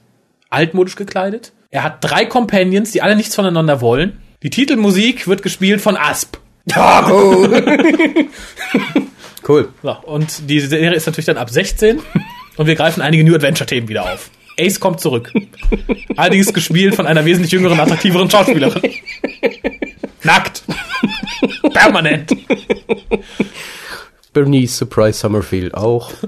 [0.49, 1.51] altmodisch gekleidet.
[1.69, 4.21] Er hat drei Companions, die alle nichts voneinander wollen.
[4.43, 6.37] Die Titelmusik wird gespielt von Asp.
[9.47, 9.69] Cool.
[9.83, 12.01] So, und die Serie ist natürlich dann ab 16
[12.57, 14.31] und wir greifen einige New Adventure-Themen wieder auf.
[14.59, 15.31] Ace kommt zurück.
[16.15, 18.81] Allerdings gespielt von einer wesentlich jüngeren, attraktiveren Schauspielerin.
[20.23, 20.63] Nackt.
[21.73, 22.31] Permanent.
[24.35, 26.11] Bernice Surprise Summerfield auch.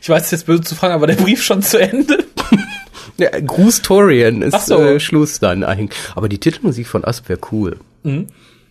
[0.00, 2.24] Ich weiß, jetzt böse zu fragen, aber der Brief schon zu Ende.
[3.18, 4.80] Ja, Gruß Torian ist so.
[4.80, 5.98] äh, Schluss dann eigentlich.
[6.14, 7.78] Aber die Titelmusik von Asp wäre cool.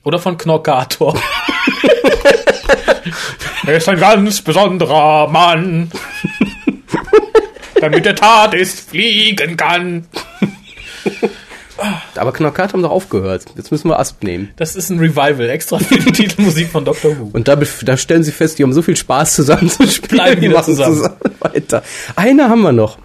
[0.03, 1.15] Oder von Knorkator.
[3.67, 5.91] er ist ein ganz besonderer Mann.
[7.79, 10.07] Damit der Tat ist, fliegen kann.
[12.15, 13.45] Aber Knockat haben doch aufgehört.
[13.55, 14.49] Jetzt müssen wir Asp nehmen.
[14.57, 17.29] Das ist ein Revival, extra für die Titelmusik von Doctor Who.
[17.33, 20.17] Und da, da stellen sie fest, die haben so viel Spaß zusammen zu spielen.
[20.17, 21.09] Bleiben die wieder machen zusammen.
[21.39, 21.83] weiter.
[22.15, 22.97] Eine haben wir noch.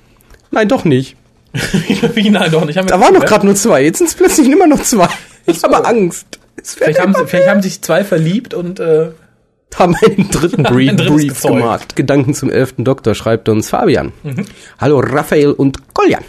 [0.50, 1.16] Nein, doch nicht.
[2.14, 2.76] Wie nein, doch nicht.
[2.76, 3.28] Da waren noch gehört.
[3.28, 3.82] gerade nur zwei.
[3.82, 5.08] Jetzt sind es plötzlich immer noch zwei.
[5.46, 6.38] Ich habe Angst.
[6.62, 9.10] Vielleicht haben, sie, vielleicht haben sich zwei verliebt und äh,
[9.76, 11.96] haben einen dritten Brief, ein Brief gemacht.
[11.96, 14.12] Gedanken zum elften Doktor schreibt uns Fabian.
[14.22, 14.46] Mhm.
[14.80, 16.24] Hallo Raphael und Koljan.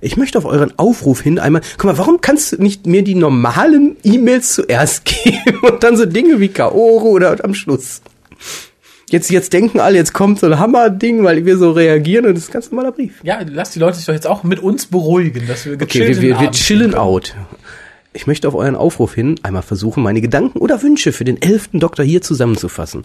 [0.00, 3.14] Ich möchte auf euren Aufruf hin einmal, guck mal, warum kannst du nicht mir die
[3.14, 8.02] normalen E-Mails zuerst geben und dann so Dinge wie Kaoru oder am Schluss?
[9.08, 12.44] Jetzt, jetzt denken alle, jetzt kommt so ein Hammerding, weil wir so reagieren und das
[12.44, 13.20] ist ein ganz normaler Brief.
[13.22, 16.20] Ja, lass die Leute sich doch jetzt auch mit uns beruhigen, dass wir Okay, wir,
[16.20, 17.34] wir, wir chillen out.
[18.12, 21.80] Ich möchte auf euren Aufruf hin einmal versuchen, meine Gedanken oder Wünsche für den elften
[21.80, 23.04] Doktor hier zusammenzufassen.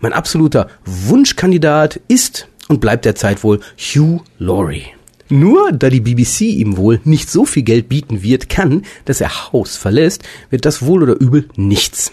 [0.00, 4.84] Mein absoluter Wunschkandidat ist und bleibt derzeit wohl Hugh Laurie.
[5.30, 9.52] Nur da die BBC ihm wohl nicht so viel Geld bieten wird kann, dass er
[9.52, 12.12] Haus verlässt, wird das wohl oder übel nichts.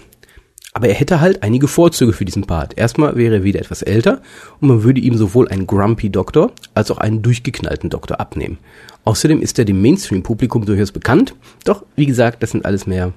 [0.74, 2.78] Aber er hätte halt einige Vorzüge für diesen Part.
[2.78, 4.22] Erstmal wäre er wieder etwas älter
[4.62, 8.60] und man würde ihm sowohl einen Grumpy Doktor als auch einen durchgeknallten Doktor abnehmen.
[9.04, 13.14] Außerdem ist er dem Mainstream-Publikum durchaus bekannt, doch wie gesagt, das sind alles mehr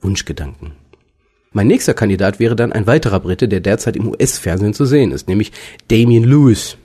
[0.00, 0.74] Wunschgedanken.
[1.52, 5.26] Mein nächster Kandidat wäre dann ein weiterer Brite, der derzeit im US-Fernsehen zu sehen ist,
[5.26, 5.50] nämlich
[5.88, 6.76] Damien Lewis,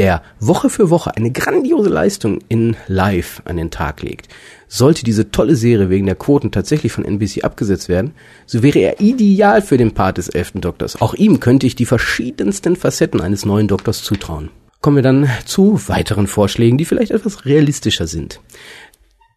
[0.00, 4.28] der Woche für Woche eine grandiose Leistung in Live an den Tag legt.
[4.66, 8.14] Sollte diese tolle Serie wegen der Quoten tatsächlich von NBC abgesetzt werden,
[8.46, 11.02] so wäre er ideal für den Part des elften Doktors.
[11.02, 14.48] Auch ihm könnte ich die verschiedensten Facetten eines neuen Doktors zutrauen.
[14.80, 18.40] Kommen wir dann zu weiteren Vorschlägen, die vielleicht etwas realistischer sind.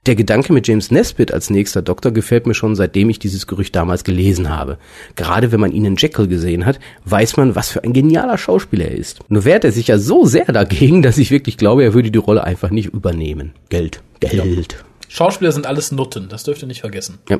[0.05, 3.73] Der Gedanke mit James Nesbitt als nächster Doktor gefällt mir schon seitdem ich dieses Gerücht
[3.73, 4.77] damals gelesen habe.
[5.15, 8.85] Gerade wenn man ihn in Jekyll gesehen hat, weiß man, was für ein genialer Schauspieler
[8.85, 9.19] er ist.
[9.29, 12.19] Nur wehrt er sich ja so sehr dagegen, dass ich wirklich glaube, er würde die
[12.19, 13.53] Rolle einfach nicht übernehmen.
[13.69, 14.01] Geld.
[14.19, 14.83] Geld.
[15.07, 17.19] Schauspieler sind alles Nutten, das dürft ihr nicht vergessen.
[17.29, 17.37] Ja.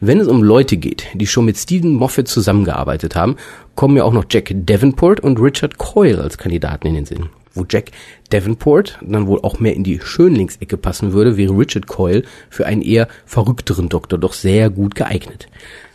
[0.00, 3.36] Wenn es um Leute geht, die schon mit Stephen Moffat zusammengearbeitet haben,
[3.76, 7.30] kommen mir auch noch Jack Davenport und Richard Coyle als Kandidaten in den Sinn.
[7.54, 7.92] Wo Jack
[8.30, 12.82] Davenport dann wohl auch mehr in die Schönlingsecke passen würde, wäre Richard Coyle für einen
[12.82, 15.48] eher verrückteren Doktor doch sehr gut geeignet.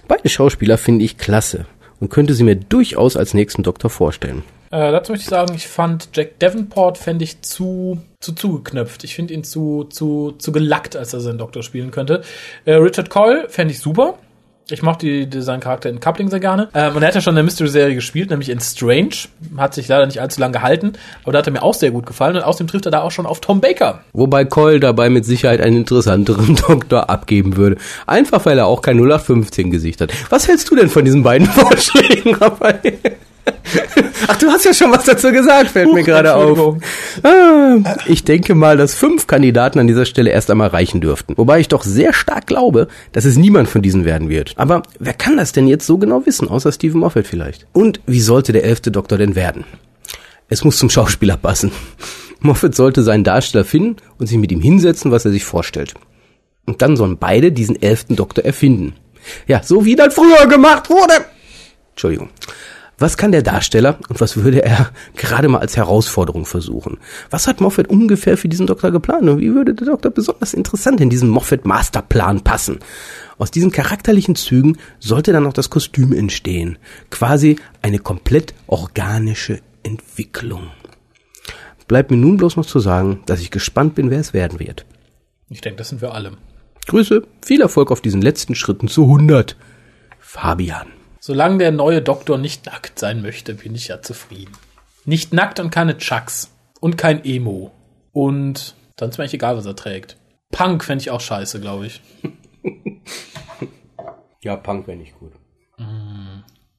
[0.07, 1.65] Beide Schauspieler finde ich klasse
[1.99, 4.43] und könnte sie mir durchaus als nächsten Doktor vorstellen.
[4.71, 9.03] Äh, dazu möchte ich sagen, ich fand Jack Davenport fände ich zu, zu zugeknöpft.
[9.03, 12.21] Ich finde ihn zu, zu, zu gelackt, als er seinen Doktor spielen könnte.
[12.65, 14.17] Äh, Richard Coyle fände ich super.
[14.71, 16.69] Ich mochte die, seinen Charakter in Coupling sehr gerne.
[16.73, 19.15] Ähm, und er hat ja schon in der Mystery-Serie gespielt, nämlich in Strange.
[19.57, 20.93] Hat sich leider nicht allzu lange gehalten,
[21.23, 22.35] aber da hat er mir auch sehr gut gefallen.
[22.35, 24.03] Und außerdem trifft er da auch schon auf Tom Baker.
[24.13, 27.77] Wobei Coyle dabei mit Sicherheit einen interessanteren Doktor abgeben würde.
[28.05, 30.11] Einfach weil er auch kein 0815 Gesicht hat.
[30.29, 32.99] Was hältst du denn von diesen beiden Vorschlägen, Raphael?
[34.27, 36.77] Ach, du hast ja schon was dazu gesagt, fällt mir gerade auf.
[37.23, 41.33] Ah, ich denke mal, dass fünf Kandidaten an dieser Stelle erst einmal reichen dürften.
[41.37, 44.53] Wobei ich doch sehr stark glaube, dass es niemand von diesen werden wird.
[44.55, 47.67] Aber wer kann das denn jetzt so genau wissen, außer Stephen Moffat vielleicht?
[47.73, 49.63] Und wie sollte der elfte Doktor denn werden?
[50.47, 51.71] Es muss zum Schauspieler passen.
[52.41, 55.93] Moffat sollte seinen Darsteller finden und sich mit ihm hinsetzen, was er sich vorstellt.
[56.65, 58.93] Und dann sollen beide diesen elften Doktor erfinden.
[59.47, 61.13] Ja, so wie das früher gemacht wurde.
[61.91, 62.29] Entschuldigung.
[62.99, 66.97] Was kann der Darsteller und was würde er gerade mal als Herausforderung versuchen?
[67.29, 70.99] Was hat Moffat ungefähr für diesen Doktor geplant und wie würde der Doktor besonders interessant
[70.99, 72.79] in diesen Moffat Masterplan passen?
[73.37, 76.77] Aus diesen charakterlichen Zügen sollte dann auch das Kostüm entstehen.
[77.09, 80.67] Quasi eine komplett organische Entwicklung.
[81.87, 84.85] Bleibt mir nun bloß noch zu sagen, dass ich gespannt bin, wer es werden wird.
[85.49, 86.33] Ich denke, das sind wir alle.
[86.85, 89.55] Grüße, viel Erfolg auf diesen letzten Schritten zu 100.
[90.19, 90.98] Fabian.
[91.29, 94.51] Solange der neue Doktor nicht nackt sein möchte, bin ich ja zufrieden.
[95.05, 96.49] Nicht nackt und keine Chucks.
[96.79, 97.71] Und kein Emo.
[98.11, 100.17] Und dann ist mir eigentlich egal, was er trägt.
[100.49, 102.01] Punk fände ich auch scheiße, glaube ich.
[104.41, 105.33] Ja, Punk wäre nicht gut.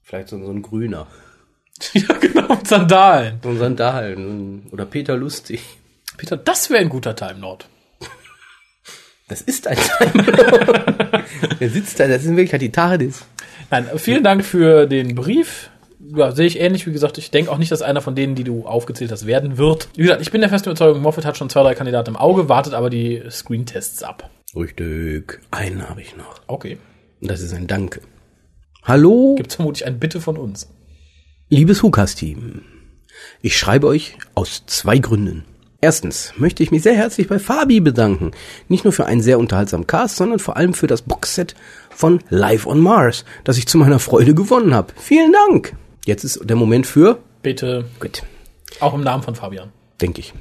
[0.02, 1.06] Vielleicht so, so ein Grüner.
[1.92, 3.38] ja, genau, mit Sandalen.
[3.44, 4.66] So ein Sandalen.
[4.72, 5.62] Oder Peter Lustig.
[6.16, 7.68] Peter, das wäre ein guter Time Lord.
[9.28, 9.78] Das ist ein
[11.60, 13.24] Der sitzt da, das ist wirklich die TARDIS.
[13.70, 15.70] Nein, vielen Dank für den Brief.
[16.14, 16.86] Ja, sehe ich ähnlich.
[16.86, 19.58] Wie gesagt, ich denke auch nicht, dass einer von denen, die du aufgezählt hast, werden
[19.58, 19.88] wird.
[19.94, 22.48] Wie gesagt, ich bin der festen Überzeugung, Moffat hat schon zwei, drei Kandidaten im Auge,
[22.48, 24.28] wartet aber die Screentests ab.
[24.56, 25.40] Richtig.
[25.50, 26.40] Einen habe ich noch.
[26.48, 26.78] Okay.
[27.20, 28.00] Das ist ein Danke.
[28.82, 30.68] Hallo, Gibt's vermutlich ein Bitte von uns.
[31.50, 32.62] liebes Hukas-Team.
[33.42, 35.44] Ich schreibe euch aus zwei Gründen.
[35.82, 38.32] Erstens möchte ich mich sehr herzlich bei Fabi bedanken.
[38.68, 41.54] Nicht nur für einen sehr unterhaltsamen Cast, sondern vor allem für das Boxset
[41.90, 44.92] von Live on Mars, das ich zu meiner Freude gewonnen habe.
[44.96, 45.74] Vielen Dank.
[46.06, 47.18] Jetzt ist der Moment für...
[47.42, 47.84] Bitte.
[48.00, 48.22] Gut.
[48.80, 49.70] Auch im Namen von Fabian.
[50.00, 50.32] denke ich.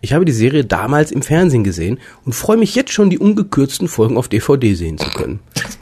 [0.00, 3.88] Ich habe die Serie damals im Fernsehen gesehen und freue mich jetzt schon, die ungekürzten
[3.88, 5.40] Folgen auf DVD sehen zu können.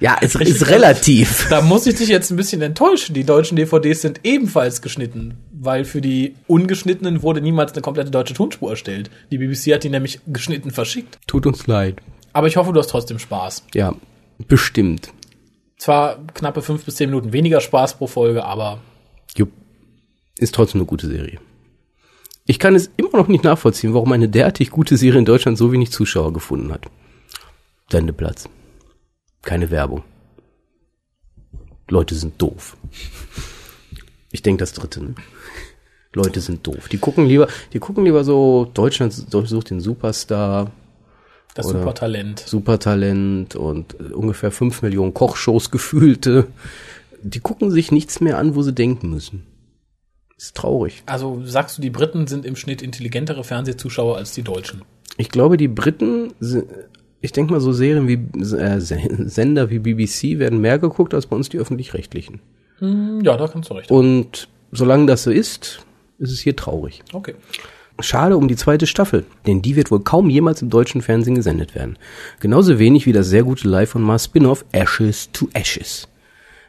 [0.00, 1.46] Ja, es ist relativ.
[1.48, 3.14] Da muss ich dich jetzt ein bisschen enttäuschen.
[3.14, 8.34] Die deutschen DVDs sind ebenfalls geschnitten, weil für die ungeschnittenen wurde niemals eine komplette deutsche
[8.34, 9.08] Tonspur erstellt.
[9.30, 11.16] Die BBC hat die nämlich geschnitten verschickt.
[11.26, 12.02] Tut uns leid.
[12.34, 13.64] Aber ich hoffe, du hast trotzdem Spaß.
[13.72, 13.94] Ja,
[14.38, 15.12] bestimmt.
[15.76, 18.80] Zwar knappe fünf bis zehn Minuten weniger Spaß pro Folge, aber
[19.36, 19.50] Jupp.
[20.36, 21.38] Ist trotzdem eine gute Serie.
[22.46, 25.72] Ich kann es immer noch nicht nachvollziehen, warum eine derartig gute Serie in Deutschland so
[25.72, 26.86] wenig Zuschauer gefunden hat.
[27.90, 28.48] Sendeplatz.
[29.42, 30.02] Keine Werbung.
[31.88, 32.76] Leute sind doof.
[34.30, 35.02] Ich denke das dritte.
[35.02, 35.14] Ne?
[36.14, 36.88] Leute sind doof.
[36.88, 40.70] Die gucken lieber, die gucken lieber so Deutschland sucht den Superstar,
[41.54, 42.40] Das Oder- Supertalent.
[42.40, 46.48] Supertalent und äh, ungefähr fünf Millionen Kochshows gefühlte.
[47.22, 49.46] Die gucken sich nichts mehr an, wo sie denken müssen.
[50.36, 51.02] Ist traurig.
[51.06, 54.82] Also sagst du, die Briten sind im Schnitt intelligentere Fernsehzuschauer als die Deutschen?
[55.16, 56.32] Ich glaube, die Briten,
[57.20, 58.14] ich denke mal, so Serien wie
[58.56, 58.98] äh, Se-
[59.28, 62.40] Sender wie BBC werden mehr geguckt als bei uns die öffentlich-rechtlichen.
[62.80, 63.92] Hm, ja, da kannst du recht.
[63.92, 65.80] Und solange das so ist,
[66.18, 67.02] ist es hier traurig.
[67.12, 67.36] Okay.
[68.00, 71.74] Schade um die zweite Staffel, denn die wird wohl kaum jemals im deutschen Fernsehen gesendet
[71.74, 71.96] werden.
[72.40, 76.08] Genauso wenig wie das sehr gute Live von Mars Spin-off Ashes to Ashes.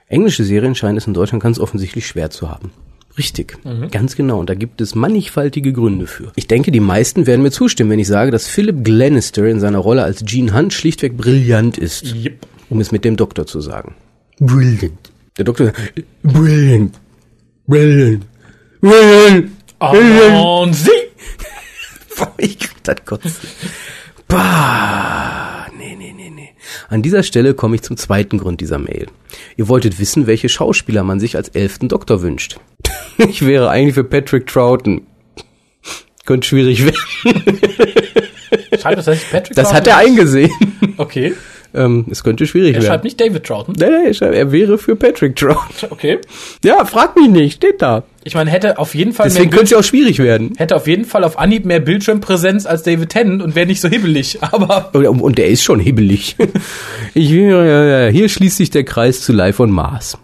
[0.08, 2.72] Englische Serien scheinen es in Deutschland ganz offensichtlich schwer zu haben.
[3.18, 3.58] Richtig,
[3.92, 4.40] ganz genau.
[4.40, 6.34] Und da gibt es mannigfaltige Gründe für.
[6.36, 9.80] Ich denke, die meisten werden mir zustimmen, wenn ich sage, dass Philip Glenister in seiner
[9.80, 12.14] Rolle als Gene Hunt schlichtweg brillant ist.
[12.14, 12.46] Yep.
[12.70, 13.96] Um es mit dem Doktor zu sagen.
[14.40, 15.12] Brilliant.
[15.38, 15.72] Der Doktor,
[16.24, 17.00] brilliant.
[17.68, 18.26] Brilliant.
[18.82, 19.52] Brilliant.
[19.80, 21.05] Und sie!
[22.38, 23.32] Ich krieg das Kotzen.
[24.28, 26.50] Bah, nee, nee, nee, nee.
[26.90, 29.08] An dieser Stelle komme ich zum zweiten Grund dieser Mail.
[29.56, 32.58] Ihr wolltet wissen, welche Schauspieler man sich als elften Doktor wünscht.
[33.18, 35.08] Ich wäre eigentlich für Patrick Troughton.
[36.26, 36.98] Könnte schwierig werden.
[38.78, 39.76] Schreibt das heißt Patrick Das Troughton?
[39.78, 40.52] hat er eingesehen.
[40.98, 41.34] Okay.
[41.74, 42.88] Ähm, es könnte schwierig Er werden.
[42.88, 43.74] schreibt nicht David Troughton.
[43.80, 45.92] Nein, nein, er schreibt, er wäre für Patrick Troughton.
[45.92, 46.20] Okay.
[46.64, 48.04] Ja, frag mich nicht, steht da.
[48.28, 50.56] Ich meine, hätte auf jeden Fall Deswegen mehr könnte es ja auch schwierig werden.
[50.58, 53.88] hätte auf jeden Fall auf Anhieb mehr Bildschirmpräsenz als David Tennant und wäre nicht so
[53.88, 54.40] hibbelig.
[54.42, 56.36] Aber Und, und der ist schon hibbelig.
[57.14, 60.18] Ich ja, hier schließt sich der Kreis zu Life on Mars.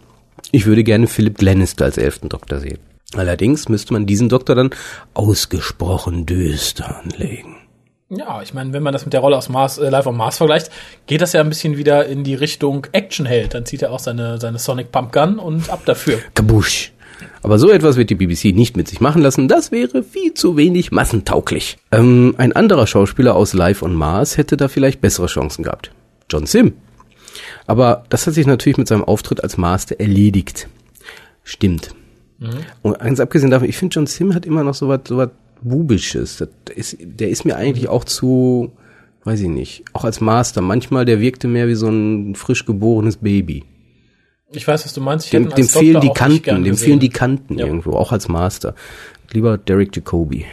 [0.52, 2.80] Ich würde gerne Philip Glenister als elften Doktor sehen.
[3.14, 4.72] Allerdings müsste man diesen Doktor dann
[5.14, 7.56] ausgesprochen düster anlegen.
[8.10, 10.38] ja, ich meine, wenn man das mit der Rolle aus Mars, äh, Live on Mars
[10.38, 10.72] vergleicht,
[11.06, 13.54] geht das ja ein bisschen wieder in die Richtung Actionheld.
[13.54, 16.18] Dann zieht er auch seine, seine Sonic Pumpgun und ab dafür.
[16.34, 16.92] Kabusch.
[17.44, 19.48] Aber so etwas wird die BBC nicht mit sich machen lassen.
[19.48, 21.78] Das wäre viel zu wenig massentauglich.
[21.92, 25.92] Ähm, ein anderer Schauspieler aus Live on Mars hätte da vielleicht bessere Chancen gehabt.
[26.30, 26.74] John Sim.
[27.68, 30.68] Aber das hat sich natürlich mit seinem Auftritt als Master erledigt.
[31.44, 31.96] Stimmt.
[32.82, 35.30] Und ganz abgesehen davon, ich finde, John Sim hat immer noch so was, so was
[35.62, 36.38] Bubisches.
[36.38, 38.72] Das ist, der ist mir eigentlich auch zu,
[39.24, 40.62] weiß ich nicht, auch als Master.
[40.62, 43.64] Manchmal, der wirkte mehr wie so ein frisch geborenes Baby.
[44.54, 45.26] Ich weiß, was du meinst.
[45.28, 47.66] Ich Dem, dem fehlen die Kanten, dem fehlen die Kanten Ja.
[47.66, 48.76] irgendwo, auch als Master.
[49.32, 50.46] Lieber Derek Jacobi.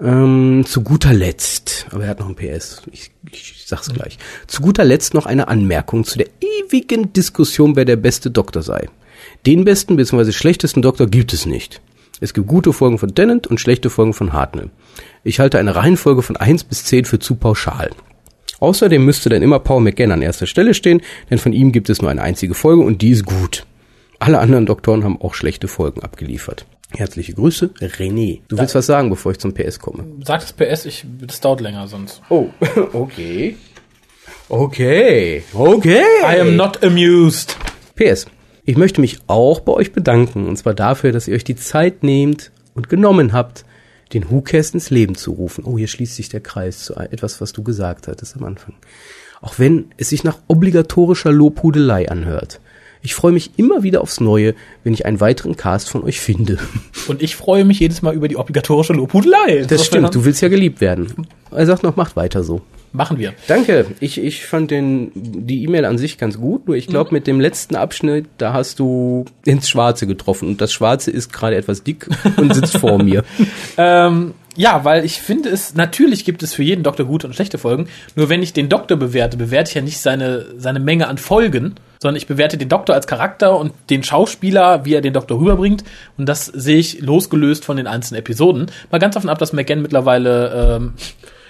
[0.00, 3.94] Ähm, zu guter Letzt, aber er hat noch ein PS, ich, ich sag's Mhm.
[3.94, 4.18] gleich.
[4.48, 8.88] Zu guter Letzt noch eine Anmerkung zu der ewigen Diskussion, wer der beste Doktor sei.
[9.46, 10.32] Den besten bzw.
[10.32, 11.80] schlechtesten Doktor gibt es nicht.
[12.20, 14.70] Es gibt gute Folgen von Tennant und schlechte Folgen von Hartnell.
[15.22, 17.90] Ich halte eine Reihenfolge von 1 bis 10 für zu pauschal.
[18.60, 22.00] Außerdem müsste dann immer Paul McGann an erster Stelle stehen, denn von ihm gibt es
[22.00, 23.66] nur eine einzige Folge und die ist gut.
[24.18, 26.66] Alle anderen Doktoren haben auch schlechte Folgen abgeliefert.
[26.90, 28.40] Herzliche Grüße, René.
[28.48, 30.04] Du willst was sagen, bevor ich zum PS komme?
[30.24, 32.22] Sag das PS, ich, das dauert länger sonst.
[32.28, 32.46] Oh,
[32.92, 33.56] okay.
[34.48, 36.02] Okay, okay.
[36.22, 37.56] I am not amused.
[37.96, 38.26] PS.
[38.64, 42.02] Ich möchte mich auch bei euch bedanken, und zwar dafür, dass ihr euch die Zeit
[42.02, 43.64] nehmt und genommen habt,
[44.12, 45.64] den WhoCast ins Leben zu rufen.
[45.64, 48.74] Oh, hier schließt sich der Kreis zu etwas, was du gesagt hattest am Anfang.
[49.40, 52.60] Auch wenn es sich nach obligatorischer Lobhudelei anhört.
[53.04, 56.58] Ich freue mich immer wieder aufs Neue, wenn ich einen weiteren Cast von euch finde.
[57.06, 59.58] Und ich freue mich jedes Mal über die obligatorische Lobhudelei.
[59.58, 61.26] Das Insofern stimmt, du willst ja geliebt werden.
[61.50, 62.62] Er sagt noch, macht weiter so.
[62.92, 63.34] Machen wir.
[63.46, 63.86] Danke.
[64.00, 67.40] Ich, ich fand den, die E-Mail an sich ganz gut, nur ich glaube, mit dem
[67.40, 70.48] letzten Abschnitt, da hast du ins Schwarze getroffen.
[70.48, 72.08] Und das Schwarze ist gerade etwas dick
[72.38, 73.22] und sitzt vor mir.
[73.76, 77.58] Ähm, ja, weil ich finde es, natürlich gibt es für jeden Doktor gute und schlechte
[77.58, 77.88] Folgen.
[78.14, 81.74] Nur wenn ich den Doktor bewerte, bewerte ich ja nicht seine, seine Menge an Folgen,
[82.04, 85.84] sondern ich bewerte den Doktor als Charakter und den Schauspieler, wie er den Doktor rüberbringt.
[86.18, 88.66] Und das sehe ich losgelöst von den einzelnen Episoden.
[88.90, 90.92] Mal ganz davon ab, dass McGann mittlerweile ähm,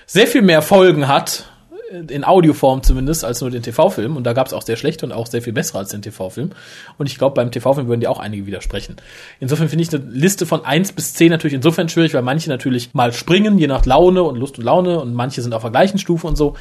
[0.07, 1.47] sehr viel mehr Folgen hat,
[1.91, 4.17] in Audioform zumindest, als nur den TV-Film.
[4.17, 6.51] Und da gab es auch sehr schlechte und auch sehr viel bessere als den TV-Film.
[6.99, 8.95] Und ich glaube, beim TV-Film würden die auch einige widersprechen.
[9.41, 12.95] Insofern finde ich eine Liste von 1 bis 10 natürlich insofern schwierig, weil manche natürlich
[12.95, 15.01] mal springen, je nach Laune und Lust und Laune.
[15.01, 16.55] Und manche sind auf der gleichen Stufe und so.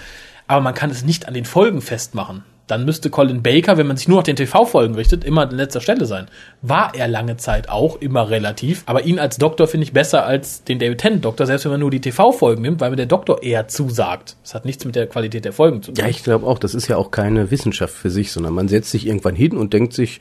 [0.47, 2.43] Aber man kann es nicht an den Folgen festmachen.
[2.67, 5.81] Dann müsste Colin Baker, wenn man sich nur nach den TV-Folgen richtet, immer an letzter
[5.81, 6.27] Stelle sein.
[6.61, 8.83] War er lange Zeit auch, immer relativ.
[8.85, 11.81] Aber ihn als Doktor finde ich besser als den David Tennant Doktor, selbst wenn man
[11.81, 14.37] nur die TV-Folgen nimmt, weil mir der Doktor eher zusagt.
[14.43, 16.03] Das hat nichts mit der Qualität der Folgen zu tun.
[16.03, 18.91] Ja, ich glaube auch, das ist ja auch keine Wissenschaft für sich, sondern man setzt
[18.91, 20.19] sich irgendwann hin und denkt sich,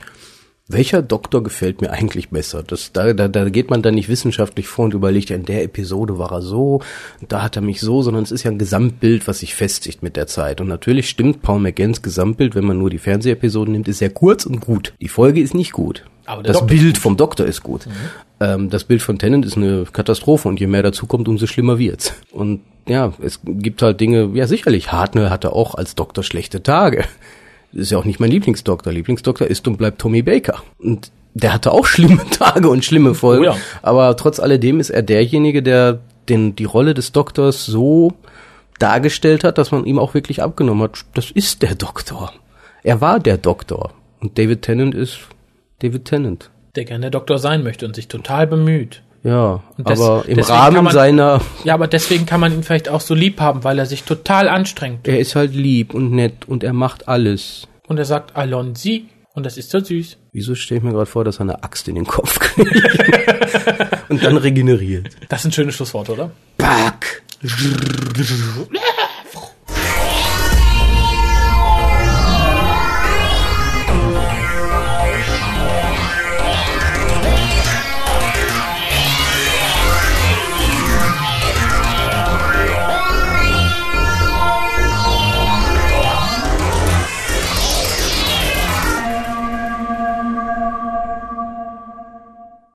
[0.69, 2.63] welcher Doktor gefällt mir eigentlich besser?
[2.63, 5.63] Das, da, da, da geht man dann nicht wissenschaftlich vor und überlegt, ja, in der
[5.63, 6.81] Episode war er so,
[7.27, 10.15] da hat er mich so, sondern es ist ja ein Gesamtbild, was sich festigt mit
[10.15, 10.61] der Zeit.
[10.61, 14.45] Und natürlich stimmt Paul McGanns Gesamtbild, wenn man nur die Fernsehepisoden nimmt, ist sehr kurz
[14.45, 14.93] und gut.
[15.01, 16.05] Die Folge ist nicht gut.
[16.25, 17.85] Aber das Doktor Bild vom Doktor ist gut.
[18.39, 21.77] Ähm, das Bild von Tennant ist eine Katastrophe und je mehr dazu kommt, umso schlimmer
[21.77, 22.13] wird's.
[22.31, 27.03] Und ja, es gibt halt Dinge, ja sicherlich, Hartnell hatte auch als Doktor schlechte Tage.
[27.73, 28.93] Ist ja auch nicht mein Lieblingsdoktor.
[28.93, 30.61] Lieblingsdoktor ist und bleibt Tommy Baker.
[30.77, 33.43] Und der hatte auch schlimme Tage und schlimme Folgen.
[33.43, 33.57] Oh ja.
[33.81, 38.13] Aber trotz alledem ist er derjenige, der den, die Rolle des Doktors so
[38.79, 41.05] dargestellt hat, dass man ihm auch wirklich abgenommen hat.
[41.13, 42.33] Das ist der Doktor.
[42.83, 43.93] Er war der Doktor.
[44.19, 45.19] Und David Tennant ist
[45.79, 46.49] David Tennant.
[46.75, 49.03] Der gerne Doktor sein möchte und sich total bemüht.
[49.23, 52.99] Ja, des- aber im Rahmen man- seiner, Ja, aber deswegen kann man ihn vielleicht auch
[53.01, 55.07] so lieb haben, weil er sich total anstrengt.
[55.07, 57.67] er ist halt lieb und nett und er macht alles.
[57.87, 60.17] Und er sagt Alonsi und das ist so süß.
[60.33, 62.69] Wieso stelle ich mir gerade vor, dass er eine Axt in den Kopf kriegt
[64.09, 65.07] und dann regeneriert?
[65.29, 66.31] Das ist ein schönes Schlusswort, oder?
[66.57, 67.23] Back!